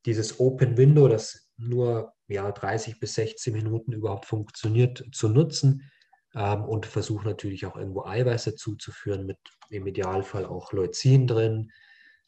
dieses 0.07 0.41
Open 0.41 0.77
Window, 0.77 1.07
das 1.07 1.53
nur 1.57 2.13
ja, 2.27 2.51
30 2.51 2.99
bis 2.99 3.15
16 3.15 3.53
Minuten 3.53 3.93
überhaupt 3.93 4.27
funktioniert, 4.27 5.05
zu 5.13 5.29
nutzen 5.29 5.89
ähm, 6.35 6.65
und 6.65 6.85
versuche 6.85 7.29
natürlich 7.29 7.65
auch 7.65 7.77
irgendwo 7.77 8.07
Eiweiße 8.07 8.57
zuzuführen, 8.57 9.25
mit 9.27 9.39
im 9.71 9.87
Idealfall 9.87 10.45
auch 10.45 10.73
Leucin 10.73 11.29
drin, 11.29 11.71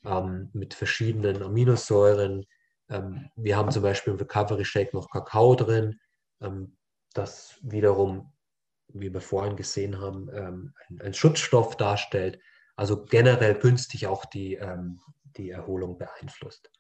ähm, 0.05 0.51
mit 0.53 0.75
verschiedenen 0.75 1.43
Aminosäuren. 1.43 2.47
Ähm, 2.89 3.31
wir 3.35 3.57
haben 3.57 3.73
zum 3.73 3.83
Beispiel 3.83 4.13
im 4.13 4.19
Recovery 4.21 4.65
Shake 4.65 4.95
noch 4.95 5.11
Kakao 5.11 5.57
drin, 5.57 5.99
ähm, 6.41 6.77
das 7.15 7.59
wiederum 7.63 8.33
wie 8.89 9.13
wir 9.13 9.21
vorhin 9.21 9.57
gesehen 9.57 10.01
haben, 10.01 10.29
ähm, 10.33 10.75
ein, 10.89 11.01
ein, 11.03 11.15
Schutzstoff 11.15 11.77
darstellt. 11.77 12.41
Also 12.77 13.05
generell 13.05 13.55
günstig 13.55 14.07
auch 14.07 14.25
die, 14.25 14.55
ähm, 14.55 15.01
die 15.37 15.51
Erholung 15.51 15.99
beeinflusst. 15.99 16.71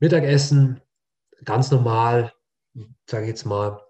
Mittagessen, 0.00 0.80
ganz 1.44 1.70
normal, 1.70 2.32
sage 3.06 3.24
ich 3.24 3.30
jetzt 3.30 3.44
mal, 3.44 3.80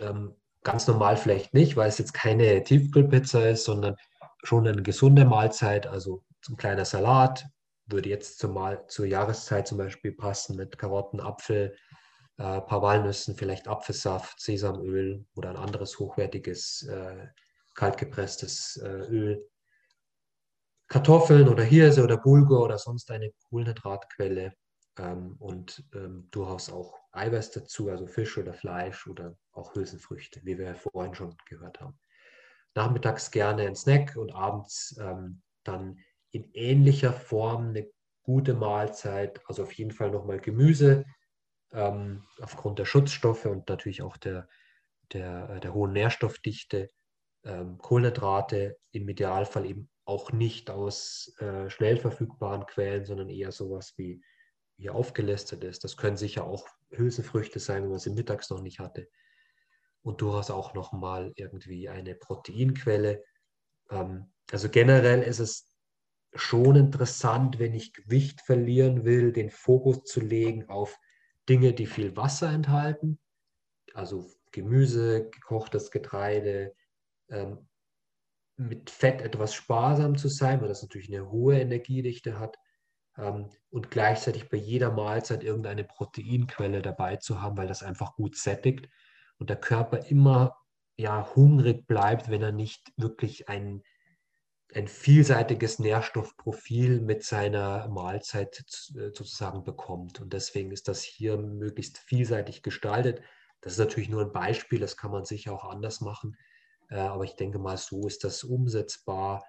ähm, 0.00 0.34
ganz 0.62 0.86
normal 0.86 1.16
vielleicht 1.16 1.54
nicht, 1.54 1.76
weil 1.76 1.88
es 1.88 1.98
jetzt 1.98 2.14
keine 2.14 2.62
Tiefkühlpizza 2.62 3.40
ist, 3.48 3.64
sondern 3.64 3.96
schon 4.42 4.66
eine 4.66 4.82
gesunde 4.82 5.24
Mahlzeit, 5.24 5.86
also 5.86 6.24
ein 6.48 6.56
kleiner 6.56 6.84
Salat, 6.84 7.44
würde 7.86 8.08
jetzt 8.08 8.38
zumal 8.38 8.86
zur 8.86 9.06
Jahreszeit 9.06 9.66
zum 9.66 9.78
Beispiel 9.78 10.12
passen 10.12 10.56
mit 10.56 10.78
Karotten, 10.78 11.20
Apfel, 11.20 11.74
äh, 12.38 12.60
paar 12.60 12.82
Walnüssen, 12.82 13.34
vielleicht 13.34 13.68
Apfelsaft, 13.68 14.40
Sesamöl 14.40 15.24
oder 15.34 15.50
ein 15.50 15.56
anderes 15.56 15.98
hochwertiges 15.98 16.82
äh, 16.84 17.26
kaltgepresstes 17.74 18.76
äh, 18.82 18.88
Öl. 18.88 19.48
Kartoffeln 20.88 21.48
oder 21.48 21.64
Hirse 21.64 22.02
oder 22.02 22.16
Bulgur 22.16 22.64
oder 22.64 22.78
sonst 22.78 23.10
eine 23.10 23.30
Kohlenhydratquelle 23.50 24.54
ähm, 24.98 25.36
und 25.38 25.84
ähm, 25.94 26.28
durchaus 26.30 26.70
auch 26.70 26.98
Eiweiß 27.12 27.50
dazu, 27.50 27.90
also 27.90 28.06
Fisch 28.06 28.38
oder 28.38 28.54
Fleisch 28.54 29.06
oder 29.06 29.36
auch 29.52 29.74
Hülsenfrüchte, 29.74 30.40
wie 30.44 30.58
wir 30.58 30.74
vorhin 30.74 31.14
schon 31.14 31.36
gehört 31.46 31.80
haben. 31.80 31.98
Nachmittags 32.74 33.30
gerne 33.30 33.66
ein 33.66 33.74
Snack 33.74 34.16
und 34.16 34.32
abends 34.32 34.96
ähm, 35.00 35.42
dann 35.64 35.98
in 36.30 36.50
ähnlicher 36.52 37.12
Form 37.12 37.70
eine 37.70 37.90
gute 38.22 38.54
Mahlzeit, 38.54 39.40
also 39.46 39.64
auf 39.64 39.72
jeden 39.72 39.90
Fall 39.90 40.10
nochmal 40.10 40.38
Gemüse, 40.38 41.04
ähm, 41.72 42.24
aufgrund 42.40 42.78
der 42.78 42.84
Schutzstoffe 42.84 43.46
und 43.46 43.68
natürlich 43.68 44.02
auch 44.02 44.16
der, 44.16 44.48
der, 45.12 45.50
äh, 45.50 45.60
der 45.60 45.74
hohen 45.74 45.92
Nährstoffdichte. 45.92 46.88
Ähm, 47.44 47.78
Kohlenhydrate 47.78 48.78
im 48.92 49.08
Idealfall 49.08 49.66
eben 49.66 49.88
auch 50.04 50.32
nicht 50.32 50.70
aus 50.70 51.34
äh, 51.38 51.68
schnell 51.70 51.98
verfügbaren 51.98 52.66
Quellen, 52.66 53.04
sondern 53.04 53.28
eher 53.28 53.52
sowas 53.52 53.94
wie 53.96 54.22
hier 54.76 54.94
aufgelistet 54.94 55.64
ist. 55.64 55.84
Das 55.84 55.96
können 55.96 56.16
sicher 56.16 56.44
auch 56.44 56.66
Hülsenfrüchte 56.90 57.58
sein, 57.58 57.82
wenn 57.82 57.90
man 57.90 57.98
sie 57.98 58.10
mittags 58.10 58.48
noch 58.50 58.62
nicht 58.62 58.78
hatte. 58.78 59.08
Und 60.02 60.20
durchaus 60.20 60.50
auch 60.50 60.74
nochmal 60.74 61.32
irgendwie 61.36 61.88
eine 61.88 62.14
Proteinquelle. 62.14 63.22
Ähm, 63.90 64.32
also 64.50 64.68
generell 64.68 65.22
ist 65.22 65.40
es 65.40 65.68
schon 66.34 66.76
interessant, 66.76 67.58
wenn 67.58 67.74
ich 67.74 67.92
Gewicht 67.92 68.40
verlieren 68.40 69.04
will, 69.04 69.32
den 69.32 69.50
Fokus 69.50 70.04
zu 70.04 70.20
legen 70.20 70.68
auf 70.68 70.98
Dinge, 71.48 71.72
die 71.72 71.86
viel 71.86 72.16
Wasser 72.16 72.50
enthalten, 72.50 73.18
also 73.94 74.30
Gemüse, 74.52 75.30
gekochtes 75.30 75.90
Getreide, 75.90 76.74
ähm, 77.28 77.68
mit 78.56 78.90
Fett 78.90 79.22
etwas 79.22 79.54
sparsam 79.54 80.16
zu 80.16 80.28
sein, 80.28 80.60
weil 80.60 80.68
das 80.68 80.82
natürlich 80.82 81.08
eine 81.08 81.30
hohe 81.30 81.60
Energiedichte 81.60 82.38
hat 82.38 82.58
ähm, 83.16 83.50
und 83.70 83.90
gleichzeitig 83.90 84.48
bei 84.48 84.56
jeder 84.56 84.90
Mahlzeit 84.90 85.44
irgendeine 85.44 85.84
Proteinquelle 85.84 86.82
dabei 86.82 87.16
zu 87.16 87.40
haben, 87.40 87.56
weil 87.56 87.68
das 87.68 87.82
einfach 87.82 88.16
gut 88.16 88.36
sättigt 88.36 88.88
und 89.38 89.48
der 89.48 89.60
Körper 89.60 90.06
immer 90.06 90.56
ja 90.96 91.34
hungrig 91.36 91.86
bleibt, 91.86 92.28
wenn 92.28 92.42
er 92.42 92.52
nicht 92.52 92.92
wirklich 92.96 93.48
ein, 93.48 93.82
ein 94.74 94.86
vielseitiges 94.86 95.78
Nährstoffprofil 95.78 97.00
mit 97.00 97.24
seiner 97.24 97.88
Mahlzeit 97.88 98.64
äh, 98.94 99.10
sozusagen 99.14 99.64
bekommt. 99.64 100.20
Und 100.20 100.32
deswegen 100.32 100.72
ist 100.72 100.88
das 100.88 101.02
hier 101.02 101.38
möglichst 101.38 101.98
vielseitig 101.98 102.62
gestaltet. 102.62 103.22
Das 103.60 103.72
ist 103.72 103.78
natürlich 103.78 104.08
nur 104.08 104.22
ein 104.22 104.32
Beispiel, 104.32 104.78
das 104.78 104.96
kann 104.96 105.10
man 105.10 105.24
sicher 105.24 105.52
auch 105.52 105.64
anders 105.64 106.00
machen. 106.00 106.36
Äh, 106.90 106.96
aber 106.98 107.24
ich 107.24 107.36
denke 107.36 107.58
mal, 107.58 107.76
so 107.76 108.06
ist 108.06 108.24
das 108.24 108.44
umsetzbar. 108.44 109.44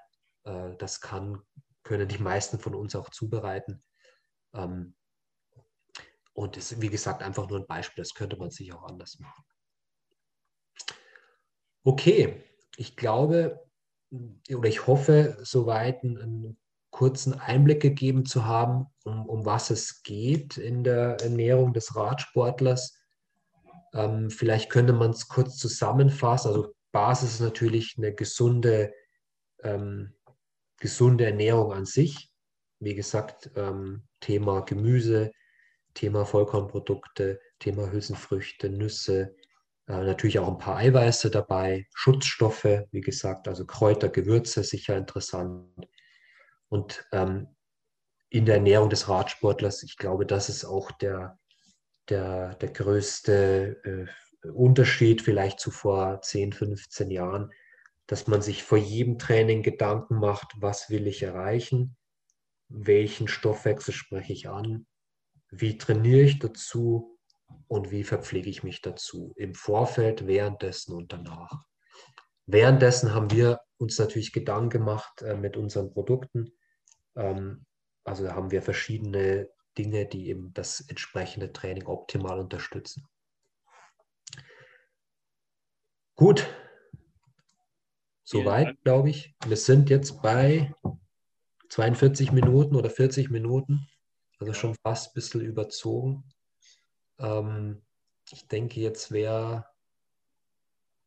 Äh, 0.45 0.75
das 0.77 1.01
kann, 1.01 1.41
können 1.83 2.07
die 2.07 2.19
meisten 2.19 2.59
von 2.59 2.73
uns 2.73 2.95
auch 2.95 3.09
zubereiten. 3.09 3.83
Ähm, 4.53 4.95
und 6.33 6.55
es 6.55 6.71
ist, 6.71 6.81
wie 6.81 6.89
gesagt, 6.89 7.21
einfach 7.21 7.49
nur 7.49 7.59
ein 7.59 7.67
Beispiel. 7.67 8.01
Das 8.01 8.13
könnte 8.13 8.37
man 8.37 8.51
sich 8.51 8.71
auch 8.73 8.83
anders 8.83 9.19
machen. 9.19 9.43
Okay, 11.83 12.43
ich 12.77 12.95
glaube 12.95 13.68
oder 14.11 14.69
ich 14.69 14.87
hoffe, 14.87 15.37
soweit 15.41 16.03
einen, 16.03 16.17
einen 16.17 16.57
kurzen 16.89 17.33
Einblick 17.33 17.81
gegeben 17.81 18.25
zu 18.25 18.45
haben, 18.45 18.87
um, 19.03 19.25
um 19.27 19.45
was 19.45 19.69
es 19.69 20.01
geht 20.03 20.57
in 20.57 20.83
der 20.83 21.17
Ernährung 21.21 21.73
des 21.73 21.95
Radsportlers. 21.95 22.97
Ähm, 23.93 24.29
vielleicht 24.29 24.69
könnte 24.69 24.93
man 24.93 25.11
es 25.11 25.27
kurz 25.27 25.57
zusammenfassen. 25.57 26.49
Also 26.49 26.73
Basis 26.91 27.35
ist 27.35 27.41
natürlich 27.41 27.95
eine 27.97 28.13
gesunde, 28.13 28.93
ähm, 29.63 30.15
gesunde 30.77 31.25
Ernährung 31.25 31.73
an 31.73 31.85
sich. 31.85 32.31
Wie 32.79 32.95
gesagt, 32.95 33.51
ähm, 33.55 34.03
Thema 34.19 34.61
Gemüse, 34.61 35.31
Thema 35.93 36.25
Vollkornprodukte, 36.25 37.39
Thema 37.59 37.91
Hülsenfrüchte, 37.91 38.69
Nüsse, 38.69 39.35
natürlich 39.89 40.39
auch 40.39 40.47
ein 40.47 40.59
paar 40.59 40.77
Eiweiße 40.77 41.31
dabei, 41.31 41.87
Schutzstoffe, 41.93 42.85
wie 42.91 43.01
gesagt, 43.01 43.47
also 43.47 43.65
Kräuter, 43.65 44.09
Gewürze, 44.09 44.63
sicher 44.63 44.95
interessant. 44.95 45.87
Und 46.69 47.05
ähm, 47.11 47.47
in 48.29 48.45
der 48.45 48.55
Ernährung 48.55 48.89
des 48.89 49.09
Radsportlers, 49.09 49.81
ich 49.81 49.97
glaube, 49.97 50.27
das 50.27 50.49
ist 50.49 50.63
auch 50.63 50.91
der, 50.91 51.39
der, 52.09 52.55
der 52.55 52.69
größte 52.69 54.07
äh, 54.43 54.47
Unterschied 54.47 55.23
vielleicht 55.23 55.59
zu 55.59 55.71
vor 55.71 56.21
10, 56.21 56.53
15 56.53 57.09
Jahren, 57.09 57.51
dass 58.05 58.27
man 58.27 58.41
sich 58.41 58.63
vor 58.63 58.77
jedem 58.77 59.17
Training 59.17 59.63
Gedanken 59.63 60.19
macht, 60.19 60.53
was 60.57 60.89
will 60.91 61.07
ich 61.07 61.23
erreichen, 61.23 61.97
welchen 62.67 63.27
Stoffwechsel 63.27 63.93
spreche 63.93 64.33
ich 64.33 64.47
an, 64.47 64.85
wie 65.49 65.77
trainiere 65.79 66.21
ich 66.21 66.37
dazu 66.37 67.18
und 67.67 67.91
wie 67.91 68.03
verpflege 68.03 68.49
ich 68.49 68.63
mich 68.63 68.81
dazu 68.81 69.33
im 69.37 69.53
Vorfeld, 69.53 70.27
währenddessen 70.27 70.93
und 70.93 71.13
danach. 71.13 71.65
Währenddessen 72.45 73.13
haben 73.13 73.31
wir 73.31 73.61
uns 73.77 73.97
natürlich 73.99 74.33
Gedanken 74.33 74.69
gemacht 74.69 75.21
äh, 75.21 75.35
mit 75.35 75.55
unseren 75.55 75.91
Produkten. 75.91 76.51
Ähm, 77.15 77.65
also 78.03 78.31
haben 78.33 78.51
wir 78.51 78.61
verschiedene 78.61 79.49
Dinge, 79.77 80.05
die 80.07 80.29
eben 80.29 80.53
das 80.53 80.81
entsprechende 80.81 81.53
Training 81.53 81.85
optimal 81.85 82.39
unterstützen. 82.39 83.07
Gut, 86.15 86.47
soweit, 88.23 88.81
glaube 88.83 89.09
ich. 89.09 89.35
Wir 89.45 89.55
sind 89.55 89.89
jetzt 89.89 90.21
bei 90.21 90.73
42 91.69 92.31
Minuten 92.31 92.75
oder 92.75 92.89
40 92.89 93.29
Minuten, 93.29 93.87
also 94.39 94.53
schon 94.53 94.75
fast 94.75 95.11
ein 95.11 95.13
bisschen 95.13 95.41
überzogen. 95.41 96.23
Ähm, 97.19 97.81
ich 98.31 98.47
denke, 98.47 98.79
jetzt 98.79 99.11
wäre 99.11 99.65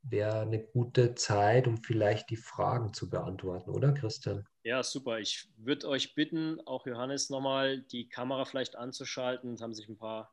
wär 0.02 0.40
eine 0.40 0.60
gute 0.60 1.14
Zeit, 1.14 1.66
um 1.66 1.82
vielleicht 1.82 2.30
die 2.30 2.36
Fragen 2.36 2.92
zu 2.92 3.08
beantworten, 3.08 3.70
oder 3.70 3.92
Christian? 3.92 4.46
Ja, 4.64 4.82
super. 4.82 5.18
Ich 5.20 5.48
würde 5.56 5.88
euch 5.88 6.14
bitten, 6.14 6.60
auch 6.66 6.86
Johannes 6.86 7.30
nochmal 7.30 7.82
die 7.82 8.08
Kamera 8.08 8.44
vielleicht 8.44 8.76
anzuschalten. 8.76 9.54
Es 9.54 9.60
haben 9.60 9.74
sich 9.74 9.88
ein 9.88 9.98
paar 9.98 10.32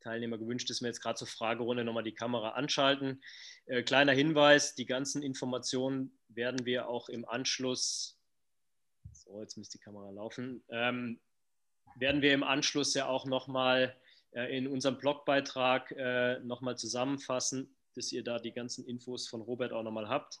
Teilnehmer 0.00 0.38
gewünscht, 0.38 0.68
dass 0.70 0.80
wir 0.80 0.88
jetzt 0.88 1.00
gerade 1.00 1.16
zur 1.16 1.28
Fragerunde 1.28 1.84
nochmal 1.84 2.02
die 2.02 2.14
Kamera 2.14 2.50
anschalten. 2.50 3.22
Äh, 3.66 3.82
kleiner 3.82 4.12
Hinweis, 4.12 4.74
die 4.74 4.86
ganzen 4.86 5.22
Informationen 5.22 6.18
werden 6.28 6.66
wir 6.66 6.88
auch 6.88 7.08
im 7.08 7.28
Anschluss, 7.28 8.18
so 9.12 9.40
jetzt 9.40 9.56
müsste 9.56 9.78
die 9.78 9.84
Kamera 9.84 10.10
laufen, 10.10 10.64
ähm, 10.68 11.20
werden 11.96 12.22
wir 12.22 12.32
im 12.32 12.42
Anschluss 12.42 12.94
ja 12.94 13.06
auch 13.06 13.26
nochmal 13.26 13.96
in 14.32 14.66
unserem 14.66 14.98
Blogbeitrag 14.98 15.90
äh, 15.92 16.40
nochmal 16.40 16.76
zusammenfassen, 16.76 17.74
dass 17.94 18.12
ihr 18.12 18.24
da 18.24 18.38
die 18.38 18.52
ganzen 18.52 18.86
Infos 18.86 19.28
von 19.28 19.42
Robert 19.42 19.72
auch 19.72 19.82
nochmal 19.82 20.08
habt. 20.08 20.40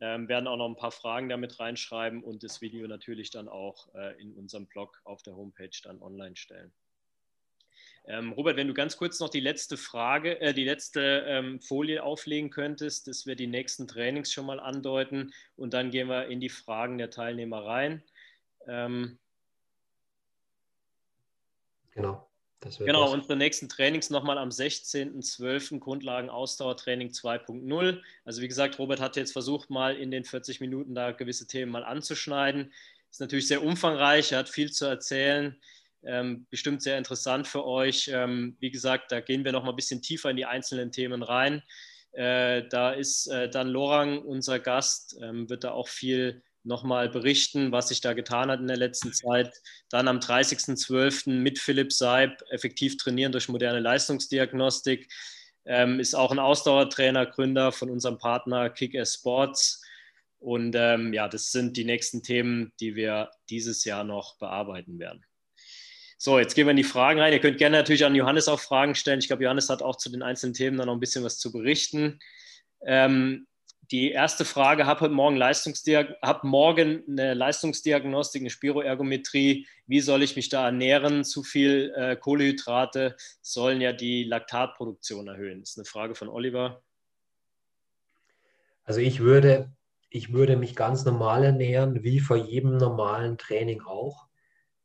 Ähm, 0.00 0.28
werden 0.28 0.48
auch 0.48 0.56
noch 0.56 0.68
ein 0.68 0.76
paar 0.76 0.90
Fragen 0.90 1.28
damit 1.28 1.60
reinschreiben 1.60 2.24
und 2.24 2.42
das 2.42 2.60
Video 2.60 2.88
natürlich 2.88 3.30
dann 3.30 3.48
auch 3.48 3.94
äh, 3.94 4.20
in 4.20 4.34
unserem 4.34 4.66
Blog 4.66 5.00
auf 5.04 5.22
der 5.22 5.36
Homepage 5.36 5.70
dann 5.84 6.02
online 6.02 6.34
stellen. 6.34 6.72
Ähm, 8.06 8.32
Robert, 8.32 8.56
wenn 8.56 8.66
du 8.66 8.74
ganz 8.74 8.96
kurz 8.96 9.20
noch 9.20 9.28
die 9.28 9.38
letzte 9.38 9.76
Frage, 9.76 10.40
äh, 10.40 10.52
die 10.52 10.64
letzte 10.64 11.24
ähm, 11.28 11.60
Folie 11.60 12.02
auflegen 12.02 12.50
könntest, 12.50 13.06
dass 13.06 13.26
wir 13.26 13.36
die 13.36 13.46
nächsten 13.46 13.86
Trainings 13.86 14.32
schon 14.32 14.46
mal 14.46 14.58
andeuten 14.58 15.32
und 15.54 15.72
dann 15.72 15.92
gehen 15.92 16.08
wir 16.08 16.26
in 16.26 16.40
die 16.40 16.48
Fragen 16.48 16.98
der 16.98 17.10
Teilnehmer 17.10 17.64
rein. 17.64 18.02
Ähm, 18.66 19.20
genau. 21.92 22.28
Genau, 22.78 23.04
das. 23.04 23.14
unsere 23.14 23.36
nächsten 23.36 23.68
Trainings 23.68 24.10
nochmal 24.10 24.38
am 24.38 24.48
16.12. 24.50 25.78
Grundlagen 25.78 26.30
Ausdauertraining 26.30 27.08
2.0. 27.08 28.00
Also 28.24 28.42
wie 28.42 28.48
gesagt, 28.48 28.78
Robert 28.78 29.00
hat 29.00 29.16
jetzt 29.16 29.32
versucht, 29.32 29.70
mal 29.70 29.96
in 29.96 30.10
den 30.10 30.24
40 30.24 30.60
Minuten 30.60 30.94
da 30.94 31.12
gewisse 31.12 31.46
Themen 31.46 31.72
mal 31.72 31.84
anzuschneiden. 31.84 32.72
Ist 33.10 33.20
natürlich 33.20 33.48
sehr 33.48 33.62
umfangreich, 33.62 34.32
er 34.32 34.38
hat 34.38 34.48
viel 34.48 34.72
zu 34.72 34.86
erzählen 34.86 35.56
ähm, 36.04 36.46
bestimmt 36.50 36.82
sehr 36.82 36.98
interessant 36.98 37.46
für 37.46 37.64
euch. 37.64 38.10
Ähm, 38.12 38.56
wie 38.60 38.70
gesagt, 38.70 39.12
da 39.12 39.20
gehen 39.20 39.44
wir 39.44 39.52
noch 39.52 39.64
mal 39.64 39.70
ein 39.70 39.76
bisschen 39.76 40.02
tiefer 40.02 40.30
in 40.30 40.36
die 40.36 40.46
einzelnen 40.46 40.90
Themen 40.90 41.22
rein. 41.22 41.62
Äh, 42.12 42.64
da 42.68 42.92
ist 42.92 43.26
äh, 43.28 43.48
dann 43.48 43.68
Lorang, 43.68 44.18
unser 44.18 44.58
Gast, 44.58 45.16
ähm, 45.22 45.48
wird 45.48 45.64
da 45.64 45.72
auch 45.72 45.88
viel 45.88 46.42
nochmal 46.64 47.08
berichten, 47.08 47.72
was 47.72 47.88
sich 47.88 48.00
da 48.00 48.12
getan 48.12 48.50
hat 48.50 48.60
in 48.60 48.68
der 48.68 48.76
letzten 48.76 49.12
Zeit. 49.12 49.52
Dann 49.90 50.08
am 50.08 50.18
30.12. 50.18 51.30
mit 51.30 51.58
Philipp 51.58 51.92
Seib 51.92 52.42
effektiv 52.50 52.96
trainieren 52.96 53.32
durch 53.32 53.48
moderne 53.48 53.80
Leistungsdiagnostik. 53.80 55.10
Ähm, 55.64 56.00
ist 56.00 56.14
auch 56.14 56.32
ein 56.32 56.38
Ausdauertrainer, 56.38 57.26
Gründer 57.26 57.72
von 57.72 57.90
unserem 57.90 58.18
Partner 58.18 58.70
Kick 58.70 58.96
Sports. 59.06 59.82
Und 60.38 60.74
ähm, 60.76 61.12
ja, 61.12 61.28
das 61.28 61.52
sind 61.52 61.76
die 61.76 61.84
nächsten 61.84 62.22
Themen, 62.22 62.72
die 62.80 62.96
wir 62.96 63.30
dieses 63.48 63.84
Jahr 63.84 64.02
noch 64.02 64.38
bearbeiten 64.38 64.98
werden. 64.98 65.24
So, 66.18 66.38
jetzt 66.38 66.54
gehen 66.54 66.66
wir 66.66 66.72
in 66.72 66.76
die 66.76 66.84
Fragen 66.84 67.20
rein. 67.20 67.32
Ihr 67.32 67.40
könnt 67.40 67.58
gerne 67.58 67.76
natürlich 67.76 68.04
an 68.04 68.14
Johannes 68.14 68.46
auch 68.48 68.60
Fragen 68.60 68.94
stellen. 68.94 69.18
Ich 69.18 69.26
glaube, 69.26 69.42
Johannes 69.42 69.68
hat 69.68 69.82
auch 69.82 69.96
zu 69.96 70.10
den 70.10 70.22
einzelnen 70.22 70.54
Themen 70.54 70.78
dann 70.78 70.86
noch 70.86 70.94
ein 70.94 71.00
bisschen 71.00 71.24
was 71.24 71.38
zu 71.38 71.50
berichten. 71.50 72.20
Ähm, 72.84 73.46
die 73.90 74.10
erste 74.10 74.44
Frage, 74.44 74.86
habe 74.86 75.08
morgen, 75.08 75.36
Leistungsdiag 75.36 76.16
hab 76.22 76.44
morgen 76.44 77.02
eine 77.08 77.34
Leistungsdiagnostik, 77.34 78.42
eine 78.42 78.50
Spiroergometrie. 78.50 79.66
Wie 79.86 80.00
soll 80.00 80.22
ich 80.22 80.36
mich 80.36 80.48
da 80.48 80.66
ernähren? 80.66 81.24
Zu 81.24 81.42
viel 81.42 81.92
äh, 81.96 82.16
Kohlehydrate 82.16 83.16
sollen 83.42 83.80
ja 83.80 83.92
die 83.92 84.24
Laktatproduktion 84.24 85.28
erhöhen. 85.28 85.60
Das 85.60 85.70
ist 85.70 85.78
eine 85.78 85.84
Frage 85.84 86.14
von 86.14 86.28
Oliver. 86.28 86.82
Also 88.84 89.00
ich 89.00 89.20
würde, 89.20 89.72
ich 90.10 90.32
würde 90.32 90.56
mich 90.56 90.74
ganz 90.74 91.04
normal 91.04 91.44
ernähren, 91.44 92.02
wie 92.02 92.20
vor 92.20 92.36
jedem 92.36 92.76
normalen 92.76 93.36
Training 93.36 93.82
auch. 93.82 94.26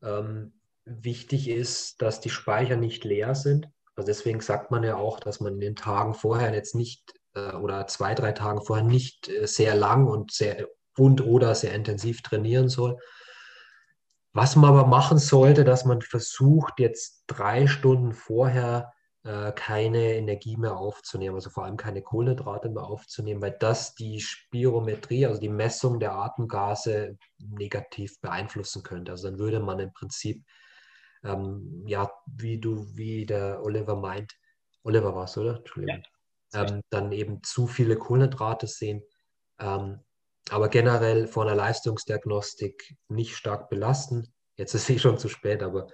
Ähm, 0.01 0.53
wichtig 0.85 1.49
ist, 1.49 2.01
dass 2.01 2.19
die 2.19 2.29
Speicher 2.29 2.77
nicht 2.77 3.03
leer 3.03 3.35
sind. 3.35 3.69
Also 3.95 4.07
deswegen 4.07 4.41
sagt 4.41 4.69
man 4.69 4.83
ja 4.83 4.97
auch, 4.97 5.19
dass 5.19 5.39
man 5.39 5.53
in 5.53 5.59
den 5.59 5.75
Tagen 5.75 6.13
vorher 6.13 6.53
jetzt 6.53 6.75
nicht 6.75 7.16
oder 7.55 7.87
zwei, 7.87 8.13
drei 8.15 8.31
Tagen 8.31 8.61
vorher 8.63 8.85
nicht 8.85 9.29
äh, 9.29 9.47
sehr 9.47 9.75
lang 9.75 10.07
und 10.07 10.31
sehr 10.31 10.67
und 10.97 11.21
oder 11.21 11.53
sehr 11.55 11.73
intensiv 11.73 12.21
trainieren 12.21 12.69
soll. 12.69 12.97
Was 14.33 14.55
man 14.55 14.71
aber 14.71 14.87
machen 14.87 15.17
sollte, 15.17 15.63
dass 15.63 15.85
man 15.85 16.01
versucht, 16.01 16.79
jetzt 16.79 17.23
drei 17.27 17.67
Stunden 17.67 18.13
vorher 18.13 18.93
äh, 19.23 19.51
keine 19.51 20.13
Energie 20.15 20.57
mehr 20.57 20.77
aufzunehmen, 20.77 21.35
also 21.35 21.49
vor 21.49 21.65
allem 21.65 21.77
keine 21.77 22.01
Kohlenhydrate 22.01 22.69
mehr 22.69 22.83
aufzunehmen, 22.83 23.41
weil 23.41 23.55
das 23.59 23.95
die 23.95 24.19
Spirometrie, 24.19 25.25
also 25.25 25.39
die 25.39 25.49
Messung 25.49 25.99
der 25.99 26.13
Atemgase 26.13 27.17
negativ 27.37 28.19
beeinflussen 28.21 28.83
könnte. 28.83 29.11
Also 29.11 29.29
dann 29.29 29.39
würde 29.39 29.59
man 29.59 29.79
im 29.79 29.93
Prinzip 29.93 30.43
ähm, 31.23 31.83
ja, 31.87 32.09
wie 32.25 32.59
du, 32.59 32.87
wie 32.95 33.25
der 33.25 33.61
Oliver 33.63 33.95
meint, 33.95 34.37
Oliver 34.83 35.15
war 35.15 35.25
es, 35.25 35.37
oder? 35.37 35.57
Entschuldigung. 35.57 36.01
Ja, 36.03 36.09
ähm, 36.57 36.81
dann 36.89 37.11
eben 37.11 37.43
zu 37.43 37.67
viele 37.67 37.97
Kohlenhydrate 37.97 38.67
sehen. 38.67 39.03
Ähm, 39.59 39.99
aber 40.49 40.69
generell 40.69 41.27
vor 41.27 41.43
einer 41.43 41.55
Leistungsdiagnostik 41.55 42.95
nicht 43.09 43.35
stark 43.35 43.69
belasten. 43.69 44.33
Jetzt 44.55 44.73
ist 44.73 44.89
eh 44.89 44.99
schon 44.99 45.17
zu 45.17 45.29
spät, 45.29 45.63
aber, 45.63 45.87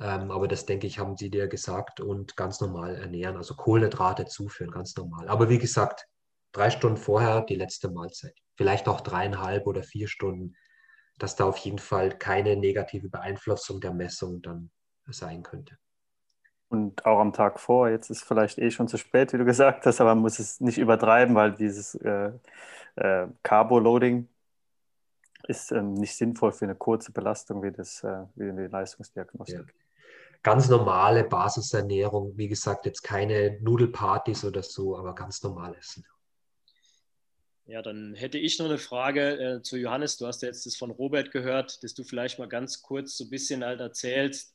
ähm, 0.00 0.30
aber 0.30 0.48
das 0.48 0.66
denke 0.66 0.86
ich, 0.86 0.98
haben 0.98 1.16
Sie 1.16 1.30
dir 1.30 1.48
gesagt 1.48 2.00
und 2.00 2.36
ganz 2.36 2.60
normal 2.60 2.96
ernähren, 2.96 3.36
also 3.36 3.54
Kohlenhydrate 3.54 4.26
zuführen, 4.26 4.70
ganz 4.70 4.96
normal. 4.96 5.28
Aber 5.28 5.48
wie 5.48 5.58
gesagt, 5.58 6.06
drei 6.52 6.70
Stunden 6.70 6.96
vorher 6.96 7.42
die 7.42 7.56
letzte 7.56 7.90
Mahlzeit. 7.90 8.34
Vielleicht 8.56 8.88
auch 8.88 9.00
dreieinhalb 9.00 9.66
oder 9.66 9.82
vier 9.82 10.08
Stunden, 10.08 10.54
dass 11.18 11.36
da 11.36 11.44
auf 11.44 11.56
jeden 11.58 11.78
Fall 11.78 12.16
keine 12.18 12.56
negative 12.56 13.08
Beeinflussung 13.08 13.80
der 13.80 13.92
Messung 13.92 14.42
dann 14.42 14.70
sein 15.06 15.42
könnte. 15.42 15.76
Und 16.70 17.04
auch 17.04 17.18
am 17.18 17.32
Tag 17.32 17.58
vor, 17.58 17.88
jetzt 17.88 18.10
ist 18.10 18.22
vielleicht 18.22 18.58
eh 18.58 18.70
schon 18.70 18.86
zu 18.86 18.96
spät, 18.96 19.32
wie 19.32 19.38
du 19.38 19.44
gesagt 19.54 19.84
hast, 19.86 20.00
aber 20.00 20.14
man 20.14 20.22
muss 20.22 20.38
es 20.38 20.60
nicht 20.60 20.78
übertreiben, 20.78 21.34
weil 21.34 21.52
dieses 21.52 21.96
äh, 21.96 22.30
äh, 22.94 23.26
Carbo-Loading 23.42 24.28
ist 25.48 25.72
ähm, 25.72 25.94
nicht 25.94 26.14
sinnvoll 26.16 26.52
für 26.52 26.66
eine 26.66 26.76
kurze 26.76 27.10
Belastung 27.10 27.62
wie, 27.64 27.72
das, 27.72 28.04
äh, 28.04 28.24
wie 28.36 28.52
die 28.52 28.68
Leistungsdiagnostik. 28.68 29.58
Ja. 29.66 29.74
Ganz 30.42 30.68
normale 30.68 31.24
Basisernährung, 31.24 32.36
wie 32.38 32.48
gesagt, 32.48 32.86
jetzt 32.86 33.02
keine 33.02 33.58
Nudelpartys 33.60 34.44
oder 34.44 34.62
so, 34.62 34.96
aber 34.96 35.14
ganz 35.14 35.42
normal 35.42 35.74
essen. 35.74 36.06
Ja, 37.66 37.82
dann 37.82 38.14
hätte 38.14 38.38
ich 38.38 38.58
noch 38.58 38.66
eine 38.66 38.78
Frage 38.78 39.38
äh, 39.38 39.62
zu 39.62 39.76
Johannes. 39.76 40.16
Du 40.16 40.26
hast 40.26 40.42
ja 40.42 40.48
jetzt 40.48 40.66
das 40.66 40.76
von 40.76 40.90
Robert 40.90 41.30
gehört, 41.30 41.82
dass 41.82 41.94
du 41.94 42.04
vielleicht 42.04 42.38
mal 42.38 42.48
ganz 42.48 42.80
kurz 42.80 43.16
so 43.16 43.24
ein 43.24 43.30
bisschen 43.30 43.64
halt 43.64 43.80
erzählst, 43.80 44.54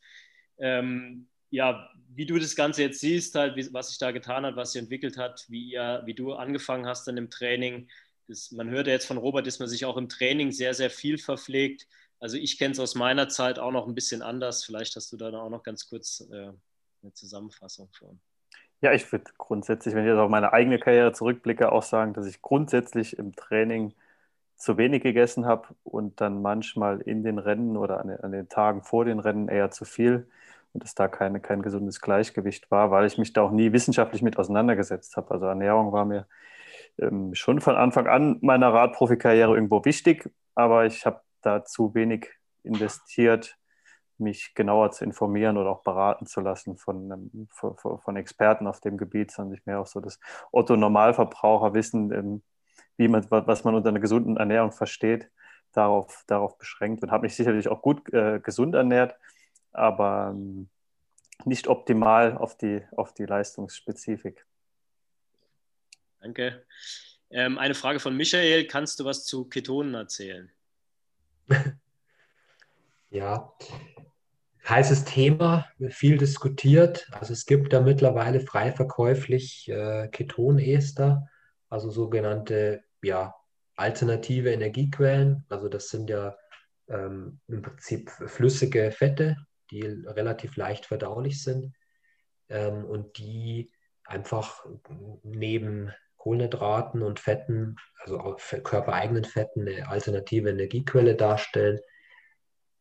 ähm, 0.57 1.28
ja, 1.56 1.89
wie 2.14 2.26
du 2.26 2.38
das 2.38 2.56
Ganze 2.56 2.84
jetzt 2.84 2.99
siehst, 2.99 3.36
halt, 3.36 3.56
wie, 3.56 3.74
was 3.74 3.89
sich 3.89 3.97
da 3.97 4.12
getan 4.12 4.45
hat, 4.45 4.56
was 4.56 4.74
sich 4.74 4.82
entwickelt 4.82 5.18
hat, 5.18 5.45
wie, 5.47 5.72
ihr, 5.72 6.01
wie 6.06 6.14
du 6.14 6.34
angefangen 6.34 6.86
hast 6.86 7.08
dann 7.08 7.18
im 7.18 7.30
Training. 7.30 7.88
Das, 8.28 8.51
man 8.51 8.70
hört 8.70 8.88
ja 8.88 8.93
jetzt 8.93 9.06
von 9.08 9.18
Robert, 9.18 9.47
dass 9.47 9.60
man 9.60 9.70
sich 9.70 9.86
auch 9.86 9.97
im 9.97 10.10
Training 10.10 10.51
sehr, 10.51 10.74
sehr 10.74 10.89
viel 10.89 11.18
verpflegt. 11.18 11.88
Also 12.20 12.38
ich 12.38 12.58
kenne 12.58 12.74
es 12.74 12.80
aus 12.80 12.95
meiner 12.95 13.30
Zeit 13.30 13.60
auch 13.60 13.72
noch 13.72 13.88
ein 13.88 13.95
bisschen 13.95 14.22
anders. 14.22 14.64
Vielleicht 14.64 14.95
hast 14.95 15.12
du 15.12 15.18
da 15.18 15.30
auch 15.30 15.49
noch 15.49 15.64
ganz 15.64 15.89
kurz 15.89 16.28
äh, 16.32 16.51
eine 17.03 17.14
Zusammenfassung 17.14 17.89
von. 17.97 18.20
Ja, 18.82 18.93
ich 18.93 19.10
würde 19.12 19.32
grundsätzlich, 19.38 19.95
wenn 19.95 20.03
ich 20.03 20.10
jetzt 20.10 20.20
auf 20.20 20.30
meine 20.30 20.53
eigene 20.53 20.80
Karriere 20.80 21.14
zurückblicke, 21.14 21.72
auch 21.72 21.84
sagen, 21.84 22.14
dass 22.14 22.26
ich 22.26 22.41
grundsätzlich 22.41 23.18
im 23.18 23.36
Training 23.36 23.93
zu 24.58 24.78
wenig 24.78 25.03
gegessen 25.03 25.45
habe 25.45 25.70
und 25.84 26.22
dann 26.22 26.41
manchmal 26.41 27.01
in 27.01 27.24
den 27.24 27.39
Rennen 27.39 27.78
oder 27.78 27.99
an 27.99 28.08
den, 28.10 28.20
an 28.22 28.32
den 28.32 28.49
Tagen 28.49 28.84
vor 28.84 29.06
den 29.06 29.20
Rennen 29.20 29.47
eher 29.47 29.72
zu 29.72 29.86
viel 29.86 30.28
und 30.76 30.84
dass 30.84 30.94
da 30.94 31.08
keine, 31.08 31.40
kein 31.40 31.62
gesundes 31.62 32.02
Gleichgewicht 32.02 32.70
war, 32.70 32.92
weil 32.92 33.06
ich 33.06 33.18
mich 33.18 33.32
da 33.32 33.44
auch 33.44 33.52
nie 33.52 33.72
wissenschaftlich 33.72 34.22
mit 34.22 34.38
auseinandergesetzt 34.38 35.16
habe. 35.16 35.32
Also 35.32 35.46
Ernährung 35.46 35.94
war 35.94 36.04
mir 36.04 36.28
ähm, 37.00 37.34
schon 37.34 37.62
von 37.62 37.78
Anfang 37.78 38.08
an 38.08 38.40
meiner 38.42 38.74
Radprofikarriere 38.74 39.56
irgendwo 39.56 39.86
wichtig, 39.86 40.30
aber 40.54 40.86
ich 40.86 41.06
habe 41.06 41.22
da 41.42 41.64
zu 41.64 41.96
wenig 41.96 42.30
investiert, 42.64 43.58
mich 44.18 44.54
genauer 44.54 44.92
zu 44.92 45.06
informieren 45.06 45.56
oder 45.56 45.70
auch 45.70 45.82
beraten 45.82 46.26
zu 46.26 46.42
lassen 46.42 46.76
von, 46.76 47.10
ähm, 47.10 47.48
von, 47.52 47.78
von, 47.78 48.18
Experten 48.18 48.68
auf 48.68 48.82
dem 48.82 48.98
Gebiet, 48.98 49.32
sondern 49.32 49.58
ich 49.58 49.66
mehr 49.66 49.80
auch 49.80 49.88
so 49.88 50.02
das 50.02 50.20
Otto-Normalverbraucher 50.52 51.74
wissen, 51.74 52.12
ähm, 52.12 52.44
wie 52.98 53.08
man, 53.08 53.26
was 53.30 53.64
man 53.64 53.76
unter 53.76 53.90
einer 53.90 54.02
gesunden 54.02 54.36
Ernährung 54.36 54.74
versteht, 54.74 55.32
darauf, 55.72 56.26
darauf 56.28 56.58
beschränkt 56.58 57.02
und 57.02 57.12
habe 57.12 57.24
mich 57.24 57.36
sicherlich 57.38 57.70
auch 57.70 57.82
gut 57.82 58.12
äh, 58.14 58.42
gesund 58.42 58.76
ernährt, 58.76 59.16
aber 59.76 60.34
ähm, 60.34 60.70
nicht 61.44 61.68
optimal 61.68 62.38
auf 62.38 62.58
die, 62.58 62.82
auf 62.96 63.14
die 63.14 63.26
Leistungsspezifik. 63.26 64.46
Danke. 66.22 66.66
Ähm, 67.30 67.58
eine 67.58 67.76
Frage 67.76 68.00
von 68.00 68.16
Michael. 68.16 68.66
Kannst 68.68 69.00
du 69.00 69.06
was 69.06 69.26
zu 69.26 69.46
Ketonen 69.46 69.94
erzählen? 69.94 70.52
ja, 73.10 73.54
heißes 74.68 75.06
Thema, 75.06 75.68
viel 75.90 76.18
diskutiert. 76.18 77.08
Also 77.12 77.34
es 77.34 77.46
gibt 77.46 77.74
da 77.74 77.82
mittlerweile 77.82 78.40
frei 78.40 78.72
verkäuflich 78.72 79.70
äh, 79.70 80.08
Ketonester, 80.08 81.28
also 81.70 81.90
sogenannte 81.90 82.84
ja, 83.02 83.36
alternative 83.76 84.52
Energiequellen. 84.52 85.46
Also 85.50 85.70
das 85.70 85.90
sind 85.90 86.10
ja 86.10 86.36
ähm, 86.88 87.40
im 87.48 87.62
Prinzip 87.62 88.10
flüssige 88.10 88.92
Fette, 88.92 89.38
die 89.72 89.82
relativ 89.82 90.55
leicht 90.55 90.86
verdaulich 90.86 91.43
sind 91.43 91.74
ähm, 92.49 92.86
und 92.86 93.18
die 93.18 93.72
einfach 94.05 94.66
neben 95.24 95.91
Kohlenhydraten 96.18 97.01
und 97.01 97.20
Fetten, 97.20 97.76
also 98.03 98.36
körpereigenen 98.63 99.26
Fetten, 99.26 99.68
eine 99.68 99.88
alternative 99.88 100.49
Energiequelle 100.49 101.16
darstellen. 101.16 101.80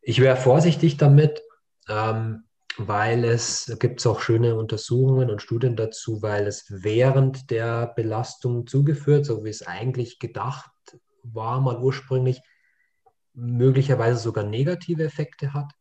Ich 0.01 0.21
wäre 0.21 0.37
vorsichtig 0.37 0.97
damit, 0.97 1.43
ähm, 1.89 2.45
weil 2.77 3.25
es 3.25 3.77
gibt 3.79 4.05
auch 4.07 4.21
schöne 4.21 4.57
Untersuchungen 4.57 5.31
und 5.31 5.43
Studien 5.43 5.77
dazu, 5.77 6.23
weil 6.23 6.47
es 6.47 6.67
während 6.69 7.51
der 7.51 7.87
Belastung 7.95 8.67
zugeführt, 8.67 9.27
so 9.27 9.45
wie 9.45 9.51
es 9.51 9.67
eigentlich 9.67 10.19
gedacht 10.19 10.71
war, 11.23 11.61
mal 11.61 11.79
ursprünglich, 11.79 12.41
möglicherweise 13.35 14.19
sogar 14.21 14.45
negative 14.45 15.05
Effekte 15.05 15.53
hat 15.53 15.73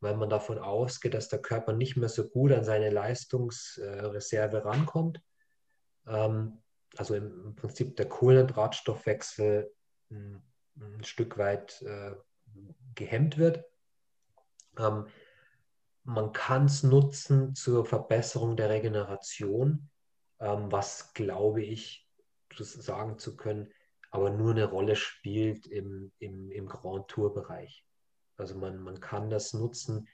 weil 0.00 0.16
man 0.16 0.30
davon 0.30 0.58
ausgeht, 0.58 1.14
dass 1.14 1.28
der 1.28 1.40
Körper 1.40 1.72
nicht 1.72 1.96
mehr 1.96 2.08
so 2.08 2.28
gut 2.28 2.52
an 2.52 2.64
seine 2.64 2.90
Leistungsreserve 2.90 4.64
rankommt. 4.64 5.22
Ähm, 6.06 6.58
also 6.96 7.14
im 7.14 7.54
Prinzip 7.54 7.96
der 7.96 8.08
Kohlenhydratstoffwechsel 8.08 9.72
ein, 10.10 10.42
ein 10.80 11.04
Stück 11.04 11.38
weit 11.38 11.82
äh, 11.82 12.12
gehemmt 12.94 13.38
wird. 13.38 13.64
Ähm, 14.78 15.06
man 16.02 16.32
kann 16.32 16.64
es 16.64 16.82
nutzen 16.82 17.54
zur 17.54 17.84
Verbesserung 17.84 18.56
der 18.56 18.70
Regeneration, 18.70 19.90
ähm, 20.40 20.72
was 20.72 21.12
glaube 21.14 21.62
ich 21.62 22.08
sagen 22.56 23.18
zu 23.18 23.36
können, 23.36 23.72
aber 24.10 24.30
nur 24.30 24.50
eine 24.50 24.64
Rolle 24.64 24.96
spielt 24.96 25.66
im, 25.66 26.10
im, 26.18 26.50
im 26.50 26.66
Grand 26.66 27.08
Tour-Bereich. 27.08 27.84
Also 28.40 28.56
man, 28.56 28.78
man 28.82 29.00
kann 29.00 29.30
das 29.30 29.52
nutzen, 29.52 30.08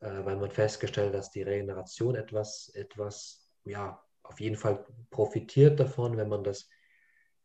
äh, 0.00 0.24
weil 0.24 0.36
man 0.36 0.50
festgestellt 0.50 1.08
hat, 1.08 1.14
dass 1.14 1.30
die 1.30 1.42
Regeneration 1.42 2.14
etwas, 2.14 2.70
etwas, 2.74 3.48
ja, 3.64 4.02
auf 4.22 4.40
jeden 4.40 4.56
Fall 4.56 4.84
profitiert 5.10 5.78
davon, 5.78 6.16
wenn 6.16 6.28
man 6.28 6.42
das 6.42 6.68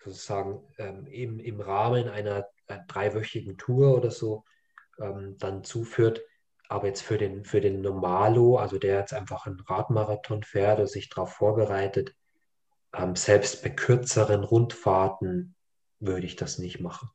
sozusagen 0.03 0.67
ähm, 0.79 1.05
im, 1.05 1.39
im 1.39 1.61
Rahmen 1.61 2.09
einer, 2.09 2.47
einer 2.67 2.83
dreiwöchigen 2.87 3.57
Tour 3.57 3.95
oder 3.95 4.09
so 4.09 4.45
ähm, 4.99 5.37
dann 5.37 5.63
zuführt. 5.63 6.21
Aber 6.69 6.87
jetzt 6.87 7.03
für 7.03 7.17
den, 7.17 7.43
für 7.43 7.61
den 7.61 7.81
Normalo, 7.81 8.57
also 8.57 8.79
der 8.79 8.99
jetzt 8.99 9.13
einfach 9.13 9.45
einen 9.45 9.59
Radmarathon 9.59 10.41
fährt 10.43 10.79
oder 10.79 10.87
sich 10.87 11.09
darauf 11.09 11.33
vorbereitet, 11.33 12.15
ähm, 12.93 13.15
selbst 13.15 13.61
bei 13.61 13.69
kürzeren 13.69 14.43
Rundfahrten 14.43 15.55
würde 15.99 16.25
ich 16.25 16.35
das 16.35 16.57
nicht 16.57 16.79
machen. 16.79 17.09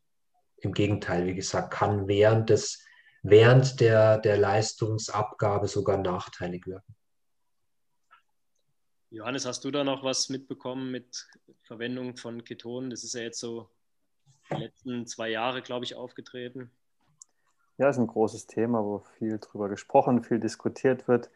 Im 0.59 0.73
Gegenteil, 0.73 1.27
wie 1.27 1.35
gesagt, 1.35 1.73
kann 1.73 2.07
während 2.07 2.51
des 2.51 2.86
während 3.29 3.81
der, 3.81 4.19
der 4.19 4.37
Leistungsabgabe 4.37 5.67
sogar 5.69 5.99
nachteilig 5.99 6.67
wirken. 6.67 6.95
Johannes, 9.11 9.47
hast 9.47 9.65
du 9.65 9.71
da 9.71 9.83
noch 9.83 10.05
was 10.05 10.29
mitbekommen 10.29 10.91
mit 10.91 11.27
Verwendung 11.63 12.17
von 12.17 12.45
Ketonen? 12.45 12.91
Das 12.91 13.03
ist 13.03 13.15
ja 13.15 13.23
jetzt 13.23 13.41
so 13.41 13.69
die 14.51 14.57
letzten 14.57 15.07
zwei 15.07 15.29
Jahre, 15.31 15.63
glaube 15.63 15.85
ich, 15.85 15.95
aufgetreten. 15.95 16.71
Ja, 17.79 17.89
ist 17.89 17.99
ein 17.99 18.07
großes 18.07 18.47
Thema, 18.47 18.83
wo 18.85 19.05
viel 19.19 19.39
drüber 19.39 19.69
gesprochen, 19.69 20.23
viel 20.23 20.39
diskutiert 20.39 21.09
wird. 21.09 21.31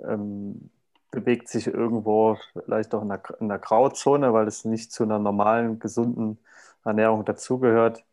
Ähm, 0.00 0.70
bewegt 1.10 1.48
sich 1.48 1.66
irgendwo 1.66 2.36
vielleicht 2.52 2.94
auch 2.94 3.02
in 3.02 3.08
der, 3.08 3.22
in 3.40 3.48
der 3.48 3.58
Grauzone, 3.58 4.32
weil 4.32 4.46
es 4.46 4.64
nicht 4.64 4.92
zu 4.92 5.04
einer 5.04 5.18
normalen, 5.18 5.78
gesunden 5.78 6.38
Ernährung 6.84 7.24
dazugehört. 7.24 8.04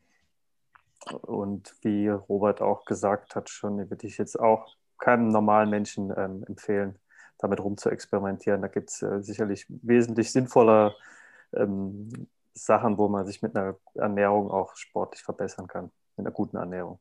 Und 1.11 1.75
wie 1.81 2.09
Robert 2.09 2.61
auch 2.61 2.85
gesagt 2.85 3.35
hat, 3.35 3.49
schon 3.49 3.89
würde 3.89 4.07
ich 4.07 4.17
jetzt 4.17 4.39
auch 4.39 4.75
keinem 4.97 5.29
normalen 5.29 5.69
Menschen 5.69 6.13
ähm, 6.15 6.43
empfehlen, 6.47 6.97
damit 7.37 7.59
rum 7.59 7.77
zu 7.77 7.89
experimentieren. 7.89 8.61
Da 8.61 8.67
gibt 8.67 8.89
es 8.89 9.01
äh, 9.01 9.21
sicherlich 9.21 9.65
wesentlich 9.67 10.31
sinnvoller 10.31 10.95
ähm, 11.53 12.27
Sachen, 12.53 12.97
wo 12.97 13.09
man 13.09 13.25
sich 13.25 13.41
mit 13.41 13.55
einer 13.55 13.77
Ernährung 13.93 14.49
auch 14.49 14.75
sportlich 14.75 15.21
verbessern 15.21 15.67
kann, 15.67 15.91
mit 16.15 16.25
einer 16.25 16.31
guten 16.33 16.57
Ernährung. 16.57 16.99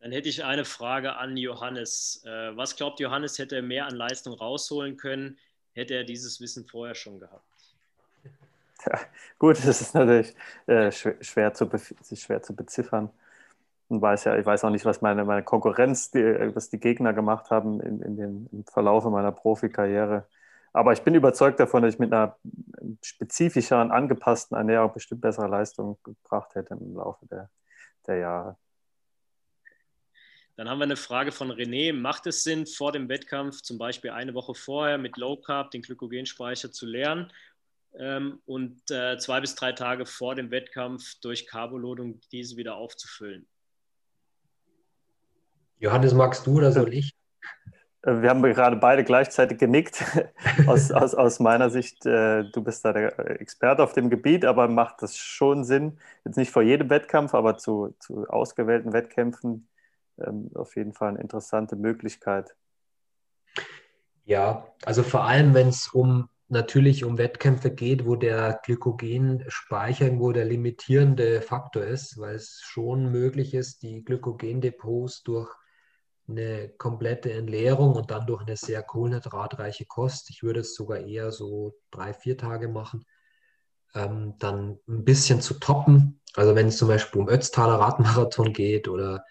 Dann 0.00 0.12
hätte 0.12 0.28
ich 0.28 0.44
eine 0.44 0.64
Frage 0.64 1.16
an 1.16 1.36
Johannes. 1.36 2.22
Äh, 2.24 2.56
was 2.56 2.76
glaubt 2.76 3.00
Johannes, 3.00 3.38
hätte 3.38 3.56
er 3.56 3.62
mehr 3.62 3.86
an 3.86 3.94
Leistung 3.94 4.34
rausholen 4.34 4.96
können, 4.96 5.38
hätte 5.72 5.94
er 5.94 6.04
dieses 6.04 6.40
Wissen 6.40 6.66
vorher 6.66 6.94
schon 6.94 7.20
gehabt? 7.20 7.55
Gut, 9.38 9.58
das 9.58 9.80
ist 9.80 9.94
natürlich 9.94 10.34
äh, 10.66 10.90
schwer, 10.92 11.54
zu 11.54 11.68
schwer 12.14 12.42
zu 12.42 12.54
beziffern. 12.54 13.10
Und 13.88 14.02
weiß 14.02 14.24
ja, 14.24 14.36
ich 14.36 14.44
weiß 14.44 14.64
auch 14.64 14.70
nicht, 14.70 14.84
was 14.84 15.00
meine, 15.00 15.24
meine 15.24 15.44
Konkurrenz, 15.44 16.10
die, 16.10 16.22
was 16.54 16.70
die 16.70 16.80
Gegner 16.80 17.12
gemacht 17.12 17.50
haben 17.50 17.80
in, 17.80 18.02
in 18.02 18.16
dem, 18.16 18.48
im 18.50 18.64
Verlauf 18.64 19.04
meiner 19.04 19.30
Profikarriere. 19.30 20.26
Aber 20.72 20.92
ich 20.92 21.02
bin 21.02 21.14
überzeugt 21.14 21.60
davon, 21.60 21.82
dass 21.82 21.94
ich 21.94 22.00
mit 22.00 22.12
einer 22.12 22.36
spezifischeren, 23.00 23.92
angepassten 23.92 24.56
Ernährung 24.56 24.92
bestimmt 24.92 25.20
bessere 25.20 25.46
Leistungen 25.46 25.96
gebracht 26.02 26.54
hätte 26.54 26.74
im 26.74 26.96
Laufe 26.96 27.26
der, 27.26 27.48
der 28.06 28.16
Jahre. 28.18 28.56
Dann 30.56 30.68
haben 30.68 30.78
wir 30.78 30.84
eine 30.84 30.96
Frage 30.96 31.32
von 31.32 31.52
René. 31.52 31.92
Macht 31.92 32.26
es 32.26 32.42
Sinn, 32.42 32.66
vor 32.66 32.90
dem 32.90 33.08
Wettkampf 33.08 33.62
zum 33.62 33.78
Beispiel 33.78 34.10
eine 34.10 34.34
Woche 34.34 34.54
vorher 34.54 34.98
mit 34.98 35.16
Low 35.16 35.36
Carb 35.36 35.70
den 35.70 35.82
Glykogenspeicher 35.82 36.72
zu 36.72 36.86
leeren 36.86 37.30
ähm, 37.98 38.40
und 38.46 38.90
äh, 38.90 39.18
zwei 39.18 39.40
bis 39.40 39.54
drei 39.54 39.72
Tage 39.72 40.06
vor 40.06 40.34
dem 40.34 40.50
Wettkampf 40.50 41.20
durch 41.20 41.46
Carbolodung 41.46 42.20
diese 42.32 42.56
wieder 42.56 42.76
aufzufüllen? 42.76 43.46
Johannes, 45.78 46.14
magst 46.14 46.46
du 46.46 46.56
oder 46.56 46.72
soll 46.72 46.94
ich? 46.94 47.14
Äh, 48.02 48.22
wir 48.22 48.30
haben 48.30 48.42
gerade 48.42 48.76
beide 48.76 49.04
gleichzeitig 49.04 49.58
genickt. 49.58 50.04
aus, 50.66 50.90
aus, 50.90 51.14
aus 51.14 51.40
meiner 51.40 51.70
Sicht, 51.70 52.06
äh, 52.06 52.44
du 52.50 52.62
bist 52.62 52.84
da 52.84 52.92
der 52.92 53.40
Experte 53.40 53.82
auf 53.82 53.92
dem 53.92 54.08
Gebiet, 54.10 54.44
aber 54.44 54.68
macht 54.68 55.02
das 55.02 55.16
schon 55.16 55.64
Sinn, 55.64 55.98
jetzt 56.24 56.36
nicht 56.36 56.50
vor 56.50 56.62
jedem 56.62 56.90
Wettkampf, 56.90 57.34
aber 57.34 57.58
zu, 57.58 57.94
zu 57.98 58.26
ausgewählten 58.28 58.92
Wettkämpfen 58.92 59.68
ähm, 60.18 60.50
auf 60.54 60.76
jeden 60.76 60.92
Fall 60.92 61.10
eine 61.10 61.20
interessante 61.20 61.76
Möglichkeit. 61.76 62.54
Ja, 64.24 64.66
also 64.84 65.02
vor 65.02 65.24
allem, 65.24 65.54
wenn 65.54 65.68
es 65.68 65.88
um 65.88 66.28
natürlich 66.48 67.04
um 67.04 67.18
Wettkämpfe 67.18 67.70
geht, 67.70 68.06
wo 68.06 68.16
der 68.16 68.60
Glykogenspeicher 68.64 70.06
irgendwo 70.06 70.32
der 70.32 70.44
limitierende 70.44 71.40
Faktor 71.42 71.84
ist, 71.84 72.18
weil 72.18 72.36
es 72.36 72.60
schon 72.62 73.10
möglich 73.10 73.54
ist, 73.54 73.82
die 73.82 74.04
Glykogendepots 74.04 75.22
durch 75.22 75.50
eine 76.28 76.68
komplette 76.70 77.32
Entleerung 77.32 77.94
und 77.94 78.10
dann 78.10 78.26
durch 78.26 78.42
eine 78.42 78.56
sehr 78.56 78.82
kohlenhydratreiche 78.82 79.86
Kost, 79.86 80.30
ich 80.30 80.42
würde 80.42 80.60
es 80.60 80.74
sogar 80.74 80.98
eher 80.98 81.30
so 81.30 81.76
drei, 81.90 82.12
vier 82.12 82.36
Tage 82.36 82.68
machen, 82.68 83.04
ähm, 83.94 84.34
dann 84.38 84.78
ein 84.88 85.04
bisschen 85.04 85.40
zu 85.40 85.54
toppen. 85.54 86.20
Also 86.34 86.54
wenn 86.54 86.68
es 86.68 86.78
zum 86.78 86.88
Beispiel 86.88 87.20
um 87.20 87.28
Ötztaler 87.28 87.78
Radmarathon 87.78 88.52
geht 88.52 88.88
oder 88.88 89.24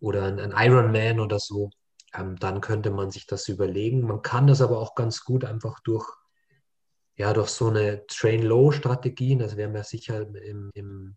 oder 0.00 0.24
ein, 0.24 0.52
Ironman 0.54 1.20
oder 1.20 1.38
so, 1.38 1.70
ähm, 2.14 2.36
dann 2.36 2.60
könnte 2.60 2.90
man 2.90 3.10
sich 3.10 3.26
das 3.26 3.48
überlegen. 3.48 4.02
Man 4.02 4.22
kann 4.22 4.46
das 4.46 4.60
aber 4.60 4.78
auch 4.78 4.94
ganz 4.94 5.24
gut 5.24 5.44
einfach 5.44 5.80
durch, 5.80 6.06
ja, 7.16 7.32
durch 7.32 7.48
so 7.48 7.68
eine 7.68 8.06
Train-Low-Strategie, 8.06 9.36
das 9.36 9.56
werden 9.56 9.74
wir 9.74 9.84
sicher 9.84 10.22
im, 10.22 10.70
im, 10.74 11.16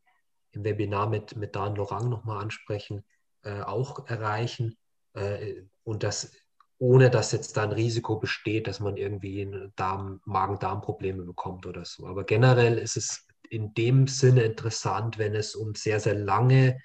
im 0.52 0.64
Webinar 0.64 1.10
mit, 1.10 1.36
mit 1.36 1.56
Dan 1.56 1.76
Lorang 1.76 2.10
nochmal 2.10 2.42
ansprechen, 2.42 3.04
äh, 3.44 3.62
auch 3.62 4.08
erreichen. 4.08 4.78
Äh, 5.14 5.64
und 5.84 6.04
das 6.04 6.32
ohne 6.80 7.10
dass 7.10 7.34
jetzt 7.34 7.58
da 7.58 7.64
ein 7.64 7.74
Risiko 7.74 8.18
besteht, 8.18 8.66
dass 8.66 8.80
man 8.80 8.96
irgendwie 8.96 9.46
Magen-Darm-Probleme 9.46 11.24
bekommt 11.24 11.66
oder 11.66 11.84
so. 11.84 12.08
Aber 12.08 12.24
generell 12.24 12.78
ist 12.78 12.96
es 12.96 13.28
in 13.50 13.74
dem 13.74 14.08
Sinne 14.08 14.44
interessant, 14.44 15.18
wenn 15.18 15.36
es 15.36 15.56
um 15.56 15.76
sehr, 15.76 16.00
sehr 16.00 16.16
lange 16.16 16.80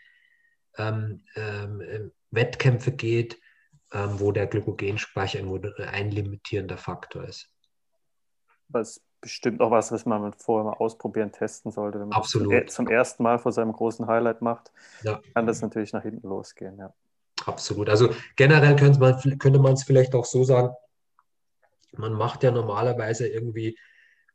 ähm, 0.76 1.24
ähm, 1.36 1.80
äh, 1.80 2.00
Wettkämpfe 2.32 2.90
geht, 2.90 3.38
ähm, 3.92 4.18
wo 4.18 4.32
der 4.32 4.48
Glykogenspeicher 4.48 5.38
ein 5.38 6.10
limitierender 6.10 6.76
Faktor 6.76 7.24
ist. 7.28 7.53
Das 8.68 8.96
ist 8.96 9.02
bestimmt 9.20 9.60
auch 9.60 9.70
was, 9.70 9.92
was 9.92 10.04
man 10.06 10.32
vorher 10.34 10.64
mal 10.70 10.76
ausprobieren, 10.76 11.32
testen 11.32 11.70
sollte. 11.70 12.00
Wenn 12.00 12.08
man 12.08 12.18
Absolut. 12.18 12.52
das 12.52 12.74
zum, 12.74 12.88
ersten 12.88 13.22
Mal 13.22 13.38
vor 13.38 13.52
seinem 13.52 13.72
großen 13.72 14.06
Highlight 14.06 14.42
macht, 14.42 14.72
ja. 15.02 15.20
kann 15.34 15.46
das 15.46 15.62
natürlich 15.62 15.92
nach 15.92 16.02
hinten 16.02 16.28
losgehen. 16.28 16.78
Ja. 16.78 16.92
Absolut. 17.46 17.88
Also 17.88 18.10
generell 18.36 18.76
könnte 18.76 19.00
man 19.00 19.38
könnte 19.38 19.58
man 19.58 19.74
es 19.74 19.84
vielleicht 19.84 20.14
auch 20.14 20.24
so 20.24 20.44
sagen, 20.44 20.74
man 21.96 22.12
macht 22.12 22.42
ja 22.42 22.50
normalerweise 22.50 23.28
irgendwie, 23.28 23.78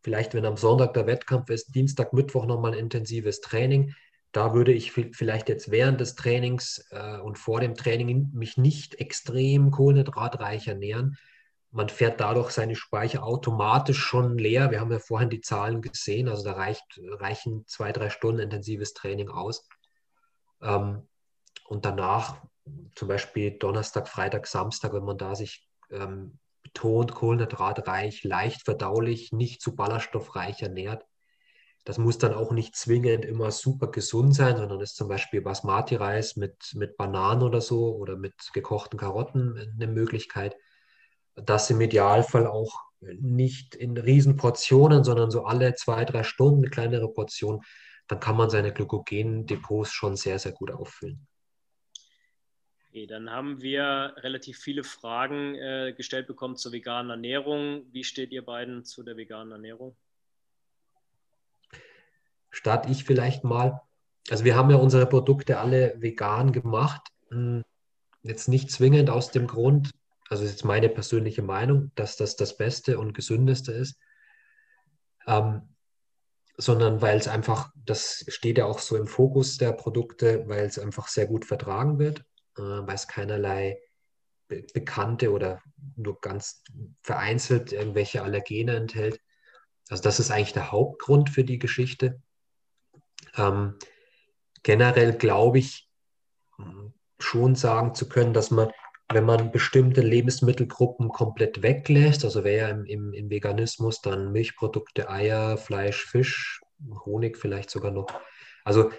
vielleicht 0.01 0.33
wenn 0.33 0.45
am 0.45 0.57
Sonntag 0.57 0.93
der 0.93 1.07
Wettkampf 1.07 1.49
ist, 1.49 1.75
Dienstag, 1.75 2.13
Mittwoch 2.13 2.45
nochmal 2.45 2.71
ein 2.73 2.79
intensives 2.79 3.41
Training 3.41 3.93
da 4.31 4.53
würde 4.53 4.71
ich 4.71 4.91
vielleicht 4.91 5.49
jetzt 5.49 5.71
während 5.71 5.99
des 5.99 6.15
Trainings 6.15 6.85
äh, 6.91 7.17
und 7.17 7.37
vor 7.37 7.61
dem 7.61 7.75
Training 7.75 8.29
mich 8.33 8.57
nicht 8.57 8.95
extrem 8.95 9.71
kohlenhydratreich 9.71 10.67
ernähren. 10.67 11.17
Man 11.71 11.89
fährt 11.89 12.19
dadurch 12.19 12.49
seine 12.49 12.75
Speicher 12.75 13.23
automatisch 13.23 13.99
schon 13.99 14.37
leer. 14.37 14.71
Wir 14.71 14.79
haben 14.79 14.91
ja 14.91 14.99
vorhin 14.99 15.29
die 15.29 15.41
Zahlen 15.41 15.81
gesehen, 15.81 16.27
also 16.27 16.43
da 16.43 16.53
reicht, 16.53 16.83
reichen 16.97 17.65
zwei, 17.67 17.91
drei 17.91 18.09
Stunden 18.09 18.41
intensives 18.41 18.93
Training 18.93 19.29
aus. 19.29 19.67
Ähm, 20.61 21.07
und 21.67 21.85
danach, 21.85 22.41
zum 22.95 23.07
Beispiel 23.07 23.51
Donnerstag, 23.51 24.07
Freitag, 24.07 24.47
Samstag, 24.47 24.93
wenn 24.93 25.03
man 25.03 25.17
da 25.17 25.35
sich 25.35 25.67
ähm, 25.91 26.39
betont 26.63 27.13
kohlenhydratreich, 27.13 28.23
leicht 28.23 28.63
verdaulich, 28.63 29.31
nicht 29.31 29.61
zu 29.61 29.75
ballaststoffreich 29.75 30.61
ernährt, 30.61 31.05
das 31.85 31.97
muss 31.97 32.17
dann 32.17 32.33
auch 32.33 32.51
nicht 32.51 32.75
zwingend 32.75 33.25
immer 33.25 33.51
super 33.51 33.87
gesund 33.87 34.35
sein, 34.35 34.57
sondern 34.57 34.81
ist 34.81 34.95
zum 34.95 35.07
Beispiel 35.07 35.41
Basmati-Reis 35.41 36.35
mit, 36.35 36.73
mit 36.75 36.97
Bananen 36.97 37.41
oder 37.41 37.61
so 37.61 37.95
oder 37.95 38.15
mit 38.15 38.33
gekochten 38.53 38.99
Karotten 38.99 39.57
eine 39.57 39.87
Möglichkeit. 39.87 40.55
Das 41.45 41.69
im 41.69 41.81
Idealfall 41.81 42.47
auch 42.47 42.81
nicht 43.01 43.75
in 43.75 43.97
Riesenportionen, 43.97 45.03
sondern 45.03 45.31
so 45.31 45.45
alle 45.45 45.75
zwei, 45.75 46.05
drei 46.05 46.23
Stunden 46.23 46.59
eine 46.59 46.69
kleinere 46.69 47.11
Portion. 47.11 47.61
Dann 48.07 48.19
kann 48.19 48.35
man 48.35 48.49
seine 48.49 48.73
Glykogen-Depots 48.73 49.91
schon 49.91 50.15
sehr, 50.15 50.39
sehr 50.39 50.51
gut 50.51 50.71
auffüllen. 50.71 51.27
Okay, 52.89 53.05
dann 53.05 53.29
haben 53.29 53.61
wir 53.61 54.15
relativ 54.17 54.57
viele 54.57 54.83
Fragen 54.83 55.55
äh, 55.55 55.93
gestellt 55.95 56.27
bekommen 56.27 56.55
zur 56.55 56.71
veganen 56.71 57.11
Ernährung. 57.11 57.85
Wie 57.91 58.03
steht 58.03 58.31
ihr 58.31 58.43
beiden 58.43 58.83
zu 58.83 59.03
der 59.03 59.15
veganen 59.15 59.51
Ernährung? 59.51 59.95
starte 62.51 62.89
ich 62.89 63.03
vielleicht 63.03 63.43
mal. 63.43 63.81
Also 64.29 64.43
wir 64.43 64.55
haben 64.55 64.69
ja 64.69 64.77
unsere 64.77 65.05
Produkte 65.05 65.59
alle 65.59 65.95
vegan 65.97 66.51
gemacht. 66.51 67.01
Hm, 67.29 67.63
jetzt 68.21 68.47
nicht 68.47 68.71
zwingend 68.71 69.09
aus 69.09 69.31
dem 69.31 69.47
Grund, 69.47 69.91
also 70.29 70.43
ist 70.43 70.51
jetzt 70.51 70.65
meine 70.65 70.89
persönliche 70.89 71.41
Meinung, 71.41 71.91
dass 71.95 72.15
das 72.15 72.35
das 72.35 72.55
Beste 72.55 72.99
und 72.99 73.13
Gesündeste 73.13 73.71
ist, 73.71 73.99
ähm, 75.27 75.75
sondern 76.57 77.01
weil 77.01 77.17
es 77.17 77.27
einfach, 77.27 77.71
das 77.75 78.25
steht 78.27 78.57
ja 78.57 78.65
auch 78.65 78.79
so 78.79 78.95
im 78.95 79.07
Fokus 79.07 79.57
der 79.57 79.71
Produkte, 79.71 80.47
weil 80.47 80.65
es 80.65 80.77
einfach 80.77 81.07
sehr 81.07 81.25
gut 81.25 81.45
vertragen 81.45 81.99
wird, 81.99 82.19
äh, 82.57 82.61
weil 82.61 82.95
es 82.95 83.07
keinerlei 83.07 83.79
be 84.47 84.65
bekannte 84.73 85.31
oder 85.31 85.61
nur 85.95 86.19
ganz 86.21 86.63
vereinzelt 87.01 87.71
irgendwelche 87.71 88.23
Allergene 88.23 88.75
enthält. 88.75 89.21
Also 89.89 90.03
das 90.03 90.19
ist 90.19 90.31
eigentlich 90.31 90.53
der 90.53 90.71
Hauptgrund 90.71 91.29
für 91.29 91.43
die 91.43 91.59
Geschichte. 91.59 92.21
Ähm, 93.35 93.77
generell 94.63 95.13
glaube 95.13 95.59
ich 95.59 95.89
schon 97.19 97.55
sagen 97.55 97.93
zu 97.95 98.07
können, 98.09 98.33
dass 98.33 98.51
man, 98.51 98.71
wenn 99.11 99.25
man 99.25 99.51
bestimmte 99.51 100.01
Lebensmittelgruppen 100.01 101.09
komplett 101.09 101.63
weglässt, 101.63 102.23
also 102.23 102.43
wäre 102.43 102.57
ja 102.57 102.69
im, 102.69 102.85
im, 102.85 103.13
im 103.13 103.29
Veganismus 103.29 104.01
dann 104.01 104.31
Milchprodukte, 104.31 105.09
Eier, 105.09 105.57
Fleisch, 105.57 106.05
Fisch, 106.05 106.61
Honig 107.05 107.37
vielleicht 107.37 107.71
sogar 107.71 107.91
noch. 107.91 108.07
Also 108.63 108.91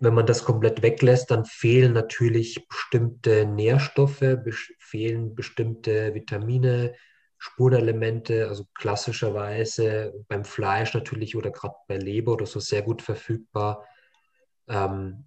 wenn 0.00 0.14
man 0.14 0.26
das 0.26 0.44
komplett 0.44 0.82
weglässt, 0.82 1.30
dann 1.30 1.44
fehlen 1.44 1.92
natürlich 1.92 2.68
bestimmte 2.68 3.46
Nährstoffe, 3.46 4.24
fehlen 4.78 5.34
bestimmte 5.34 6.14
Vitamine, 6.14 6.94
Spurenelemente, 7.40 8.48
also 8.48 8.66
klassischerweise 8.74 10.12
beim 10.26 10.44
Fleisch 10.44 10.94
natürlich 10.94 11.36
oder 11.36 11.52
gerade 11.52 11.74
bei 11.86 11.96
Leber 11.96 12.32
oder 12.32 12.46
so 12.46 12.58
sehr 12.58 12.82
gut 12.82 13.02
verfügbar. 13.02 13.86
Ähm, 14.66 15.24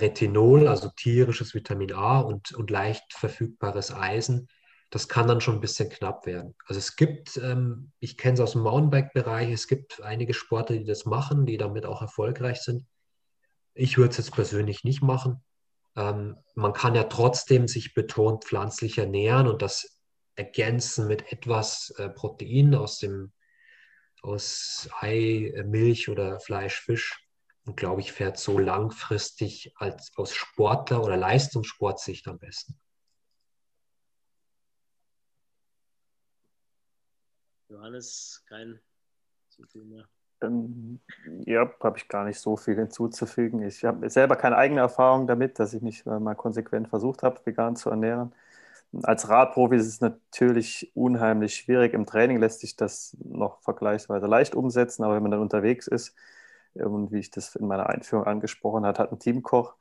Retinol, 0.00 0.68
also 0.68 0.90
tierisches 0.96 1.54
Vitamin 1.54 1.92
A 1.92 2.20
und, 2.20 2.52
und 2.52 2.70
leicht 2.70 3.12
verfügbares 3.12 3.92
Eisen, 3.92 4.48
das 4.90 5.08
kann 5.08 5.26
dann 5.26 5.40
schon 5.40 5.56
ein 5.56 5.60
bisschen 5.60 5.88
knapp 5.88 6.26
werden. 6.26 6.54
Also 6.66 6.78
es 6.78 6.96
gibt, 6.96 7.36
ähm, 7.38 7.92
ich 7.98 8.16
kenne 8.16 8.34
es 8.34 8.40
aus 8.40 8.52
dem 8.52 8.62
Mountainbike-Bereich, 8.62 9.50
es 9.50 9.66
gibt 9.66 10.00
einige 10.02 10.32
Sportler, 10.32 10.76
die 10.76 10.84
das 10.84 11.04
machen, 11.06 11.46
die 11.46 11.56
damit 11.56 11.86
auch 11.86 12.02
erfolgreich 12.02 12.62
sind. 12.62 12.86
Ich 13.74 13.98
würde 13.98 14.10
es 14.10 14.18
jetzt 14.18 14.32
persönlich 14.32 14.84
nicht 14.84 15.02
machen. 15.02 15.42
Ähm, 15.96 16.36
man 16.54 16.72
kann 16.72 16.94
ja 16.94 17.04
trotzdem 17.04 17.68
sich 17.68 17.94
betont 17.94 18.44
pflanzlich 18.44 18.98
ernähren 18.98 19.48
und 19.48 19.60
das 19.60 20.00
ergänzen 20.36 21.08
mit 21.08 21.32
etwas 21.32 21.90
äh, 21.98 22.08
Protein 22.08 22.74
aus 22.74 22.98
dem 22.98 23.32
aus 24.22 24.88
Ei, 25.00 25.52
äh, 25.54 25.64
Milch 25.64 26.08
oder 26.08 26.40
Fleisch, 26.40 26.80
Fisch. 26.80 27.25
Und 27.66 27.76
glaube 27.76 28.00
ich, 28.00 28.12
fährt 28.12 28.38
so 28.38 28.58
langfristig 28.58 29.72
als 29.76 30.12
aus 30.16 30.32
Sportler 30.32 31.02
oder 31.02 31.16
Leistungssportsicht 31.16 32.28
am 32.28 32.38
besten. 32.38 32.78
Johannes, 37.68 38.44
kein 38.48 38.80
zu 39.48 39.64
viel 39.64 39.84
mehr. 39.84 40.08
Ähm, 40.42 41.00
ja, 41.44 41.68
habe 41.82 41.98
ich 41.98 42.08
gar 42.08 42.24
nicht 42.24 42.38
so 42.38 42.56
viel 42.56 42.76
hinzuzufügen. 42.76 43.62
Ich 43.62 43.84
habe 43.84 44.08
selber 44.10 44.36
keine 44.36 44.56
eigene 44.56 44.80
Erfahrung 44.80 45.26
damit, 45.26 45.58
dass 45.58 45.74
ich 45.74 45.82
mich 45.82 46.04
mal 46.04 46.34
konsequent 46.36 46.88
versucht 46.88 47.22
habe, 47.22 47.40
vegan 47.44 47.74
zu 47.74 47.90
ernähren. 47.90 48.32
Als 49.02 49.28
Radprofi 49.28 49.76
ist 49.76 49.86
es 49.86 50.00
natürlich 50.00 50.92
unheimlich 50.94 51.56
schwierig. 51.56 51.94
Im 51.94 52.06
Training 52.06 52.38
lässt 52.38 52.60
sich 52.60 52.76
das 52.76 53.16
noch 53.18 53.60
vergleichsweise 53.62 54.26
leicht 54.26 54.54
umsetzen, 54.54 55.02
aber 55.02 55.16
wenn 55.16 55.22
man 55.22 55.32
dann 55.32 55.40
unterwegs 55.40 55.88
ist, 55.88 56.14
und 56.84 57.12
wie 57.12 57.18
ich 57.18 57.30
das 57.30 57.56
in 57.56 57.66
meiner 57.66 57.88
Einführung 57.88 58.26
angesprochen 58.26 58.84
habe, 58.84 58.98
hat 58.98 59.12
ein 59.12 59.18
Teamkoch, 59.18 59.74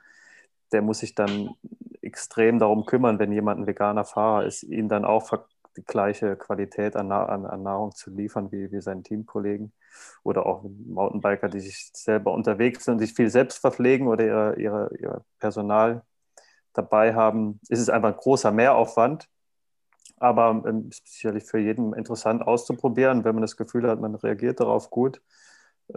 der 0.72 0.82
muss 0.82 1.00
sich 1.00 1.16
dann 1.16 1.56
extrem 2.02 2.60
darum 2.60 2.86
kümmern, 2.86 3.20
wenn 3.20 3.32
jemand 3.32 3.62
ein 3.62 3.68
veganer 3.68 4.06
Fahrer 4.06 4.46
ist, 4.46 4.64
ihn 4.64 4.90
dann 4.90 5.06
auch 5.06 5.32
die 5.78 5.84
gleiche 5.84 6.36
Qualität 6.36 6.96
an, 6.96 7.12
an, 7.12 7.46
an 7.46 7.64
Nahrung 7.64 7.92
zu 7.94 8.10
liefern 8.10 8.52
wie, 8.52 8.72
wie 8.72 8.82
seinen 8.82 9.04
Teamkollegen 9.04 9.74
oder 10.24 10.46
auch 10.46 10.64
Mountainbiker, 10.64 11.50
die 11.50 11.60
sich 11.60 11.92
selber 11.94 12.34
unterwegs 12.34 12.86
sind 12.86 12.96
und 12.96 13.00
sich 13.00 13.14
viel 13.14 13.30
selbst 13.30 13.60
verpflegen 13.60 14.08
oder 14.08 14.26
ihre, 14.26 14.56
ihre, 14.60 14.90
ihr 14.98 15.26
Personal 15.40 16.04
dabei 16.74 17.14
haben, 17.14 17.60
ist 17.70 17.80
es 17.80 17.90
einfach 17.90 18.10
ein 18.10 18.18
großer 18.18 18.52
Mehraufwand. 18.52 19.28
Aber 20.18 20.64
ähm, 20.66 20.90
sicherlich 20.92 21.44
für 21.44 21.60
jeden 21.60 21.94
interessant 21.94 22.42
auszuprobieren, 22.42 23.26
wenn 23.26 23.36
man 23.36 23.42
das 23.42 23.58
Gefühl 23.58 23.90
hat, 23.90 24.00
man 24.00 24.16
reagiert 24.16 24.62
darauf 24.62 24.90
gut, 24.90 25.22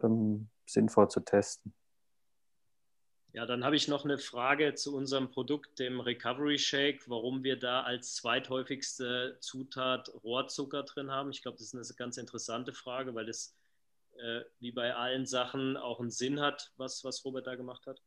ähm, 0.02 0.48
sinnvoll 0.66 1.08
zu 1.08 1.20
testen. 1.20 1.74
Ja, 3.32 3.46
dann 3.46 3.64
habe 3.64 3.76
ich 3.76 3.88
noch 3.88 4.04
eine 4.04 4.18
Frage 4.18 4.74
zu 4.74 4.96
unserem 4.96 5.30
Produkt, 5.30 5.78
dem 5.78 6.00
Recovery 6.00 6.58
Shake, 6.58 7.08
warum 7.08 7.44
wir 7.44 7.58
da 7.58 7.82
als 7.82 8.14
zweithäufigste 8.14 9.36
Zutat 9.40 10.10
Rohrzucker 10.24 10.82
drin 10.82 11.10
haben. 11.10 11.30
Ich 11.30 11.42
glaube, 11.42 11.58
das 11.58 11.72
ist 11.72 11.74
eine 11.74 11.96
ganz 11.96 12.16
interessante 12.16 12.72
Frage, 12.72 13.14
weil 13.14 13.28
es 13.28 13.54
äh, 14.16 14.40
wie 14.60 14.72
bei 14.72 14.94
allen 14.94 15.26
Sachen 15.26 15.76
auch 15.76 16.00
einen 16.00 16.10
Sinn 16.10 16.40
hat, 16.40 16.72
was, 16.78 17.04
was 17.04 17.24
Robert 17.24 17.46
da 17.46 17.54
gemacht 17.54 17.86
hat. 17.86 18.00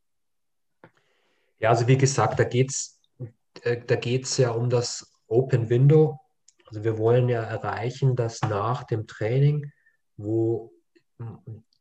Ja, 1.60 1.70
also 1.70 1.86
wie 1.86 1.96
gesagt, 1.96 2.38
da 2.40 2.44
geht 2.44 2.70
es 2.70 3.00
äh, 3.62 3.80
da 3.86 3.96
geht's 3.96 4.36
ja 4.38 4.50
um 4.50 4.70
das 4.70 5.12
Open 5.26 5.68
Window. 5.68 6.20
Also 6.66 6.84
wir 6.84 6.98
wollen 6.98 7.28
ja 7.28 7.42
erreichen, 7.42 8.16
dass 8.16 8.40
nach 8.42 8.84
dem 8.84 9.06
Training, 9.06 9.70
wo 10.16 10.72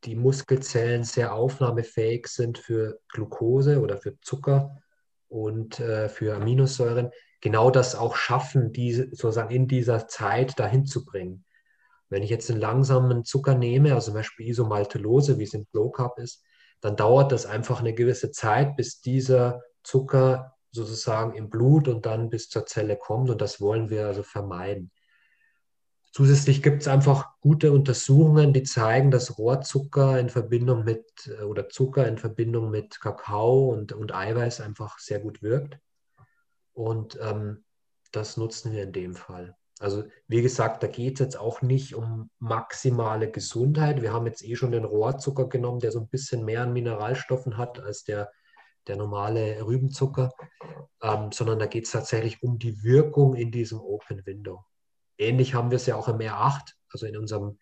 die 0.03 0.15
Muskelzellen 0.15 1.03
sehr 1.03 1.33
aufnahmefähig 1.33 2.27
sind 2.27 2.57
für 2.57 2.99
Glucose 3.09 3.81
oder 3.81 3.97
für 3.97 4.19
Zucker 4.21 4.81
und 5.27 5.79
äh, 5.79 6.09
für 6.09 6.35
Aminosäuren, 6.35 7.11
genau 7.39 7.71
das 7.71 7.95
auch 7.95 8.15
schaffen, 8.15 8.71
diese 8.71 9.09
sozusagen 9.09 9.53
in 9.53 9.67
dieser 9.67 10.07
Zeit 10.07 10.59
dahin 10.59 10.85
zu 10.85 11.05
bringen. 11.05 11.45
Wenn 12.09 12.23
ich 12.23 12.29
jetzt 12.29 12.49
einen 12.49 12.59
langsamen 12.59 13.23
Zucker 13.23 13.55
nehme, 13.55 13.93
also 13.93 14.07
zum 14.07 14.15
Beispiel 14.15 14.47
Isomaltulose, 14.47 15.39
wie 15.39 15.43
es 15.43 15.53
in 15.53 15.67
Low 15.71 15.89
Carb 15.89 16.19
ist, 16.19 16.43
dann 16.81 16.95
dauert 16.95 17.31
das 17.31 17.45
einfach 17.45 17.79
eine 17.79 17.93
gewisse 17.93 18.31
Zeit, 18.31 18.75
bis 18.75 19.01
dieser 19.01 19.61
Zucker 19.83 20.55
sozusagen 20.71 21.35
im 21.35 21.49
Blut 21.49 21.87
und 21.87 22.05
dann 22.05 22.29
bis 22.29 22.49
zur 22.49 22.65
Zelle 22.65 22.97
kommt 22.97 23.29
und 23.29 23.41
das 23.41 23.61
wollen 23.61 23.89
wir 23.89 24.07
also 24.07 24.23
vermeiden. 24.23 24.91
Zusätzlich 26.13 26.61
gibt 26.61 26.81
es 26.81 26.89
einfach 26.89 27.39
gute 27.39 27.71
Untersuchungen, 27.71 28.51
die 28.51 28.63
zeigen, 28.63 29.11
dass 29.11 29.37
Rohrzucker 29.37 30.19
in 30.19 30.29
Verbindung 30.29 30.83
mit 30.83 31.05
äh, 31.39 31.43
oder 31.43 31.69
Zucker 31.69 32.07
in 32.07 32.17
Verbindung 32.17 32.69
mit 32.69 32.99
Kakao 32.99 33.69
und, 33.69 33.93
und 33.93 34.13
Eiweiß 34.13 34.59
einfach 34.59 34.99
sehr 34.99 35.19
gut 35.19 35.41
wirkt. 35.41 35.79
Und 36.73 37.17
ähm, 37.21 37.63
das 38.11 38.35
nutzen 38.35 38.73
wir 38.73 38.83
in 38.83 38.91
dem 38.91 39.15
Fall. 39.15 39.55
Also 39.79 40.03
wie 40.27 40.41
gesagt, 40.41 40.83
da 40.83 40.87
geht 40.87 41.13
es 41.13 41.19
jetzt 41.19 41.39
auch 41.39 41.61
nicht 41.61 41.95
um 41.95 42.29
maximale 42.39 43.31
Gesundheit. 43.31 44.01
Wir 44.01 44.13
haben 44.13 44.27
jetzt 44.27 44.43
eh 44.43 44.55
schon 44.55 44.71
den 44.71 44.83
Rohrzucker 44.83 45.47
genommen, 45.47 45.79
der 45.79 45.91
so 45.91 45.99
ein 45.99 46.09
bisschen 46.09 46.43
mehr 46.45 46.63
an 46.63 46.73
Mineralstoffen 46.73 47.57
hat 47.57 47.79
als 47.79 48.03
der, 48.03 48.31
der 48.87 48.97
normale 48.97 49.65
Rübenzucker, 49.65 50.33
ähm, 51.01 51.31
sondern 51.31 51.57
da 51.57 51.67
geht 51.67 51.85
es 51.85 51.91
tatsächlich 51.91 52.43
um 52.43 52.59
die 52.59 52.83
Wirkung 52.83 53.33
in 53.33 53.49
diesem 53.49 53.79
Open 53.79 54.25
Window. 54.25 54.65
Ähnlich 55.21 55.53
haben 55.53 55.69
wir 55.69 55.75
es 55.75 55.85
ja 55.85 55.95
auch 55.95 56.07
im 56.07 56.17
R8, 56.17 56.73
also 56.89 57.05
in 57.05 57.15
unserem, 57.15 57.59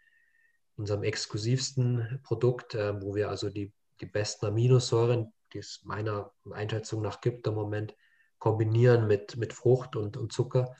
unserem 0.78 1.03
exklusivsten 1.03 2.22
Produkt, 2.24 2.74
äh, 2.74 3.01
wo 3.01 3.16
wir 3.16 3.30
also 3.30 3.49
die, 3.49 3.74
die 3.99 4.05
besten 4.05 4.45
Aminosäuren, 4.45 5.34
die 5.53 5.57
es 5.60 5.82
meiner 5.84 6.32
Einschätzung 6.49 7.01
nach 7.01 7.20
gibt 7.20 7.45
im 7.47 7.55
Moment, 7.55 7.95
kombinieren 8.38 9.07
mit, 9.07 9.36
mit 9.36 9.51
Frucht 9.51 9.97
und, 9.97 10.16
und 10.16 10.32
Zucker 10.32 10.74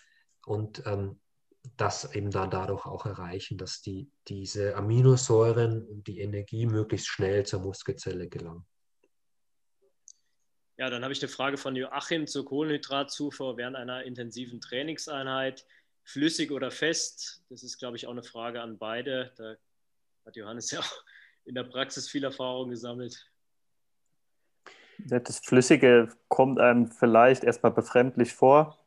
und 0.46 0.82
ähm, 0.86 1.20
das 1.76 2.16
eben 2.16 2.32
dann 2.32 2.50
dadurch 2.50 2.86
auch 2.86 3.06
erreichen, 3.06 3.58
dass 3.58 3.82
die, 3.82 4.10
diese 4.30 4.76
Aminosäuren 4.76 5.86
und 5.86 6.08
die 6.08 6.20
Energie 6.20 6.66
möglichst 6.66 7.08
schnell 7.08 7.46
zur 7.46 7.60
Muskelzelle 7.60 8.30
gelangen. 8.30 8.66
Ja, 10.78 10.90
dann 10.90 11.04
habe 11.04 11.12
ich 11.12 11.22
eine 11.22 11.28
Frage 11.28 11.58
von 11.58 11.76
Joachim 11.76 12.26
zur 12.26 12.46
Kohlenhydratzufuhr 12.46 13.58
während 13.58 13.76
einer 13.76 14.06
intensiven 14.06 14.62
Trainingseinheit 14.62 15.66
flüssig 16.10 16.52
oder 16.52 16.72
fest? 16.72 17.44
Das 17.50 17.64
ist, 17.64 17.78
glaube 17.78 17.98
ich, 17.98 18.08
auch 18.08 18.12
eine 18.12 18.24
Frage 18.24 18.62
an 18.62 18.78
beide. 18.78 19.32
Da 19.38 19.56
hat 20.26 20.36
Johannes 20.36 20.72
ja 20.72 20.80
auch 20.80 21.04
in 21.46 21.56
der 21.56 21.64
Praxis 21.64 22.10
viel 22.10 22.24
Erfahrung 22.24 22.70
gesammelt. 22.70 23.30
Das 24.98 25.40
Flüssige 25.40 26.10
kommt 26.28 26.60
einem 26.60 26.88
vielleicht 26.88 27.44
erstmal 27.44 27.72
befremdlich 27.72 28.34
vor, 28.34 28.78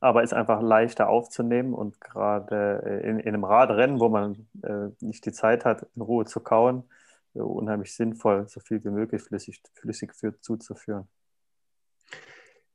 aber 0.00 0.22
ist 0.22 0.32
einfach 0.32 0.62
leichter 0.62 1.08
aufzunehmen 1.08 1.74
und 1.74 2.00
gerade 2.00 3.02
in, 3.04 3.18
in 3.18 3.28
einem 3.28 3.44
Radrennen, 3.44 4.00
wo 4.00 4.08
man 4.08 4.48
äh, 4.62 4.88
nicht 5.04 5.26
die 5.26 5.32
Zeit 5.32 5.66
hat, 5.66 5.86
in 5.94 6.02
Ruhe 6.02 6.24
zu 6.24 6.40
kauen, 6.40 6.84
unheimlich 7.34 7.94
sinnvoll, 7.94 8.48
so 8.48 8.60
viel 8.60 8.82
wie 8.84 8.90
möglich 8.90 9.22
flüssig, 9.22 9.62
flüssig 9.74 10.14
für, 10.14 10.40
zuzuführen. 10.40 11.08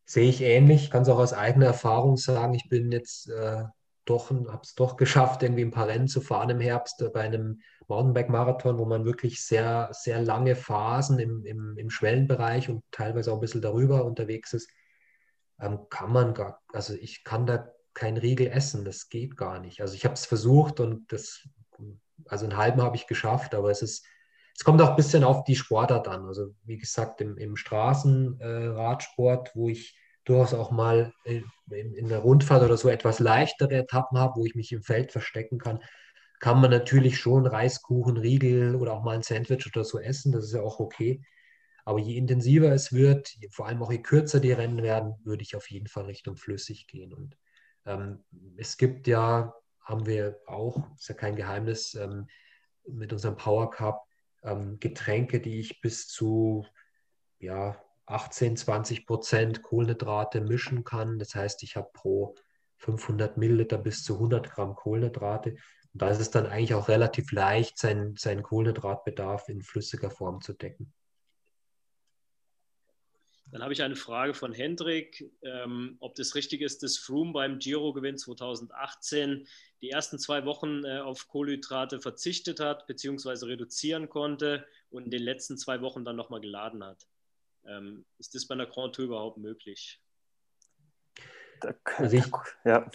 Sehe 0.10 0.30
ich 0.30 0.42
ähnlich, 0.42 0.90
kann 0.90 1.02
es 1.04 1.10
auch 1.10 1.20
aus 1.20 1.34
eigener 1.34 1.66
Erfahrung 1.66 2.16
sagen. 2.16 2.54
Ich 2.54 2.70
bin 2.70 2.94
jetzt 2.94 3.30
äh, 3.30 3.66
doch, 4.06 4.30
habe 4.32 4.62
es 4.64 4.74
doch 4.74 4.96
geschafft, 4.96 5.44
irgendwie 5.44 5.64
ein 5.64 5.72
paar 5.72 5.88
Rennen 5.88 6.08
zu 6.08 6.22
fahren 6.22 6.50
im 6.50 6.62
Herbst 6.62 7.02
äh, 7.02 7.10
bei 7.10 7.22
einem 7.22 7.62
Mountainbike-Marathon, 7.90 8.78
wo 8.78 8.86
man 8.86 9.04
wirklich 9.04 9.44
sehr, 9.44 9.90
sehr 9.92 10.22
lange 10.22 10.56
Phasen 10.56 11.20
im, 11.20 11.46
im, 11.46 11.78
im 11.78 11.90
Schwellenbereich 11.90 12.70
und 12.70 12.86
teilweise 12.92 13.32
auch 13.32 13.36
ein 13.36 13.42
bisschen 13.42 13.62
darüber 13.62 14.06
unterwegs 14.06 14.54
ist. 14.54 14.70
Ähm, 15.60 15.90
kann 15.90 16.14
man 16.14 16.34
gar, 16.34 16.62
also 16.72 16.94
ich 16.94 17.26
kann 17.26 17.46
da 17.46 17.70
kein 17.94 18.16
Riegel 18.16 18.48
essen, 18.48 18.86
das 18.86 19.10
geht 19.10 19.36
gar 19.36 19.60
nicht. 19.60 19.82
Also 19.82 19.96
ich 19.96 20.06
habe 20.06 20.14
es 20.14 20.26
versucht 20.26 20.80
und 20.80 21.12
das, 21.12 21.46
also 22.28 22.46
einen 22.46 22.56
halben 22.56 22.82
habe 22.82 22.96
ich 22.96 23.08
geschafft, 23.08 23.54
aber 23.54 23.72
es 23.72 23.82
ist, 23.82 24.06
es 24.58 24.64
kommt 24.64 24.82
auch 24.82 24.90
ein 24.90 24.96
bisschen 24.96 25.24
auf 25.24 25.44
die 25.44 25.56
Sportart 25.56 26.08
an. 26.08 26.26
Also 26.26 26.56
wie 26.64 26.78
gesagt, 26.78 27.22
im, 27.22 27.38
im 27.38 27.56
Straßenradsport, 27.56 29.50
äh, 29.50 29.52
wo 29.54 29.70
ich 29.70 29.96
durchaus 30.26 30.56
auch 30.56 30.72
mal 30.72 31.14
in, 31.26 31.46
in, 31.70 32.08
der 32.08 32.20
Rundfahrt 32.20 32.64
oder 32.64 32.76
so 32.76 32.90
etwas 32.90 33.20
leichtere 33.20 33.76
Etappen 33.76 34.18
habe, 34.18 34.34
wo 34.36 34.46
ich 34.46 34.56
mich 34.56 34.72
im 34.72 34.82
Feld 34.82 35.12
verstecken 35.12 35.60
kann, 35.60 35.80
kann 36.40 36.60
man 36.60 36.72
natürlich 36.72 37.20
schon 37.20 37.46
Reiskuchen, 37.46 38.18
Riegel 38.18 38.76
oder 38.76 38.94
auch 38.94 39.04
mal 39.04 39.16
ein 39.16 39.22
Sandwich 39.22 39.68
oder 39.68 39.84
so 39.84 40.00
essen. 40.00 40.32
Das 40.32 40.46
ist 40.46 40.54
ja 40.54 40.62
auch 40.62 40.80
okay. 40.80 41.22
Aber 41.86 42.00
je 42.00 42.18
intensiver 42.18 42.72
es 42.72 42.92
wird, 42.92 43.30
vor 43.52 43.68
allem 43.68 43.84
auch 43.84 43.92
je 43.92 44.02
kürzer 44.02 44.40
die 44.40 44.52
Rennen 44.52 44.82
werden, 44.82 45.14
würde 45.24 45.44
ich 45.44 45.56
auf 45.56 45.70
jeden 45.70 45.88
Fall 45.88 46.06
Richtung 46.06 46.36
flüssig 46.36 46.88
gehen. 46.88 47.14
Und 47.14 47.38
ähm, 47.86 48.24
es 48.58 48.78
gibt 48.78 49.06
ja, 49.06 49.54
haben 49.82 50.08
wir 50.08 50.40
auch, 50.48 50.82
ist 50.98 51.10
ja 51.10 51.16
kein 51.16 51.36
Geheimnis, 51.36 51.94
ähm, 51.94 52.28
mit 52.88 53.14
unserem 53.14 53.38
Power 53.38 53.70
Cup 53.70 54.07
ähm, 54.44 54.80
Getränke, 54.80 55.40
die 55.40 55.60
ich 55.60 55.82
bis 55.82 56.08
zu 56.08 56.66
ja, 57.40 57.82
18, 58.06 58.58
20 58.58 59.06
Prozent 59.06 59.62
Kohlenhydrate 59.62 60.42
mischen 60.42 60.84
kann. 60.84 61.20
Das 61.20 61.36
heißt, 61.36 61.64
ich 61.64 61.76
habe 61.76 61.90
pro 61.94 62.36
500 62.78 63.38
Milliliter 63.38 63.78
bis 63.78 64.04
zu 64.04 64.16
100 64.16 64.50
Gramm 64.50 64.76
Kohlenhydrate. 64.76 65.52
Und 65.52 66.02
da 66.02 66.10
ist 66.10 66.20
es 66.20 66.32
dann 66.32 66.46
eigentlich 66.46 66.74
auch 66.74 66.88
relativ 66.88 67.32
leicht, 67.32 67.78
seinen, 67.78 68.16
seinen 68.16 68.44
Kohlenhydratbedarf 68.44 69.50
in 69.50 69.62
flüssiger 69.62 70.10
Form 70.10 70.42
zu 70.42 70.54
decken. 70.54 70.94
Dann 73.52 73.64
habe 73.64 73.72
ich 73.72 73.82
eine 73.82 73.96
Frage 73.96 74.34
von 74.34 74.52
Hendrik, 74.52 75.32
ähm, 75.42 75.96
ob 76.00 76.16
das 76.16 76.36
richtig 76.36 76.62
ist, 76.62 76.84
dass 76.84 76.98
Froome 76.98 77.32
beim 77.32 77.60
Giro-Gewinn 77.60 78.18
2018 78.18 79.48
die 79.82 79.90
ersten 79.90 80.20
zwei 80.20 80.46
Wochen 80.46 80.84
äh, 80.84 81.00
auf 81.00 81.28
Kohlenhydrate 81.28 82.02
verzichtet 82.02 82.60
hat 82.60 82.88
bzw. 82.88 83.46
reduzieren 83.46 84.10
konnte 84.10 84.66
und 84.90 85.06
in 85.06 85.12
den 85.12 85.22
letzten 85.22 85.58
zwei 85.58 85.82
Wochen 85.82 86.04
dann 86.04 86.18
nochmal 86.18 86.42
geladen 86.42 86.84
hat. 86.84 87.08
Ähm, 87.66 88.06
ist 88.18 88.36
das 88.36 88.48
bei 88.48 88.54
einer 88.54 88.66
Grand 88.66 88.96
Tour 88.96 89.06
überhaupt 89.06 89.38
möglich? 89.38 90.02
Also 91.98 92.18
ich, 92.18 92.26
ja. 92.66 92.90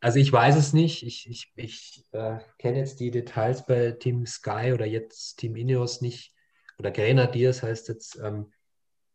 also 0.00 0.18
ich 0.18 0.32
weiß 0.32 0.56
es 0.56 0.72
nicht. 0.72 1.02
Ich, 1.02 1.28
ich, 1.28 1.52
ich 1.54 2.04
äh, 2.12 2.38
kenne 2.58 2.78
jetzt 2.78 3.00
die 3.00 3.10
Details 3.10 3.66
bei 3.66 3.92
Team 3.92 4.26
Sky 4.26 4.72
oder 4.72 4.86
jetzt 4.86 5.36
Team 5.36 5.54
Ineos 5.54 6.00
nicht. 6.00 6.34
Oder 6.78 6.92
Grenadiers 6.92 7.62
heißt 7.62 7.88
jetzt. 7.88 8.16
Ähm, 8.16 8.52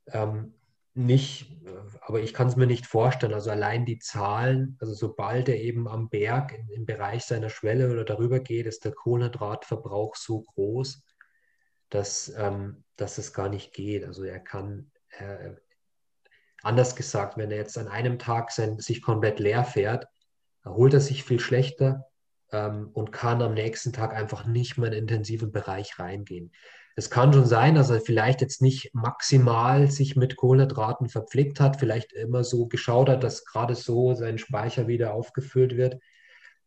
ähm, 0.08 0.54
nicht, 0.96 1.52
aber 2.02 2.22
ich 2.22 2.34
kann 2.34 2.48
es 2.48 2.56
mir 2.56 2.68
nicht 2.68 2.86
vorstellen. 2.86 3.34
Also 3.34 3.50
allein 3.50 3.86
die 3.86 4.00
Zahlen, 4.00 4.78
also 4.80 4.94
sobald 4.94 5.50
er 5.50 5.60
eben 5.60 5.88
am 5.88 6.10
Berg 6.10 6.54
im 6.70 6.86
Bereich 6.86 7.26
seiner 7.26 7.50
Schwelle 7.50 7.92
oder 7.92 8.04
darüber 8.04 8.40
geht, 8.40 8.68
ist 8.68 8.86
der 8.86 8.92
Kohlenhydratverbrauch 8.92 10.16
so 10.16 10.42
groß, 10.42 11.04
dass, 11.90 12.34
ähm, 12.38 12.84
dass 12.96 13.18
es 13.18 13.34
gar 13.34 13.50
nicht 13.50 13.74
geht. 13.74 14.06
Also 14.06 14.24
er 14.24 14.40
kann, 14.40 14.92
äh, 15.18 15.56
anders 16.62 16.96
gesagt, 16.96 17.38
wenn 17.38 17.52
er 17.52 17.58
jetzt 17.58 17.78
an 17.78 17.88
einem 17.88 18.20
Tag 18.20 18.52
sein, 18.52 18.80
sich 18.80 19.02
komplett 19.02 19.40
leer 19.40 19.64
fährt, 19.64 20.08
erholt 20.64 20.94
er 20.94 21.02
sich 21.02 21.24
viel 21.24 21.40
schlechter 21.40 22.06
ähm, 22.52 22.90
und 22.94 23.12
kann 23.12 23.42
am 23.42 23.56
nächsten 23.56 23.94
Tag 23.94 24.14
einfach 24.14 24.46
nicht 24.46 24.78
mehr 24.78 24.88
in 24.88 24.94
den 24.94 25.04
intensiven 25.04 25.52
Bereich 25.52 25.98
reingehen. 25.98 26.52
Es 26.96 27.10
kann 27.10 27.34
schon 27.34 27.46
sein, 27.46 27.76
dass 27.76 27.90
er 27.90 28.02
vielleicht 28.02 28.42
jetzt 28.42 28.62
nicht 28.62 28.94
maximal 28.94 29.90
sich 29.90 30.16
mit 30.16 30.36
Kohlenhydraten 30.36 31.10
verpflegt 31.10 31.60
hat, 31.60 31.78
vielleicht 31.78 32.14
immer 32.14 32.44
so 32.44 32.68
geschaut 32.68 33.10
hat, 33.10 33.24
dass 33.24 33.46
gerade 33.46 33.76
so 33.76 34.14
sein 34.14 34.38
Speicher 34.38 34.88
wieder 34.88 35.14
aufgefüllt 35.14 35.76
wird. 35.76 36.00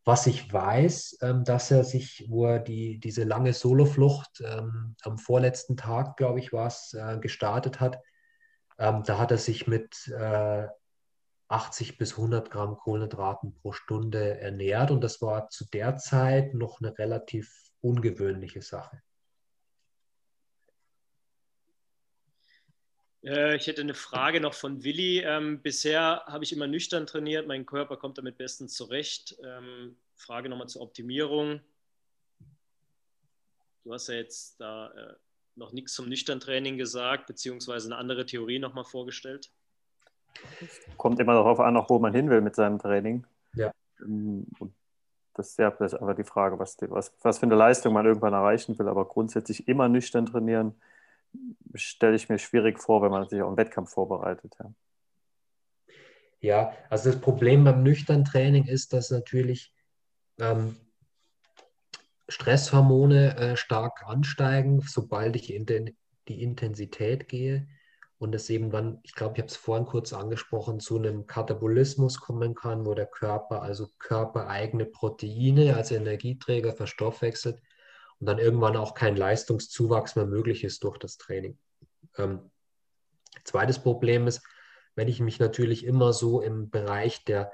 Was 0.03 0.27
ich 0.27 0.51
weiß, 0.51 1.19
ähm, 1.21 1.43
dass 1.43 1.71
er 1.71 1.83
sich, 1.83 2.25
wo 2.29 2.45
er 2.45 2.59
die, 2.59 2.99
diese 2.99 3.23
lange 3.23 3.53
Soloflucht 3.53 4.41
ähm, 4.45 4.95
am 5.01 5.17
vorletzten 5.17 5.77
Tag, 5.77 6.17
glaube 6.17 6.39
ich, 6.39 6.53
war 6.53 6.67
es, 6.67 6.93
äh, 6.93 7.17
gestartet 7.19 7.79
hat, 7.79 7.99
ähm, 8.77 9.03
da 9.05 9.17
hat 9.17 9.31
er 9.31 9.37
sich 9.37 9.67
mit 9.67 10.07
äh, 10.07 10.67
80 11.49 11.97
bis 11.97 12.13
100 12.13 12.49
Gramm 12.51 12.77
Kohlenhydraten 12.77 13.53
pro 13.55 13.71
Stunde 13.71 14.39
ernährt 14.39 14.91
und 14.91 15.01
das 15.01 15.21
war 15.21 15.49
zu 15.49 15.65
der 15.65 15.97
Zeit 15.97 16.53
noch 16.53 16.81
eine 16.81 16.97
relativ 16.97 17.71
ungewöhnliche 17.81 18.61
Sache. 18.61 19.01
Ich 23.21 23.67
hätte 23.67 23.81
eine 23.81 23.93
Frage 23.93 24.39
noch 24.39 24.53
von 24.53 24.83
Willi. 24.83 25.19
Ähm, 25.19 25.61
bisher 25.61 26.23
habe 26.27 26.43
ich 26.43 26.53
immer 26.53 26.67
nüchtern 26.67 27.07
trainiert, 27.07 27.47
mein 27.47 27.65
Körper 27.65 27.97
kommt 27.97 28.17
damit 28.17 28.37
bestens 28.37 28.73
zurecht. 28.73 29.37
Ähm, 29.43 29.97
Frage 30.15 30.49
nochmal 30.49 30.67
zur 30.67 30.81
Optimierung. 30.81 31.59
Du 33.83 33.93
hast 33.93 34.09
ja 34.09 34.15
jetzt 34.15 34.59
da 34.59 34.91
äh, 34.91 35.13
noch 35.55 35.71
nichts 35.71 35.93
zum 35.93 36.09
nüchtern 36.09 36.39
Training 36.39 36.77
gesagt, 36.77 37.27
beziehungsweise 37.27 37.87
eine 37.87 37.97
andere 37.97 38.25
Theorie 38.25 38.59
nochmal 38.59 38.83
vorgestellt. 38.83 39.49
Kommt 40.97 41.19
immer 41.19 41.33
darauf 41.33 41.59
an, 41.59 41.77
auch 41.77 41.89
wo 41.89 41.99
man 41.99 42.13
hin 42.13 42.29
will 42.29 42.41
mit 42.41 42.55
seinem 42.55 42.79
Training. 42.79 43.25
Ja. 43.55 43.71
Ähm, 43.99 44.45
und 44.59 44.73
das 45.33 45.49
ist 45.49 45.59
ja 45.59 45.67
aber 45.67 46.15
die 46.15 46.23
Frage, 46.23 46.59
was, 46.59 46.77
was, 46.81 47.13
was 47.21 47.39
für 47.39 47.45
eine 47.45 47.55
Leistung 47.55 47.93
man 47.93 48.05
irgendwann 48.05 48.33
erreichen 48.33 48.77
will. 48.77 48.87
Aber 48.87 49.05
grundsätzlich 49.05 49.67
immer 49.67 49.87
nüchtern 49.87 50.25
trainieren, 50.25 50.75
stelle 51.75 52.15
ich 52.15 52.29
mir 52.29 52.39
schwierig 52.39 52.79
vor, 52.79 53.01
wenn 53.01 53.11
man 53.11 53.27
sich 53.27 53.41
auf 53.41 53.47
einen 53.47 53.57
Wettkampf 53.57 53.91
vorbereitet. 53.91 54.53
Ja. 54.59 54.73
ja, 56.39 56.73
also 56.89 57.11
das 57.11 57.21
Problem 57.21 57.63
beim 57.63 57.83
nüchtern 57.83 58.25
Training 58.25 58.65
ist, 58.65 58.93
dass 58.93 59.11
natürlich 59.11 59.73
ähm, 60.39 60.77
Stresshormone 62.29 63.37
äh, 63.37 63.57
stark 63.57 64.05
ansteigen, 64.05 64.81
sobald 64.81 65.35
ich 65.35 65.53
in 65.53 65.65
den, 65.65 65.95
die 66.27 66.41
Intensität 66.41 67.29
gehe 67.29 67.67
und 68.19 68.33
es 68.33 68.49
eben 68.49 68.71
dann, 68.71 68.99
ich 69.03 69.13
glaube, 69.13 69.35
ich 69.35 69.39
habe 69.39 69.49
es 69.49 69.55
vorhin 69.55 69.85
kurz 69.85 70.11
angesprochen, 70.11 70.79
zu 70.79 70.97
einem 70.97 71.27
Katabolismus 71.27 72.19
kommen 72.19 72.55
kann, 72.55 72.85
wo 72.85 72.93
der 72.95 73.05
Körper 73.05 73.61
also 73.61 73.87
körpereigene 73.99 74.85
Proteine 74.85 75.75
als 75.75 75.91
Energieträger 75.91 76.73
verstoffwechselt 76.73 77.61
und 78.19 78.27
dann 78.27 78.39
irgendwann 78.39 78.77
auch 78.77 78.93
kein 78.93 79.15
Leistungszuwachs 79.15 80.15
mehr 80.15 80.25
möglich 80.25 80.63
ist 80.63 80.83
durch 80.83 80.97
das 80.97 81.17
Training. 81.17 81.57
Ähm, 82.17 82.51
zweites 83.43 83.79
Problem 83.79 84.27
ist, 84.27 84.41
wenn 84.95 85.07
ich 85.07 85.19
mich 85.19 85.39
natürlich 85.39 85.85
immer 85.85 86.13
so 86.13 86.41
im 86.41 86.69
Bereich 86.69 87.23
der 87.23 87.51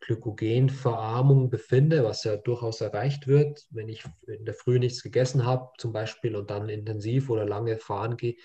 Glykogenverarmung 0.00 1.50
befinde, 1.50 2.04
was 2.04 2.24
ja 2.24 2.36
durchaus 2.36 2.80
erreicht 2.80 3.26
wird, 3.26 3.66
wenn 3.70 3.88
ich 3.88 4.04
in 4.26 4.44
der 4.44 4.54
Früh 4.54 4.78
nichts 4.78 5.02
gegessen 5.02 5.44
habe 5.44 5.70
zum 5.78 5.92
Beispiel 5.92 6.36
und 6.36 6.50
dann 6.50 6.68
intensiv 6.68 7.28
oder 7.30 7.44
lange 7.44 7.78
fahren 7.78 8.16
gehe, 8.16 8.36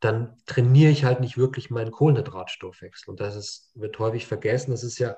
dann 0.00 0.36
trainiere 0.46 0.90
ich 0.90 1.04
halt 1.04 1.20
nicht 1.20 1.38
wirklich 1.38 1.70
meinen 1.70 1.90
Kohlenhydratstoffwechsel. 1.90 3.10
Und 3.10 3.20
das 3.20 3.34
ist, 3.34 3.72
wird 3.74 3.98
häufig 3.98 4.26
vergessen, 4.26 4.72
das 4.72 4.84
ist 4.84 4.98
ja 4.98 5.16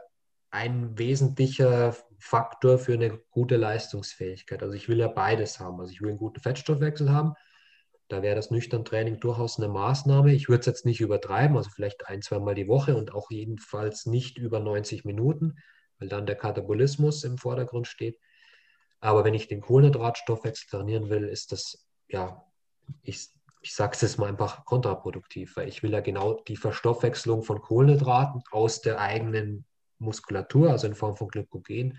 ein 0.51 0.99
wesentlicher 0.99 1.95
Faktor 2.19 2.79
für 2.79 2.95
eine 2.95 3.19
gute 3.31 3.57
Leistungsfähigkeit. 3.57 4.63
Also 4.63 4.75
ich 4.75 4.89
will 4.89 4.99
ja 4.99 5.09
beides 5.09 5.61
haben. 5.61 5.81
Also 5.81 5.93
ich 5.93 6.01
will 6.01 6.11
einen 6.11 6.19
guten 6.19 6.41
Fettstoffwechsel 6.41 7.13
haben. 7.13 7.35
Da 8.09 8.23
wäre 8.23 8.35
das 8.35 8.51
nüchtern 8.51 8.85
Training 8.85 9.21
durchaus 9.21 9.59
eine 9.59 9.69
Maßnahme. 9.69 10.33
Ich 10.33 10.49
würde 10.49 10.61
es 10.61 10.67
jetzt 10.67 10.87
nicht 10.87 11.01
übertreiben, 11.01 11.57
also 11.57 11.69
vielleicht 11.69 12.07
ein, 12.07 12.23
zweimal 12.23 12.55
die 12.55 12.69
Woche 12.69 12.97
und 12.97 13.15
auch 13.15 13.31
jedenfalls 13.31 14.07
nicht 14.07 14.39
über 14.39 14.61
90 14.61 15.05
Minuten, 15.05 15.59
weil 15.99 16.09
dann 16.09 16.25
der 16.25 16.37
Katabolismus 16.37 17.25
im 17.25 17.37
Vordergrund 17.37 17.87
steht. 17.87 18.19
Aber 19.01 19.25
wenn 19.25 19.35
ich 19.35 19.47
den 19.47 19.61
Kohlenhydratstoffwechsel 19.61 20.69
trainieren 20.71 21.11
will, 21.11 21.25
ist 21.25 21.53
das, 21.53 21.87
ja, 22.09 22.43
ich 23.03 23.29
ich 23.61 23.75
sage 23.75 23.93
es 23.95 24.01
jetzt 24.03 24.19
mal 24.19 24.29
einfach 24.29 24.65
kontraproduktiv, 24.65 25.57
weil 25.57 25.69
ich 25.69 25.83
will 25.83 25.93
ja 25.93 26.01
genau 26.01 26.35
die 26.35 26.57
Verstoffwechslung 26.57 27.43
von 27.43 27.61
Kohlenhydraten 27.61 28.43
aus 28.51 28.81
der 28.81 29.01
eigenen 29.01 29.67
Muskulatur, 29.99 30.71
also 30.71 30.87
in 30.87 30.95
Form 30.95 31.17
von 31.17 31.29
Glykogen, 31.29 31.99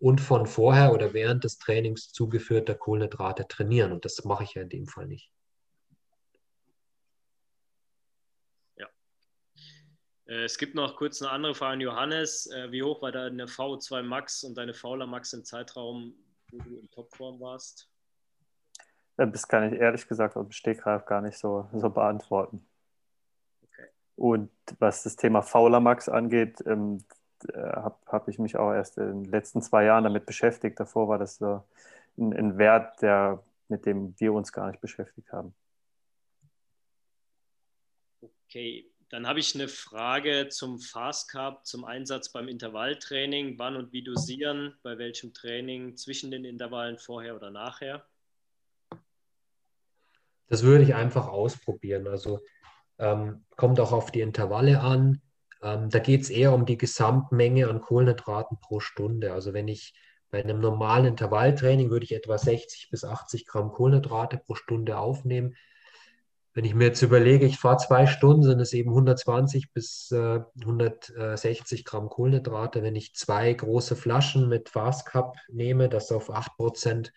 und 0.00 0.20
von 0.20 0.46
vorher 0.46 0.92
oder 0.92 1.12
während 1.12 1.44
des 1.44 1.58
Trainings 1.58 2.12
zugeführter 2.12 2.74
Kohlenhydrate 2.74 3.48
trainieren. 3.48 3.92
Und 3.92 4.04
das 4.04 4.24
mache 4.24 4.44
ich 4.44 4.54
ja 4.54 4.62
in 4.62 4.68
dem 4.68 4.86
Fall 4.86 5.06
nicht. 5.06 5.30
Ja. 8.76 8.86
Äh, 10.26 10.44
es 10.44 10.56
gibt 10.58 10.74
noch 10.74 10.96
kurz 10.96 11.20
eine 11.20 11.30
andere 11.30 11.54
Frage 11.54 11.74
an 11.74 11.80
Johannes. 11.80 12.46
Äh, 12.46 12.70
wie 12.70 12.82
hoch 12.82 13.02
war 13.02 13.10
deine 13.10 13.46
VO2 13.46 14.02
Max 14.02 14.44
und 14.44 14.56
deine 14.56 14.74
Fauler 14.74 15.06
Max 15.06 15.32
im 15.32 15.44
Zeitraum, 15.44 16.14
wo 16.52 16.58
du 16.58 16.78
in 16.78 16.90
Topform 16.90 17.40
warst? 17.40 17.90
Das 19.16 19.48
kann 19.48 19.72
ich 19.72 19.80
ehrlich 19.80 20.06
gesagt 20.06 20.36
aus 20.36 20.46
dem 20.46 20.52
Stegreif 20.52 21.04
gar 21.04 21.20
nicht 21.20 21.36
so, 21.36 21.68
so 21.72 21.90
beantworten. 21.90 22.64
Okay. 23.64 23.88
Und 24.14 24.50
was 24.78 25.02
das 25.02 25.16
Thema 25.16 25.42
Fauler 25.42 25.80
Max 25.80 26.08
angeht, 26.08 26.60
ähm, 27.54 27.72
habe 27.72 27.96
hab 28.06 28.28
ich 28.28 28.38
mich 28.38 28.56
auch 28.56 28.72
erst 28.72 28.98
in 28.98 29.24
den 29.24 29.32
letzten 29.32 29.62
zwei 29.62 29.84
Jahren 29.84 30.04
damit 30.04 30.26
beschäftigt. 30.26 30.78
Davor 30.80 31.08
war 31.08 31.18
das 31.18 31.36
so 31.36 31.62
ein, 32.16 32.32
ein 32.32 32.58
Wert, 32.58 33.00
der, 33.02 33.42
mit 33.68 33.86
dem 33.86 34.14
wir 34.18 34.32
uns 34.32 34.52
gar 34.52 34.68
nicht 34.68 34.80
beschäftigt 34.80 35.32
haben. 35.32 35.54
Okay, 38.46 38.90
dann 39.10 39.26
habe 39.26 39.40
ich 39.40 39.54
eine 39.54 39.68
Frage 39.68 40.48
zum 40.48 40.78
Fast 40.78 41.30
Carb, 41.30 41.64
zum 41.64 41.84
Einsatz 41.84 42.30
beim 42.30 42.48
Intervalltraining. 42.48 43.58
Wann 43.58 43.76
und 43.76 43.92
wie 43.92 44.02
dosieren? 44.02 44.74
Bei 44.82 44.98
welchem 44.98 45.32
Training? 45.32 45.96
Zwischen 45.96 46.30
den 46.30 46.44
Intervallen 46.44 46.98
vorher 46.98 47.34
oder 47.36 47.50
nachher? 47.50 48.06
Das 50.48 50.62
würde 50.62 50.84
ich 50.84 50.94
einfach 50.94 51.28
ausprobieren. 51.28 52.06
Also 52.06 52.40
ähm, 52.98 53.44
kommt 53.56 53.80
auch 53.80 53.92
auf 53.92 54.10
die 54.10 54.20
Intervalle 54.20 54.80
an. 54.80 55.22
Ähm, 55.62 55.90
da 55.90 55.98
geht 55.98 56.22
es 56.22 56.30
eher 56.30 56.52
um 56.52 56.66
die 56.66 56.78
Gesamtmenge 56.78 57.68
an 57.68 57.80
Kohlenhydraten 57.80 58.58
pro 58.60 58.80
Stunde. 58.80 59.32
Also 59.32 59.52
wenn 59.52 59.68
ich 59.68 59.94
bei 60.30 60.42
einem 60.42 60.60
normalen 60.60 61.06
Intervalltraining 61.06 61.90
würde 61.90 62.04
ich 62.04 62.14
etwa 62.14 62.36
60 62.36 62.90
bis 62.90 63.04
80 63.04 63.46
Gramm 63.46 63.70
Kohlenhydrate 63.70 64.38
pro 64.38 64.54
Stunde 64.54 64.98
aufnehmen. 64.98 65.56
Wenn 66.54 66.64
ich 66.64 66.74
mir 66.74 66.86
jetzt 66.86 67.02
überlege, 67.02 67.46
ich 67.46 67.58
fahre 67.58 67.78
zwei 67.78 68.06
Stunden, 68.06 68.42
sind 68.42 68.60
es 68.60 68.72
eben 68.72 68.90
120 68.90 69.72
bis 69.72 70.10
äh, 70.10 70.40
160 70.60 71.84
Gramm 71.84 72.08
Kohlenhydrate. 72.08 72.82
Wenn 72.82 72.96
ich 72.96 73.14
zwei 73.14 73.52
große 73.52 73.96
Flaschen 73.96 74.48
mit 74.48 74.68
Fast 74.68 75.06
Cup 75.06 75.36
nehme, 75.48 75.88
das 75.88 76.12
auf 76.12 76.30
8% 76.30 77.10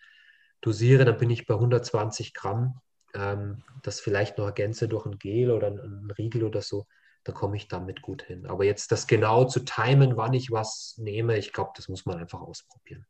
dosiere, 0.60 1.04
dann 1.04 1.18
bin 1.18 1.30
ich 1.30 1.46
bei 1.46 1.54
120 1.54 2.34
Gramm 2.34 2.80
ähm, 3.14 3.62
das 3.82 4.00
vielleicht 4.00 4.38
noch 4.38 4.46
ergänze 4.46 4.88
durch 4.88 5.06
ein 5.06 5.18
Gel 5.18 5.50
oder 5.50 5.68
ein, 5.68 6.10
Riegel 6.16 6.44
oder 6.44 6.62
so, 6.62 6.86
da 7.24 7.32
komme 7.32 7.56
ich 7.56 7.68
damit 7.68 8.02
gut 8.02 8.22
hin. 8.22 8.46
Aber 8.46 8.64
jetzt 8.64 8.92
das 8.92 9.06
genau 9.06 9.44
zu 9.44 9.60
timen, 9.60 10.16
wann 10.16 10.34
ich 10.34 10.50
was 10.50 10.96
nehme, 10.98 11.38
ich 11.38 11.52
glaube, 11.52 11.72
das 11.76 11.88
muss 11.88 12.06
man 12.06 12.18
einfach 12.18 12.40
ausprobieren. 12.40 13.06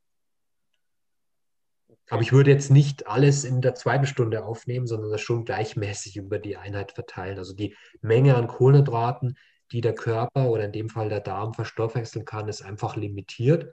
Aber 2.10 2.20
ich 2.20 2.32
würde 2.32 2.50
jetzt 2.50 2.70
nicht 2.70 3.06
alles 3.06 3.44
in 3.44 3.62
der 3.62 3.74
zweiten 3.74 4.06
Stunde 4.06 4.44
aufnehmen, 4.44 4.86
sondern 4.86 5.10
das 5.10 5.20
schon 5.20 5.44
gleichmäßig 5.44 6.16
über 6.16 6.38
die 6.38 6.56
Einheit 6.56 6.92
verteilen. 6.92 7.38
Also 7.38 7.54
die 7.54 7.74
Menge 8.00 8.34
an 8.34 8.48
Kohlenhydraten, 8.48 9.38
die 9.70 9.80
der 9.80 9.94
Körper 9.94 10.50
oder 10.50 10.64
in 10.64 10.72
dem 10.72 10.90
Fall 10.90 11.08
der 11.08 11.20
Darm 11.20 11.54
verstoffwechseln 11.54 12.24
kann, 12.24 12.48
ist 12.48 12.62
einfach 12.62 12.96
limitiert. 12.96 13.72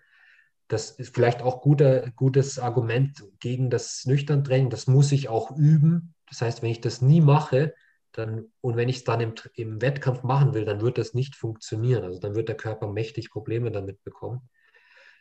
Das 0.70 0.92
ist 0.92 1.14
vielleicht 1.14 1.42
auch 1.42 1.66
ein 1.66 2.14
gutes 2.16 2.60
Argument 2.60 3.24
gegen 3.40 3.70
das 3.70 4.06
Nüchtern-Training. 4.06 4.70
Das 4.70 4.88
muss 4.88 5.12
ich 5.12 5.28
auch 5.28 5.52
üben. 5.58 6.14
Das 6.28 6.42
heißt, 6.42 6.62
wenn 6.62 6.70
ich 6.70 6.80
das 6.80 7.02
nie 7.02 7.22
mache, 7.22 7.74
dann, 8.20 8.52
und 8.62 8.76
wenn 8.76 8.90
ich 8.90 8.98
es 8.98 9.04
dann 9.04 9.22
im, 9.22 9.34
im 9.56 9.82
Wettkampf 9.82 10.24
machen 10.24 10.54
will, 10.54 10.66
dann 10.66 10.82
wird 10.82 10.98
das 10.98 11.14
nicht 11.14 11.36
funktionieren. 11.36 12.04
Also 12.04 12.20
dann 12.20 12.36
wird 12.36 12.50
der 12.50 12.58
Körper 12.58 12.88
mächtig 12.88 13.32
Probleme 13.32 13.72
damit 13.72 14.04
bekommen. 14.04 14.50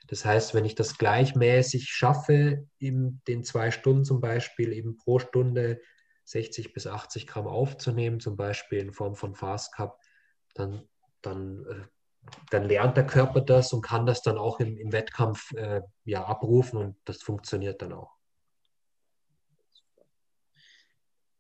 Das 0.09 0.25
heißt, 0.25 0.55
wenn 0.55 0.65
ich 0.65 0.75
das 0.75 0.99
gleichmäßig 0.99 1.89
schaffe, 1.89 2.67
in 2.79 3.21
den 3.29 3.45
zwei 3.45 3.71
Stunden 3.71 4.05
zum 4.05 4.21
Beispiel 4.21 4.73
eben 4.73 4.97
pro 4.97 5.19
Stunde 5.19 5.81
60 6.25 6.73
bis 6.73 6.87
80 6.87 7.27
Gramm 7.27 7.47
aufzunehmen, 7.47 8.19
zum 8.19 8.37
Beispiel 8.37 8.81
in 8.81 8.93
Form 8.93 9.15
von 9.15 9.35
Fast 9.35 9.75
Cup, 9.75 10.01
dann, 10.55 10.83
dann, 11.23 11.65
äh, 11.67 12.31
dann 12.51 12.65
lernt 12.65 12.97
der 12.97 13.07
Körper 13.07 13.41
das 13.41 13.73
und 13.73 13.83
kann 13.83 14.07
das 14.07 14.23
dann 14.23 14.39
auch 14.39 14.61
im, 14.61 14.77
im 14.77 14.93
Wettkampf 14.93 15.53
äh, 15.53 15.83
ja, 16.05 16.25
abrufen 16.25 16.79
und 16.79 16.97
das 17.05 17.23
funktioniert 17.23 17.81
dann 17.81 17.93
auch. 17.93 18.17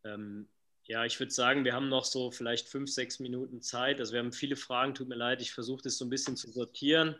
Ähm, 0.04 0.48
Ja, 0.89 1.05
ich 1.05 1.20
würde 1.20 1.30
sagen, 1.30 1.66
wir 1.66 1.74
haben 1.74 1.91
noch 1.91 2.07
so 2.07 2.30
vielleicht 2.30 2.66
fünf, 2.66 2.91
sechs 2.91 3.20
Minuten 3.20 3.61
Zeit. 3.61 4.01
Also 4.01 4.14
wir 4.14 4.20
haben 4.20 4.32
viele 4.32 4.57
Fragen, 4.57 4.95
tut 4.95 5.07
mir 5.07 5.16
leid. 5.16 5.43
Ich 5.43 5.53
versuche 5.53 5.82
das 5.82 5.99
so 5.99 6.07
ein 6.07 6.09
bisschen 6.09 6.34
zu 6.34 6.51
sortieren 6.51 7.14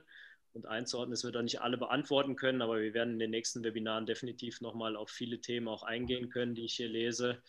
und 0.55 0.65
einzuordnen. 0.65 1.13
Es 1.13 1.23
wird 1.23 1.37
auch 1.37 1.43
nicht 1.43 1.61
alle 1.61 1.77
beantworten 1.77 2.35
können, 2.35 2.63
aber 2.63 2.81
wir 2.81 2.95
werden 2.95 3.13
in 3.13 3.19
den 3.19 3.31
nächsten 3.31 3.63
Webinaren 3.63 4.07
definitiv 4.07 4.63
nochmal 4.63 4.97
auf 4.97 5.11
viele 5.11 5.43
Themen 5.43 5.69
auch 5.69 5.83
eingehen 5.83 6.31
können, 6.31 6.55
die 6.55 6.65
ich 6.65 6.77
hier 6.77 6.89
lese. 6.89 7.43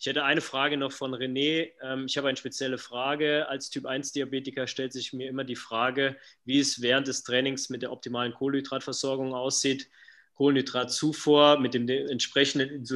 Ich 0.00 0.06
hätte 0.06 0.24
eine 0.24 0.40
Frage 0.40 0.78
noch 0.78 0.92
von 0.92 1.14
René. 1.14 1.72
Ähm, 1.82 2.06
ich 2.06 2.16
habe 2.16 2.28
eine 2.28 2.38
spezielle 2.38 2.78
Frage. 2.78 3.46
Als 3.46 3.68
Typ-1-Diabetiker 3.68 4.66
stellt 4.66 4.94
sich 4.94 5.12
mir 5.12 5.28
immer 5.28 5.44
die 5.44 5.56
Frage, 5.56 6.16
wie 6.46 6.58
es 6.58 6.80
während 6.80 7.06
des 7.06 7.22
Trainings 7.22 7.68
mit 7.68 7.82
der 7.82 7.92
optimalen 7.92 8.32
Kohlenhydratversorgung 8.32 9.34
aussieht. 9.34 9.90
Kohlenhydratzufuhr 10.36 11.60
mit 11.60 11.74
dem 11.74 11.86
entsprechenden 11.86 12.86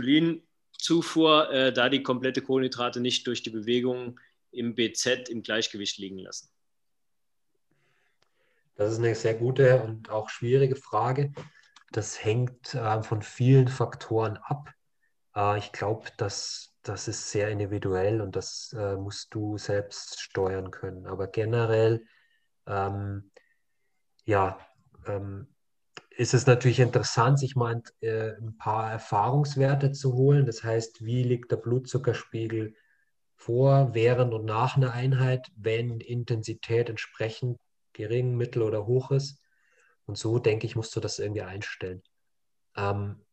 Insulinzufuhr, 0.80 1.50
äh, 1.50 1.72
da 1.72 1.88
die 1.88 2.02
komplette 2.02 2.42
Kohlenhydrate 2.42 3.00
nicht 3.00 3.26
durch 3.26 3.42
die 3.42 3.50
Bewegung 3.50 4.18
im 4.50 4.74
BZ 4.74 5.28
im 5.28 5.42
Gleichgewicht 5.42 5.98
liegen 5.98 6.18
lassen. 6.18 6.50
Das 8.76 8.92
ist 8.92 8.98
eine 8.98 9.14
sehr 9.14 9.34
gute 9.34 9.82
und 9.82 10.10
auch 10.10 10.30
schwierige 10.30 10.76
Frage. 10.76 11.32
Das 11.92 12.24
hängt 12.24 12.74
äh, 12.74 13.02
von 13.02 13.22
vielen 13.22 13.68
Faktoren 13.68 14.38
ab. 14.38 14.72
Äh, 15.36 15.58
ich 15.58 15.72
glaube, 15.72 16.08
dass 16.16 16.74
das 16.82 17.08
ist 17.08 17.30
sehr 17.30 17.50
individuell 17.50 18.22
und 18.22 18.36
das 18.36 18.74
äh, 18.78 18.96
musst 18.96 19.34
du 19.34 19.58
selbst 19.58 20.18
steuern 20.18 20.70
können. 20.70 21.06
Aber 21.06 21.26
generell, 21.26 22.06
ähm, 22.66 23.30
ja, 24.24 24.58
ähm, 25.06 25.54
ist 26.20 26.34
es 26.34 26.46
natürlich 26.46 26.80
interessant, 26.80 27.38
sich 27.38 27.56
mal 27.56 27.82
äh, 28.02 28.32
ein 28.32 28.54
paar 28.58 28.92
Erfahrungswerte 28.92 29.90
zu 29.92 30.12
holen. 30.12 30.44
Das 30.44 30.62
heißt, 30.62 31.02
wie 31.02 31.22
liegt 31.22 31.50
der 31.50 31.56
Blutzuckerspiegel 31.56 32.74
vor, 33.36 33.94
während 33.94 34.34
und 34.34 34.44
nach 34.44 34.76
einer 34.76 34.92
Einheit, 34.92 35.50
wenn 35.56 35.98
Intensität 36.00 36.90
entsprechend 36.90 37.58
gering, 37.94 38.36
mittel 38.36 38.60
oder 38.60 38.86
hoch 38.86 39.10
ist. 39.12 39.40
Und 40.04 40.18
so, 40.18 40.38
denke 40.38 40.66
ich, 40.66 40.76
musst 40.76 40.94
du 40.94 41.00
das 41.00 41.18
irgendwie 41.18 41.40
einstellen. 41.40 42.02
Ähm, 42.76 43.24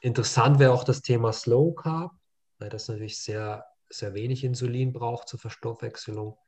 interessant 0.00 0.58
wäre 0.58 0.72
auch 0.72 0.84
das 0.84 1.02
Thema 1.02 1.30
Slow 1.30 1.74
Carb, 1.74 2.12
weil 2.58 2.70
das 2.70 2.88
natürlich 2.88 3.20
sehr, 3.20 3.66
sehr 3.90 4.14
wenig 4.14 4.44
Insulin 4.44 4.94
braucht 4.94 5.28
zur 5.28 5.40
Verstoffwechselung. 5.40 6.38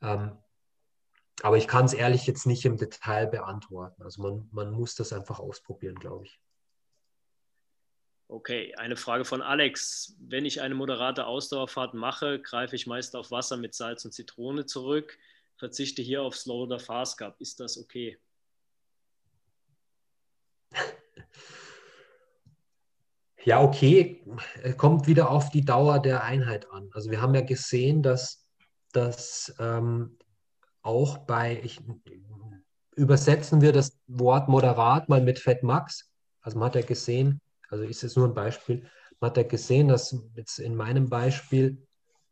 Ähm, 0.00 0.38
aber 1.40 1.56
ich 1.56 1.66
kann 1.66 1.86
es 1.86 1.94
ehrlich 1.94 2.26
jetzt 2.26 2.46
nicht 2.46 2.64
im 2.64 2.76
Detail 2.76 3.26
beantworten. 3.26 4.02
Also 4.02 4.22
man, 4.22 4.48
man 4.52 4.72
muss 4.72 4.94
das 4.94 5.12
einfach 5.12 5.40
ausprobieren, 5.40 5.94
glaube 5.94 6.26
ich. 6.26 6.40
Okay, 8.28 8.74
eine 8.76 8.96
Frage 8.96 9.24
von 9.24 9.42
Alex. 9.42 10.16
Wenn 10.18 10.46
ich 10.46 10.62
eine 10.62 10.74
moderate 10.74 11.26
Ausdauerfahrt 11.26 11.94
mache, 11.94 12.40
greife 12.40 12.76
ich 12.76 12.86
meist 12.86 13.14
auf 13.16 13.30
Wasser 13.30 13.56
mit 13.56 13.74
Salz 13.74 14.04
und 14.04 14.12
Zitrone 14.12 14.64
zurück, 14.66 15.18
verzichte 15.56 16.00
hier 16.00 16.22
auf 16.22 16.36
Slow 16.36 16.62
oder 16.62 16.78
Fast 16.78 17.18
Carb. 17.18 17.40
Ist 17.40 17.60
das 17.60 17.78
okay? 17.78 18.18
Ja, 23.44 23.60
okay, 23.60 24.24
kommt 24.76 25.08
wieder 25.08 25.28
auf 25.28 25.50
die 25.50 25.64
Dauer 25.64 25.98
der 25.98 26.22
Einheit 26.22 26.70
an. 26.70 26.88
Also 26.92 27.10
wir 27.10 27.20
haben 27.20 27.34
ja 27.34 27.40
gesehen, 27.40 28.00
dass, 28.00 28.46
dass 28.92 29.52
ähm, 29.58 30.16
auch 30.82 31.18
bei, 31.18 31.60
ich, 31.62 31.80
übersetzen 32.94 33.60
wir 33.60 33.72
das 33.72 33.98
Wort 34.06 34.48
moderat 34.48 35.08
mal 35.08 35.22
mit 35.22 35.38
Fett 35.38 35.62
Max. 35.62 36.10
Also 36.40 36.58
man 36.58 36.66
hat 36.66 36.74
ja 36.74 36.82
gesehen, 36.82 37.40
also 37.68 37.84
ist 37.84 38.04
es 38.04 38.16
nur 38.16 38.28
ein 38.28 38.34
Beispiel, 38.34 38.86
man 39.20 39.30
hat 39.30 39.36
ja 39.36 39.44
gesehen, 39.44 39.88
dass 39.88 40.16
jetzt 40.34 40.58
in 40.58 40.74
meinem 40.74 41.08
Beispiel, 41.08 41.86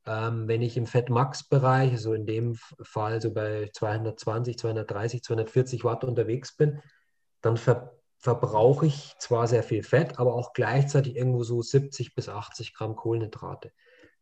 ähm, 0.06 0.48
wenn 0.48 0.60
ich 0.60 0.76
im 0.76 0.86
Fett 0.86 1.08
Max 1.08 1.48
Bereich, 1.48 1.92
also 1.92 2.14
in 2.14 2.26
dem 2.26 2.56
Fall 2.82 3.20
so 3.20 3.32
bei 3.32 3.70
220, 3.72 4.58
230, 4.58 5.22
240 5.22 5.84
Watt 5.84 6.04
unterwegs 6.04 6.56
bin, 6.56 6.82
dann 7.40 7.56
ver 7.56 7.94
verbrauche 8.22 8.84
ich 8.84 9.14
zwar 9.18 9.48
sehr 9.48 9.62
viel 9.62 9.82
Fett, 9.82 10.18
aber 10.18 10.34
auch 10.34 10.52
gleichzeitig 10.52 11.16
irgendwo 11.16 11.42
so 11.42 11.62
70 11.62 12.14
bis 12.14 12.28
80 12.28 12.74
Gramm 12.74 12.94
Kohlenhydrate. 12.94 13.72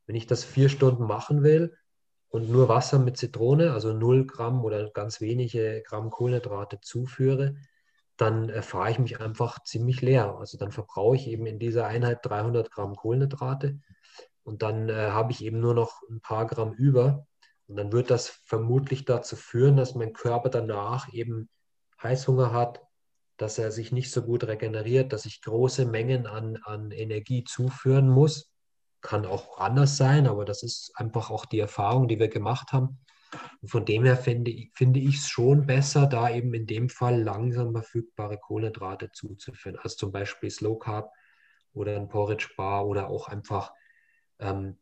Wenn 0.07 0.15
ich 0.15 0.29
das 0.29 0.45
vier 0.45 0.69
Stunden 0.69 1.03
machen 1.03 1.43
will 1.43 1.77
und 2.29 2.51
nur 2.51 2.69
Wasser 2.69 2.99
mit 2.99 3.17
Zitrone, 3.17 3.73
also 3.73 3.93
0 3.93 4.27
Gramm 4.27 4.65
oder 4.65 4.91
ganz 4.91 5.21
wenige 5.21 5.83
Gramm 5.87 6.11
Kohlenhydrate 6.11 6.81
zuführe, 6.81 7.57
dann 8.17 8.49
erfahre 8.49 8.91
ich 8.91 8.99
mich 8.99 9.21
einfach 9.21 9.63
ziemlich 9.63 10.03
leer. 10.03 10.37
Also 10.39 10.59
dann 10.59 10.73
verbrauche 10.73 11.17
ich 11.17 11.29
eben 11.29 11.47
in 11.47 11.59
dieser 11.59 11.87
Einheit 11.87 12.19
300 12.23 12.71
Gramm 12.71 12.97
Kohlenhydrate 12.97 13.79
und 14.43 14.63
dann 14.63 14.89
äh, 14.89 15.11
habe 15.11 15.33
ich 15.33 15.45
eben 15.45 15.61
nur 15.61 15.75
noch 15.75 16.03
ein 16.11 16.21
paar 16.21 16.47
Gramm 16.47 16.73
über. 16.73 17.27
Und 17.67 17.77
dann 17.77 17.93
wird 17.93 18.11
das 18.11 18.29
vermutlich 18.29 19.05
dazu 19.05 19.37
führen, 19.37 19.77
dass 19.77 19.95
mein 19.95 20.15
Körper 20.15 20.49
danach 20.49 21.13
eben 21.13 21.51
Heißhunger 22.03 22.53
hat, 22.53 22.81
dass 23.37 23.59
er 23.59 23.71
sich 23.71 23.93
nicht 23.93 24.11
so 24.11 24.23
gut 24.23 24.45
regeneriert, 24.45 25.13
dass 25.13 25.27
ich 25.27 25.43
große 25.43 25.85
Mengen 25.85 26.27
an, 26.27 26.57
an 26.65 26.91
Energie 26.93 27.45
zuführen 27.45 28.09
muss. 28.09 28.51
Kann 29.01 29.27
auch 29.27 29.59
anders 29.59 29.97
sein, 29.97 30.27
aber 30.27 30.45
das 30.45 30.63
ist 30.63 30.93
einfach 30.97 31.31
auch 31.31 31.47
die 31.47 31.61
Erfahrung, 31.61 32.09
die 32.09 32.19
wir 32.19 32.29
gemacht 32.29 32.73
haben. 32.73 32.99
Und 33.61 33.69
von 33.69 33.85
dem 33.85 34.05
her 34.05 34.17
finde, 34.17 34.53
finde 34.75 35.01
ich 35.01 35.17
es 35.17 35.29
schon 35.29 35.67
besser, 35.67 36.07
da 36.07 36.31
eben 36.31 36.55
in 36.55 36.67
dem 36.67 36.89
Fall 36.89 37.23
langsam 37.23 37.73
verfügbare 37.73 38.39
Kohlenhydrate 38.39 39.11
zuzuführen. 39.13 39.79
Also 39.83 39.97
zum 39.97 40.13
Beispiel 40.13 40.51
Slow 40.51 40.79
Carb 40.79 41.13
oder 41.75 41.97
ein 41.97 42.09
Porridge 42.09 42.49
Bar 42.57 42.87
oder 42.87 43.09
auch 43.09 43.29
einfach, 43.29 43.73
ähm, 44.39 44.79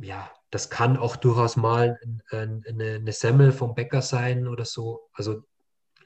ja, 0.00 0.30
das 0.50 0.70
kann 0.70 0.96
auch 0.96 1.16
durchaus 1.16 1.56
mal 1.56 1.98
eine, 2.30 2.62
eine 2.66 3.12
Semmel 3.12 3.52
vom 3.52 3.74
Bäcker 3.74 4.02
sein 4.02 4.46
oder 4.46 4.64
so. 4.64 5.10
Also 5.12 5.42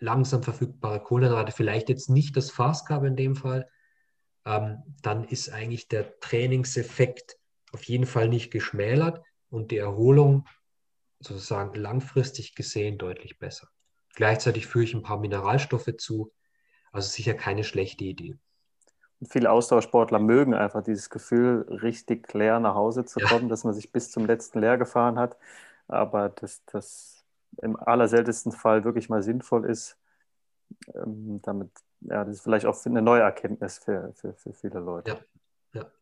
langsam 0.01 0.43
verfügbare 0.43 1.01
Kohlenhydrate, 1.01 1.53
vielleicht 1.53 1.89
jetzt 1.89 2.11
nicht 2.11 2.37
das 2.37 2.51
Fast 2.51 2.89
Carb 2.89 3.05
in 3.05 3.17
dem 3.17 3.37
Fall, 3.37 3.69
ähm, 4.47 4.83
dann 5.03 5.25
ist 5.25 5.51
eigentlich 5.51 5.89
der 5.89 6.19
Trainingseffekt 6.21 7.37
auf 7.73 7.83
jeden 7.85 8.07
Fall 8.07 8.29
nicht 8.29 8.51
geschmälert 8.51 9.23
und 9.51 9.71
die 9.71 9.79
Erholung 9.79 10.47
sozusagen 11.21 11.75
langfristig 11.75 12.55
gesehen 12.55 12.97
deutlich 12.97 13.39
besser. 13.39 13.69
Gleichzeitig 14.15 14.67
führe 14.67 14.85
ich 14.85 14.95
ein 14.95 15.03
paar 15.03 15.19
Mineralstoffe 15.19 15.91
zu, 15.99 16.33
also 16.93 17.09
sicher 17.09 17.35
keine 17.35 17.65
schlechte 17.65 18.05
Idee. 18.05 18.37
Und 19.21 19.33
viele 19.33 19.51
Ausdauersportler 19.51 20.19
mögen 20.19 20.55
einfach 20.55 20.83
dieses 20.83 21.11
Gefühl, 21.11 21.67
richtig 21.83 22.33
leer 22.33 22.61
nach 22.61 22.75
Hause 22.75 23.05
zu 23.05 23.21
kommen, 23.21 23.45
ja. 23.45 23.49
dass 23.49 23.65
man 23.65 23.75
sich 23.75 23.93
bis 23.93 24.11
zum 24.11 24.27
letzten 24.27 24.61
leer 24.61 24.79
gefahren 24.79 25.19
hat. 25.19 25.37
Aber 25.89 26.29
das, 26.29 26.63
das 26.67 27.25
im 27.63 27.77
allerseltensten 27.77 28.53
Fall 28.53 28.85
wirklich 28.85 29.09
mal 29.09 29.23
sinnvoll 29.23 29.65
ist. 29.65 29.97
Ähm, 30.95 31.41
damit, 31.43 31.71
ja, 32.01 32.25
das 32.25 32.37
ist 32.37 32.43
vielleicht 32.43 32.67
auch 32.67 32.85
eine 32.87 33.03
neue 33.03 33.23
Erkenntnis 33.23 33.79
für, 33.79 34.13
für, 34.15 34.35
für 34.35 34.53
viele 34.53 34.81
Leute. 34.81 35.19
Ja. 35.73 35.81
ja. 35.81 35.93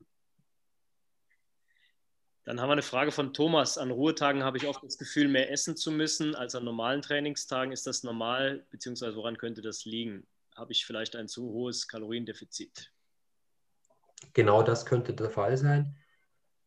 Dann 2.44 2.60
haben 2.60 2.68
wir 2.68 2.74
eine 2.74 2.82
Frage 2.82 3.10
von 3.10 3.32
Thomas. 3.32 3.78
An 3.78 3.90
Ruhetagen 3.90 4.42
habe 4.44 4.58
ich 4.58 4.66
oft 4.66 4.82
das 4.82 4.98
Gefühl, 4.98 5.28
mehr 5.28 5.50
essen 5.50 5.76
zu 5.76 5.90
müssen 5.90 6.34
als 6.34 6.54
an 6.54 6.64
normalen 6.64 7.00
Trainingstagen. 7.00 7.72
Ist 7.72 7.86
das 7.86 8.02
normal, 8.02 8.66
beziehungsweise 8.70 9.16
woran 9.16 9.38
könnte 9.38 9.62
das 9.62 9.84
liegen? 9.84 10.26
Habe 10.54 10.72
ich 10.72 10.84
vielleicht 10.84 11.16
ein 11.16 11.26
zu 11.26 11.50
hohes 11.50 11.88
Kaloriendefizit? 11.88 12.92
Genau 14.34 14.62
das 14.62 14.84
könnte 14.86 15.14
der 15.14 15.30
Fall 15.30 15.56
sein. 15.56 15.96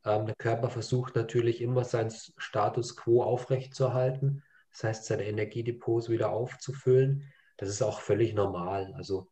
Ähm, 0.04 0.26
der 0.26 0.36
Körper 0.36 0.70
versucht 0.70 1.16
natürlich 1.16 1.62
immer 1.62 1.84
seinen 1.84 2.12
Status 2.38 2.96
quo 2.96 3.24
aufrechtzuerhalten. 3.24 4.44
Das 4.72 4.84
heißt, 4.84 5.06
seine 5.06 5.26
Energiedepots 5.26 6.10
wieder 6.10 6.30
aufzufüllen. 6.30 7.32
Das 7.58 7.70
ist 7.70 7.82
auch 7.82 8.00
völlig 8.00 8.34
normal, 8.34 8.94
also 8.96 9.28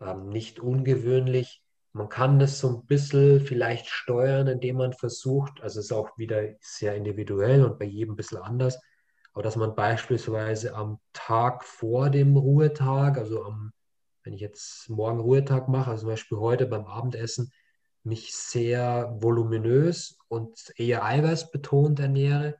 ähm, 0.00 0.28
nicht 0.28 0.60
ungewöhnlich. 0.60 1.62
Man 1.92 2.08
kann 2.08 2.38
das 2.38 2.58
so 2.58 2.68
ein 2.68 2.86
bisschen 2.86 3.40
vielleicht 3.40 3.86
steuern, 3.86 4.46
indem 4.46 4.76
man 4.76 4.92
versucht, 4.92 5.62
also 5.62 5.80
es 5.80 5.86
ist 5.86 5.92
auch 5.92 6.16
wieder 6.18 6.42
sehr 6.60 6.94
individuell 6.94 7.64
und 7.64 7.78
bei 7.78 7.86
jedem 7.86 8.14
ein 8.14 8.16
bisschen 8.16 8.38
anders, 8.38 8.78
aber 9.32 9.42
dass 9.42 9.56
man 9.56 9.74
beispielsweise 9.74 10.74
am 10.74 10.98
Tag 11.12 11.64
vor 11.64 12.10
dem 12.10 12.36
Ruhetag, 12.36 13.18
also 13.18 13.44
am, 13.44 13.72
wenn 14.22 14.32
ich 14.32 14.40
jetzt 14.40 14.88
morgen 14.88 15.20
Ruhetag 15.20 15.68
mache, 15.68 15.90
also 15.90 16.02
zum 16.02 16.10
Beispiel 16.10 16.38
heute 16.38 16.66
beim 16.66 16.86
Abendessen, 16.86 17.52
mich 18.02 18.34
sehr 18.34 19.16
voluminös 19.20 20.18
und 20.28 20.72
eher 20.76 21.04
eiweißbetont 21.04 21.98
ernähre 21.98 22.56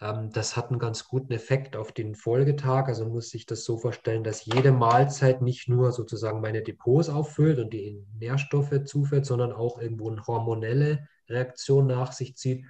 das 0.00 0.56
hat 0.56 0.70
einen 0.70 0.78
ganz 0.78 1.04
guten 1.06 1.32
Effekt 1.32 1.76
auf 1.76 1.92
den 1.92 2.14
Folgetag. 2.14 2.88
Also 2.88 3.06
muss 3.06 3.32
ich 3.32 3.46
das 3.46 3.64
so 3.64 3.78
vorstellen, 3.78 4.24
dass 4.24 4.44
jede 4.44 4.72
Mahlzeit 4.72 5.40
nicht 5.40 5.68
nur 5.68 5.92
sozusagen 5.92 6.40
meine 6.40 6.62
Depots 6.62 7.08
auffüllt 7.08 7.58
und 7.58 7.72
die 7.72 8.04
Nährstoffe 8.18 8.84
zuführt, 8.84 9.24
sondern 9.24 9.52
auch 9.52 9.80
irgendwo 9.80 10.10
eine 10.10 10.26
hormonelle 10.26 11.08
Reaktion 11.28 11.86
nach 11.86 12.12
sich 12.12 12.36
zieht 12.36 12.66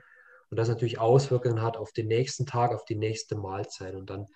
und 0.55 0.59
das 0.59 0.69
natürlich 0.69 1.01
Auswirkungen 1.01 1.63
hat 1.63 1.77
auf 1.77 1.91
den 1.91 2.07
nächsten 2.07 2.47
Tag, 2.47 2.73
auf 2.73 2.85
die 2.85 2.95
nächste 2.95 3.35
Mahlzeit. 3.35 3.97
Und 3.97 4.09
dann 4.09 4.29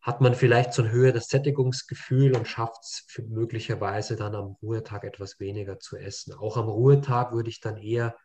hat 0.00 0.20
man 0.20 0.34
vielleicht 0.34 0.72
so 0.72 0.82
ein 0.82 0.90
höheres 0.90 1.28
Sättigungsgefühl 1.28 2.36
und 2.36 2.48
schafft 2.48 2.82
es 2.82 3.06
möglicherweise 3.28 4.16
dann 4.16 4.34
am 4.34 4.56
Ruhetag 4.60 5.04
etwas 5.04 5.38
weniger 5.38 5.78
zu 5.78 5.96
essen. 5.96 6.34
Auch 6.34 6.56
am 6.56 6.68
Ruhetag 6.68 7.32
würde 7.32 7.50
ich 7.50 7.60
dann 7.60 7.76
eher 7.76 8.16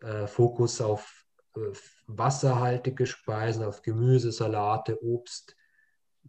äh, 0.00 0.28
Fokus 0.28 0.80
auf 0.80 1.24
wasserhaltige 2.06 3.06
Speisen, 3.06 3.64
auf 3.64 3.82
Gemüse, 3.82 4.32
Salate, 4.32 5.02
Obst, 5.02 5.56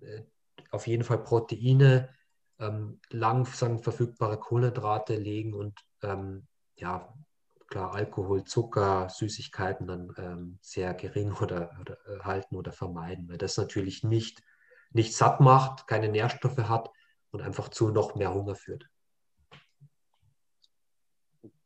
äh, 0.02 0.24
auf 0.72 0.88
jeden 0.88 1.04
Fall 1.04 1.24
Proteine, 1.24 2.10
ähm, 2.60 3.00
langsam 3.10 3.80
verfügbare 3.80 4.40
Kohlenhydrate 4.40 5.16
legen 5.16 5.54
und 5.54 5.80
ähm, 6.02 6.48
ja, 6.76 7.14
klar, 7.68 7.94
Alkohol, 7.94 8.44
Zucker, 8.44 9.10
Süßigkeiten 9.10 9.88
dann 9.88 10.14
ähm, 10.18 10.60
sehr 10.62 10.94
gering 10.94 11.34
oder, 11.42 11.72
oder 11.82 11.98
äh, 12.08 12.20
halten 12.20 12.56
oder 12.56 12.72
vermeiden, 12.72 13.30
weil 13.30 13.38
das 13.38 13.58
natürlich 13.58 14.04
nicht, 14.04 14.44
nicht 14.92 15.16
satt 15.16 15.40
macht, 15.40 15.88
keine 15.88 16.10
Nährstoffe 16.10 16.70
hat 16.70 16.92
und 17.32 17.42
einfach 17.42 17.70
zu 17.70 17.90
noch 17.90 18.16
mehr 18.16 18.34
Hunger 18.34 18.56
führt. 18.56 18.88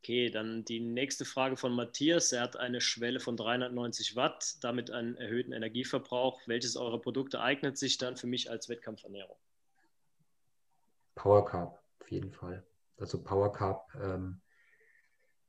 Okay, 0.08 0.30
dann 0.30 0.64
die 0.64 0.80
nächste 0.80 1.26
Frage 1.26 1.58
von 1.58 1.74
Matthias. 1.74 2.32
Er 2.32 2.40
hat 2.40 2.56
eine 2.56 2.80
Schwelle 2.80 3.20
von 3.20 3.36
390 3.36 4.16
Watt, 4.16 4.56
damit 4.62 4.90
einen 4.90 5.18
erhöhten 5.18 5.52
Energieverbrauch. 5.52 6.40
Welches 6.46 6.76
eurer 6.76 6.98
Produkte 6.98 7.42
eignet 7.42 7.76
sich 7.76 7.98
dann 7.98 8.16
für 8.16 8.26
mich 8.26 8.50
als 8.50 8.70
Wettkampfernährung? 8.70 9.36
Power 11.14 11.44
Carb, 11.44 11.82
auf 12.00 12.10
jeden 12.10 12.32
Fall. 12.32 12.66
Also 12.96 13.22
Power 13.22 13.52
Carb 13.52 13.94
ähm, 14.02 14.40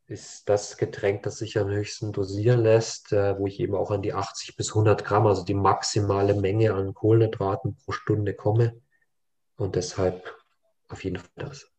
ist 0.07 0.49
das 0.49 0.75
Getränk, 0.75 1.23
das 1.23 1.37
sich 1.37 1.57
am 1.57 1.69
höchsten 1.69 2.11
dosieren 2.11 2.61
lässt, 2.61 3.13
äh, 3.13 3.39
wo 3.39 3.47
ich 3.47 3.61
eben 3.61 3.75
auch 3.75 3.91
an 3.91 4.01
die 4.01 4.13
80 4.13 4.57
bis 4.57 4.71
100 4.71 5.05
Gramm, 5.05 5.25
also 5.25 5.45
die 5.45 5.53
maximale 5.53 6.33
Menge 6.33 6.73
an 6.73 6.93
Kohlenhydraten 6.93 7.77
pro 7.77 7.93
Stunde 7.93 8.33
komme. 8.33 8.81
Und 9.55 9.77
deshalb 9.77 10.35
auf 10.89 11.05
jeden 11.05 11.15
Fall 11.15 11.29
das. 11.37 11.71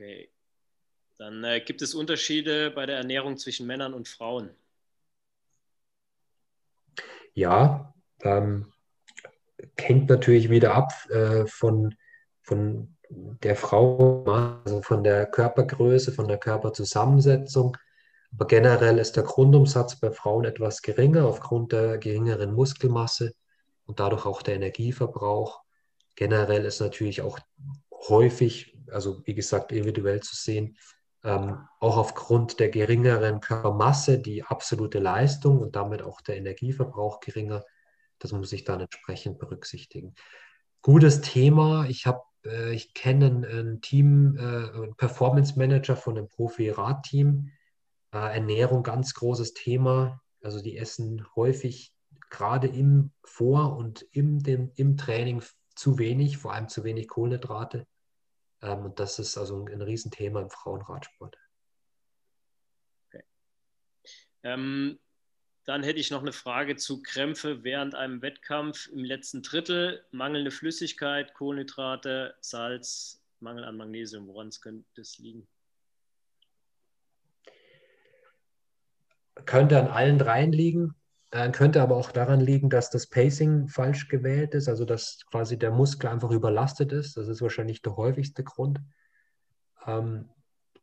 Okay. 0.00 0.30
Dann 1.18 1.44
äh, 1.44 1.60
gibt 1.60 1.82
es 1.82 1.94
Unterschiede 1.94 2.70
bei 2.70 2.86
der 2.86 2.96
Ernährung 2.96 3.36
zwischen 3.36 3.66
Männern 3.66 3.92
und 3.92 4.08
Frauen? 4.08 4.48
Ja, 7.34 7.92
ähm, 8.22 8.72
hängt 9.76 10.08
natürlich 10.08 10.48
wieder 10.48 10.74
ab 10.74 10.94
äh, 11.10 11.44
von, 11.46 11.94
von 12.40 12.96
der 13.10 13.56
Frau, 13.56 14.24
also 14.64 14.80
von 14.80 15.04
der 15.04 15.26
Körpergröße, 15.26 16.12
von 16.12 16.28
der 16.28 16.38
Körperzusammensetzung. 16.38 17.76
Aber 18.32 18.46
generell 18.46 18.96
ist 18.96 19.16
der 19.16 19.24
Grundumsatz 19.24 20.00
bei 20.00 20.10
Frauen 20.10 20.46
etwas 20.46 20.80
geringer 20.80 21.26
aufgrund 21.26 21.72
der 21.72 21.98
geringeren 21.98 22.54
Muskelmasse 22.54 23.34
und 23.84 24.00
dadurch 24.00 24.24
auch 24.24 24.40
der 24.40 24.54
Energieverbrauch. 24.54 25.60
Generell 26.14 26.64
ist 26.64 26.80
natürlich 26.80 27.20
auch 27.20 27.38
häufig 28.08 28.79
also 28.92 29.22
wie 29.26 29.34
gesagt, 29.34 29.72
individuell 29.72 30.20
zu 30.20 30.36
sehen, 30.36 30.76
ähm, 31.22 31.66
auch 31.80 31.96
aufgrund 31.96 32.60
der 32.60 32.70
geringeren 32.70 33.40
Körpermasse 33.40 34.18
die 34.18 34.42
absolute 34.42 34.98
Leistung 34.98 35.58
und 35.60 35.76
damit 35.76 36.02
auch 36.02 36.20
der 36.20 36.36
Energieverbrauch 36.36 37.20
geringer. 37.20 37.64
Das 38.18 38.32
muss 38.32 38.52
ich 38.52 38.64
dann 38.64 38.80
entsprechend 38.80 39.38
berücksichtigen. 39.38 40.14
Gutes 40.82 41.20
Thema. 41.20 41.86
Ich 41.88 42.06
habe, 42.06 42.22
äh, 42.44 42.72
ich 42.72 42.94
kenne 42.94 43.26
ein, 43.26 43.80
Team, 43.82 44.36
äh, 44.38 44.88
Performance 44.96 45.58
Manager 45.58 45.96
von 45.96 46.16
einem 46.16 46.28
Profi-Radteam. 46.28 47.50
Äh, 48.12 48.34
Ernährung 48.34 48.82
ganz 48.82 49.14
großes 49.14 49.54
Thema. 49.54 50.22
Also 50.42 50.62
die 50.62 50.78
essen 50.78 51.26
häufig 51.36 51.92
gerade 52.30 52.68
im 52.68 53.10
Vor- 53.24 53.76
und 53.76 54.06
im, 54.12 54.42
dem, 54.42 54.70
im 54.76 54.96
Training 54.96 55.42
zu 55.74 55.98
wenig, 55.98 56.38
vor 56.38 56.54
allem 56.54 56.68
zu 56.68 56.84
wenig 56.84 57.08
Kohlenhydrate. 57.08 57.86
Ähm, 58.62 58.84
und 58.84 59.00
das 59.00 59.18
ist 59.18 59.36
also 59.38 59.62
ein, 59.62 59.72
ein 59.72 59.82
Riesenthema 59.82 60.40
im 60.40 60.50
Frauenradsport. 60.50 61.36
Okay. 63.08 63.24
Ähm, 64.42 64.98
dann 65.64 65.82
hätte 65.82 66.00
ich 66.00 66.10
noch 66.10 66.22
eine 66.22 66.32
Frage 66.32 66.76
zu 66.76 67.02
Krämpfe 67.02 67.62
während 67.62 67.94
einem 67.94 68.22
Wettkampf 68.22 68.88
im 68.88 69.04
letzten 69.04 69.42
Drittel. 69.42 70.04
Mangelnde 70.10 70.50
Flüssigkeit, 70.50 71.34
Kohlenhydrate, 71.34 72.34
Salz, 72.40 73.22
Mangel 73.40 73.64
an 73.64 73.76
Magnesium. 73.76 74.26
Woran 74.26 74.50
könnte 74.60 74.84
das 74.94 75.18
liegen? 75.18 75.46
Könnte 79.46 79.78
an 79.78 79.88
allen 79.88 80.18
dreien 80.18 80.52
liegen. 80.52 80.94
Äh, 81.32 81.50
könnte 81.52 81.80
aber 81.80 81.96
auch 81.96 82.10
daran 82.10 82.40
liegen, 82.40 82.70
dass 82.70 82.90
das 82.90 83.06
Pacing 83.06 83.68
falsch 83.68 84.08
gewählt 84.08 84.54
ist, 84.54 84.68
also 84.68 84.84
dass 84.84 85.24
quasi 85.30 85.58
der 85.58 85.70
Muskel 85.70 86.10
einfach 86.10 86.30
überlastet 86.30 86.92
ist. 86.92 87.16
Das 87.16 87.28
ist 87.28 87.40
wahrscheinlich 87.40 87.82
der 87.82 87.96
häufigste 87.96 88.42
Grund. 88.42 88.80
Ähm, 89.86 90.28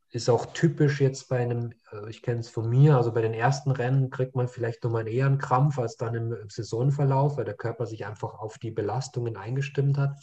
ist 0.10 0.30
auch 0.30 0.48
typisch 0.54 1.02
jetzt 1.02 1.28
bei 1.28 1.40
einem, 1.40 1.74
äh, 1.92 2.10
ich 2.10 2.22
kenne 2.22 2.40
es 2.40 2.50
von 2.50 2.70
mir, 2.70 2.96
also 2.96 3.12
bei 3.12 3.22
den 3.22 3.34
ersten 3.34 3.72
Rennen 3.72 4.10
kriegt 4.10 4.36
man 4.36 4.48
vielleicht 4.48 4.84
nochmal 4.84 5.08
eher 5.08 5.26
einen 5.26 5.38
Krampf 5.38 5.80
als 5.80 5.98
dann 5.98 6.16
im 6.16 6.50
Saisonverlauf, 6.50 7.38
weil 7.38 7.46
der 7.46 7.58
Körper 7.58 7.86
sich 7.86 8.06
einfach 8.06 8.36
auf 8.36 8.58
die 8.58 8.72
Belastungen 8.72 9.36
eingestimmt 9.36 9.98
hat. 9.98 10.18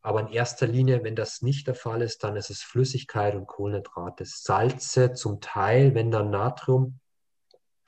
Aber 0.00 0.20
in 0.20 0.28
erster 0.28 0.66
Linie, 0.66 1.04
wenn 1.04 1.14
das 1.14 1.42
nicht 1.42 1.68
der 1.68 1.76
Fall 1.76 2.02
ist, 2.02 2.24
dann 2.24 2.34
ist 2.34 2.50
es 2.50 2.62
Flüssigkeit 2.62 3.36
und 3.36 3.46
Kohlenhydrate. 3.46 4.24
Salze 4.26 5.12
zum 5.12 5.40
Teil, 5.40 5.94
wenn 5.94 6.10
dann 6.10 6.30
Natrium, 6.30 6.98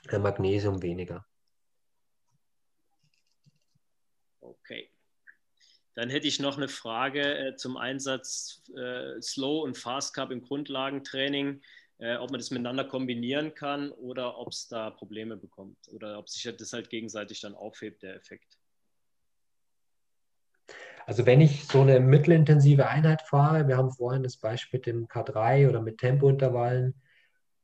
äh, 0.09 0.21
Magnesium 0.21 0.81
weniger. 0.83 1.27
Okay. 4.45 4.91
Dann 5.95 6.11
hätte 6.11 6.27
ich 6.27 6.41
noch 6.41 6.57
eine 6.57 6.69
Frage 6.69 7.23
äh, 7.23 7.57
zum 7.57 7.77
Einsatz 7.77 8.63
äh, 8.77 9.21
Slow 9.23 9.63
und 9.63 9.79
Fast 9.79 10.15
Cup 10.15 10.31
im 10.31 10.43
Grundlagentraining, 10.43 11.63
äh, 11.99 12.17
ob 12.17 12.31
man 12.31 12.41
das 12.41 12.51
miteinander 12.51 12.85
kombinieren 12.85 13.55
kann 13.55 13.91
oder 13.93 14.39
ob 14.39 14.49
es 14.49 14.69
da 14.69 14.91
Probleme 14.91 15.37
bekommt 15.37 15.79
oder 15.93 16.19
ob 16.19 16.29
sich 16.29 16.43
das 16.57 16.73
halt 16.73 16.91
gegenseitig 16.91 17.41
dann 17.41 17.55
aufhebt, 17.55 18.03
der 18.03 18.17
Effekt. 18.17 18.59
Also 21.07 21.27
wenn 21.27 21.41
ich 21.41 21.67
so 21.67 21.83
eine 21.83 22.01
mittelintensive 22.01 22.89
Einheit 22.89 23.23
fahre, 23.23 23.69
wir 23.69 23.77
haben 23.77 23.93
vorhin 23.93 24.23
das 24.23 24.39
Beispiel 24.39 24.79
mit 24.79 24.87
dem 24.87 25.07
K3 25.07 25.69
oder 25.69 25.81
mit 25.81 25.99
Tempointervallen 25.99 26.95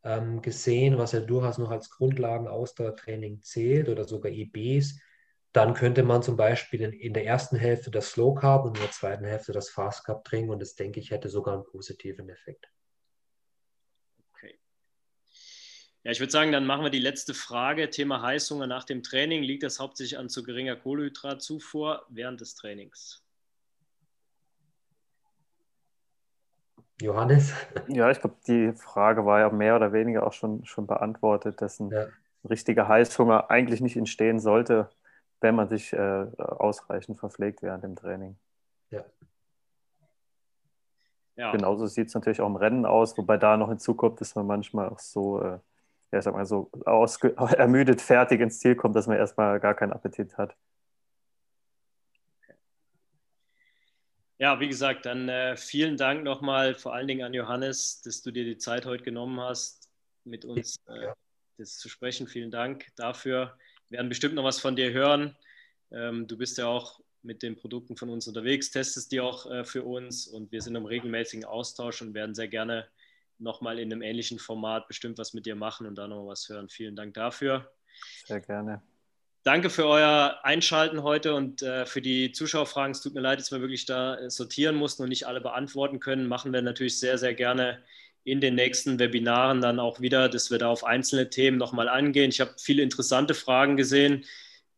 ähm, 0.04 0.40
gesehen, 0.40 0.98
was 0.98 1.12
ja 1.12 1.20
durchaus 1.20 1.58
noch 1.58 1.70
als 1.70 1.90
Grundlagen-Ausdauertraining 1.90 3.42
zählt 3.42 3.88
oder 3.88 4.04
sogar 4.04 4.30
EBs, 4.30 5.00
dann 5.52 5.74
könnte 5.74 6.04
man 6.04 6.22
zum 6.22 6.36
Beispiel 6.36 6.80
in, 6.80 6.92
in, 6.92 7.12
der 7.12 7.26
ersten 7.26 7.56
Hälfte 7.56 7.90
das 7.90 8.10
Slow 8.10 8.38
Carb 8.38 8.64
und 8.64 8.76
in 8.76 8.82
der 8.82 8.92
zweiten 8.92 9.24
Hälfte 9.24 9.52
das 9.52 9.68
Fast 9.68 10.04
Carb 10.04 10.24
trinken 10.24 10.50
und 10.50 10.60
das 10.60 10.76
denke 10.76 11.00
ich 11.00 11.10
hätte 11.10 11.28
sogar 11.28 11.54
einen 11.54 11.64
positiven 11.64 12.28
Effekt. 12.28 12.70
Okay. 14.32 14.60
Ja, 16.04 16.12
ich 16.12 16.20
würde 16.20 16.30
sagen, 16.30 16.52
dann 16.52 16.66
machen 16.66 16.84
wir 16.84 16.90
die 16.90 17.00
letzte 17.00 17.34
Frage. 17.34 17.90
Thema 17.90 18.22
Heißhunger 18.22 18.68
nach 18.68 18.84
dem 18.84 19.02
Training. 19.02 19.42
Liegt 19.42 19.64
das 19.64 19.80
hauptsächlich 19.80 20.18
an 20.18 20.28
zu 20.28 20.44
geringer 20.44 20.76
Kohlenhydratzufuhr 20.76 22.06
während 22.10 22.40
des 22.40 22.54
Trainings? 22.54 23.24
Johannes? 27.00 27.52
Ja, 27.88 28.08
ich 28.08 28.20
glaube, 28.20 28.36
die 28.46 28.72
Frage 28.72 29.26
war 29.26 29.40
ja 29.40 29.50
mehr 29.50 29.74
oder 29.74 29.92
weniger 29.92 30.24
auch 30.24 30.32
schon, 30.32 30.64
schon 30.64 30.86
beantwortet, 30.86 31.60
dass 31.60 31.80
ein 31.80 31.90
ja. 31.90 32.06
richtiger 32.48 32.86
Heißhunger 32.86 33.50
eigentlich 33.50 33.80
nicht 33.80 33.96
entstehen 33.96 34.38
sollte, 34.38 34.88
wenn 35.40 35.54
man 35.54 35.68
sich 35.68 35.92
äh, 35.92 36.26
ausreichend 36.38 37.18
verpflegt 37.18 37.62
während 37.62 37.84
dem 37.84 37.96
Training. 37.96 38.36
Ja. 38.90 39.04
ja. 41.36 41.52
Genauso 41.52 41.86
sieht 41.86 42.08
es 42.08 42.14
natürlich 42.14 42.40
auch 42.40 42.46
im 42.46 42.56
Rennen 42.56 42.84
aus, 42.84 43.16
wobei 43.16 43.36
da 43.36 43.56
noch 43.56 43.68
hinzukommt, 43.68 44.20
dass 44.20 44.34
man 44.34 44.46
manchmal 44.46 44.88
auch 44.88 44.98
so, 44.98 45.40
äh, 45.40 45.58
ja, 46.12 46.18
ich 46.18 46.24
sag 46.24 46.34
mal 46.34 46.46
so 46.46 46.70
ermüdet 47.56 48.02
fertig 48.02 48.40
ins 48.40 48.58
Ziel 48.58 48.76
kommt, 48.76 48.96
dass 48.96 49.06
man 49.06 49.16
erstmal 49.16 49.60
gar 49.60 49.74
keinen 49.74 49.92
Appetit 49.92 50.36
hat. 50.36 50.54
Ja, 54.38 54.58
wie 54.58 54.68
gesagt, 54.68 55.04
dann 55.04 55.28
äh, 55.28 55.54
vielen 55.56 55.98
Dank 55.98 56.24
nochmal 56.24 56.74
vor 56.74 56.94
allen 56.94 57.06
Dingen 57.06 57.26
an 57.26 57.34
Johannes, 57.34 58.00
dass 58.00 58.22
du 58.22 58.30
dir 58.30 58.44
die 58.44 58.56
Zeit 58.56 58.86
heute 58.86 59.04
genommen 59.04 59.38
hast, 59.38 59.90
mit 60.24 60.46
uns 60.46 60.76
äh, 60.86 61.08
das 61.58 61.76
zu 61.76 61.90
sprechen. 61.90 62.26
Vielen 62.26 62.50
Dank 62.50 62.86
dafür 62.96 63.58
werden 63.90 64.08
bestimmt 64.08 64.34
noch 64.34 64.44
was 64.44 64.60
von 64.60 64.76
dir 64.76 64.92
hören. 64.92 65.36
Ähm, 65.92 66.26
du 66.26 66.38
bist 66.38 66.58
ja 66.58 66.66
auch 66.66 67.00
mit 67.22 67.42
den 67.42 67.56
Produkten 67.56 67.96
von 67.96 68.08
uns 68.08 68.26
unterwegs, 68.26 68.70
testest 68.70 69.12
die 69.12 69.20
auch 69.20 69.50
äh, 69.50 69.64
für 69.64 69.82
uns 69.82 70.26
und 70.26 70.50
wir 70.52 70.62
sind 70.62 70.74
im 70.74 70.86
regelmäßigen 70.86 71.44
Austausch 71.44 72.00
und 72.00 72.14
werden 72.14 72.34
sehr 72.34 72.48
gerne 72.48 72.88
nochmal 73.38 73.78
in 73.78 73.92
einem 73.92 74.02
ähnlichen 74.02 74.38
Format 74.38 74.88
bestimmt 74.88 75.18
was 75.18 75.34
mit 75.34 75.46
dir 75.46 75.54
machen 75.54 75.86
und 75.86 75.96
da 75.96 76.06
noch 76.08 76.26
was 76.26 76.48
hören. 76.48 76.68
Vielen 76.68 76.96
Dank 76.96 77.14
dafür. 77.14 77.70
Sehr 78.24 78.40
gerne. 78.40 78.82
Danke 79.42 79.70
für 79.70 79.86
euer 79.86 80.38
Einschalten 80.42 81.02
heute 81.02 81.34
und 81.34 81.62
äh, 81.62 81.86
für 81.86 82.02
die 82.02 82.32
Zuschauerfragen. 82.32 82.92
Es 82.92 83.00
tut 83.00 83.14
mir 83.14 83.22
leid, 83.22 83.40
dass 83.40 83.50
wir 83.50 83.60
wirklich 83.62 83.86
da 83.86 84.16
äh, 84.16 84.30
sortieren 84.30 84.76
mussten 84.76 85.02
und 85.02 85.08
nicht 85.08 85.26
alle 85.26 85.40
beantworten 85.40 85.98
können. 85.98 86.28
Machen 86.28 86.52
wir 86.52 86.60
natürlich 86.60 86.98
sehr, 86.98 87.16
sehr 87.16 87.34
gerne 87.34 87.82
in 88.24 88.40
den 88.40 88.54
nächsten 88.54 88.98
Webinaren 88.98 89.60
dann 89.60 89.80
auch 89.80 90.00
wieder, 90.00 90.28
dass 90.28 90.50
wir 90.50 90.58
da 90.58 90.68
auf 90.68 90.84
einzelne 90.84 91.30
Themen 91.30 91.58
nochmal 91.58 91.88
angehen. 91.88 92.30
Ich 92.30 92.40
habe 92.40 92.54
viele 92.58 92.82
interessante 92.82 93.34
Fragen 93.34 93.76
gesehen, 93.76 94.24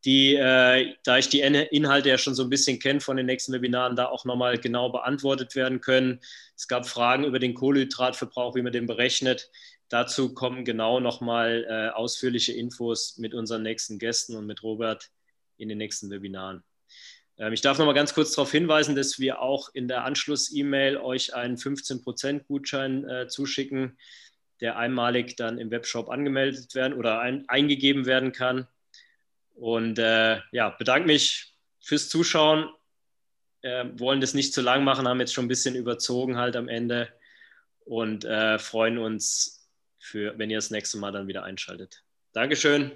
die, 0.05 0.35
äh, 0.35 0.95
da 1.05 1.19
ich 1.19 1.29
die 1.29 1.41
Inhalte 1.41 2.09
ja 2.09 2.19
schon 2.19 2.35
so 2.35 2.43
ein 2.43 2.51
bisschen 2.51 2.79
kenne 2.79 3.01
von 3.01 3.17
den 3.17 3.27
nächsten 3.27 3.53
Webinaren, 3.53 3.97
da 3.97 4.07
auch 4.07 4.25
nochmal 4.25 4.59
genau 4.59 4.91
beantwortet 4.91 5.55
werden 5.55 5.81
können. 5.81 6.21
Es 6.57 6.67
gab 6.67 6.87
Fragen 6.89 7.25
über 7.25 7.39
den 7.39 7.55
Kohlehydratverbrauch, 7.55 8.55
wie 8.57 8.63
man 8.63 8.73
den 8.73 8.87
berechnet. 8.87 9.51
Dazu 9.89 10.35
kommen 10.35 10.65
genau 10.65 11.01
nochmal 11.01 11.67
äh, 11.69 11.95
ausführliche 11.95 12.53
Infos 12.53 13.19
mit 13.19 13.35
unseren 13.35 13.63
nächsten 13.63 13.99
Gästen 13.99 14.37
und 14.37 14.47
mit 14.47 14.63
Robert 14.63 15.11
in 15.57 15.69
den 15.69 15.79
nächsten 15.79 16.11
Webinaren. 16.11 16.65
Ähm, 17.43 17.53
ich 17.53 17.61
darf 17.61 17.79
nochmal 17.79 17.95
ganz 17.95 18.15
kurz 18.15 18.33
darauf 18.35 18.53
hinweisen, 18.53 18.95
dass 18.95 19.19
wir 19.19 19.43
auch 19.43 19.69
in 19.75 19.89
der 19.89 20.05
Anschluss-E-Mail 20.05 20.97
euch 20.97 21.35
einen 21.35 21.57
15% 21.57 22.45
Gutschein 22.45 23.09
äh, 23.09 23.27
zuschicken, 23.27 23.99
der 24.61 24.77
einmalig 24.77 25.37
dann 25.37 25.59
im 25.59 25.73
Webshop 25.73 26.09
angemeldet 26.09 26.75
werden 26.77 26.97
oder 26.97 27.19
ein, 27.19 27.49
eingegeben 27.49 28.07
werden 28.07 28.31
kann. 28.31 28.69
Und 29.55 29.99
äh, 29.99 30.39
ja, 30.53 30.71
bedanke 30.71 31.09
mich 31.09 31.53
fürs 31.81 32.09
Zuschauen. 32.09 32.71
Äh, 33.63 33.87
wollen 33.97 34.21
das 34.21 34.35
nicht 34.35 34.55
zu 34.55 34.61
lang 34.61 34.85
machen, 34.85 35.09
haben 35.09 35.21
jetzt 35.21 35.35
schon 35.35 35.45
ein 35.45 35.49
bisschen 35.49 35.75
überzogen 35.75 36.37
halt 36.37 36.57
am 36.57 36.69
Ende 36.69 37.09
und 37.85 38.25
äh, 38.25 38.59
freuen 38.59 38.99
uns, 38.99 39.69
für, 39.99 40.37
wenn 40.37 40.51
ihr 40.51 40.59
das 40.59 40.71
nächste 40.71 40.99
Mal 40.99 41.13
dann 41.13 41.29
wieder 41.29 41.45
einschaltet. 41.45 42.05
Dankeschön. 42.33 42.93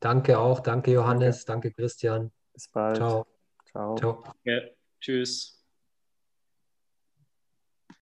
Danke 0.00 0.38
auch. 0.38 0.60
Danke, 0.60 0.92
Johannes. 0.92 1.44
Danke, 1.44 1.68
danke 1.68 1.82
Christian. 1.82 2.32
Bis 2.52 2.68
bald. 2.68 2.96
Ciao. 2.98 3.26
Ciao. 3.70 3.96
Ciao. 3.96 4.24
Ja, 4.44 4.60
tschüss. 5.00 5.61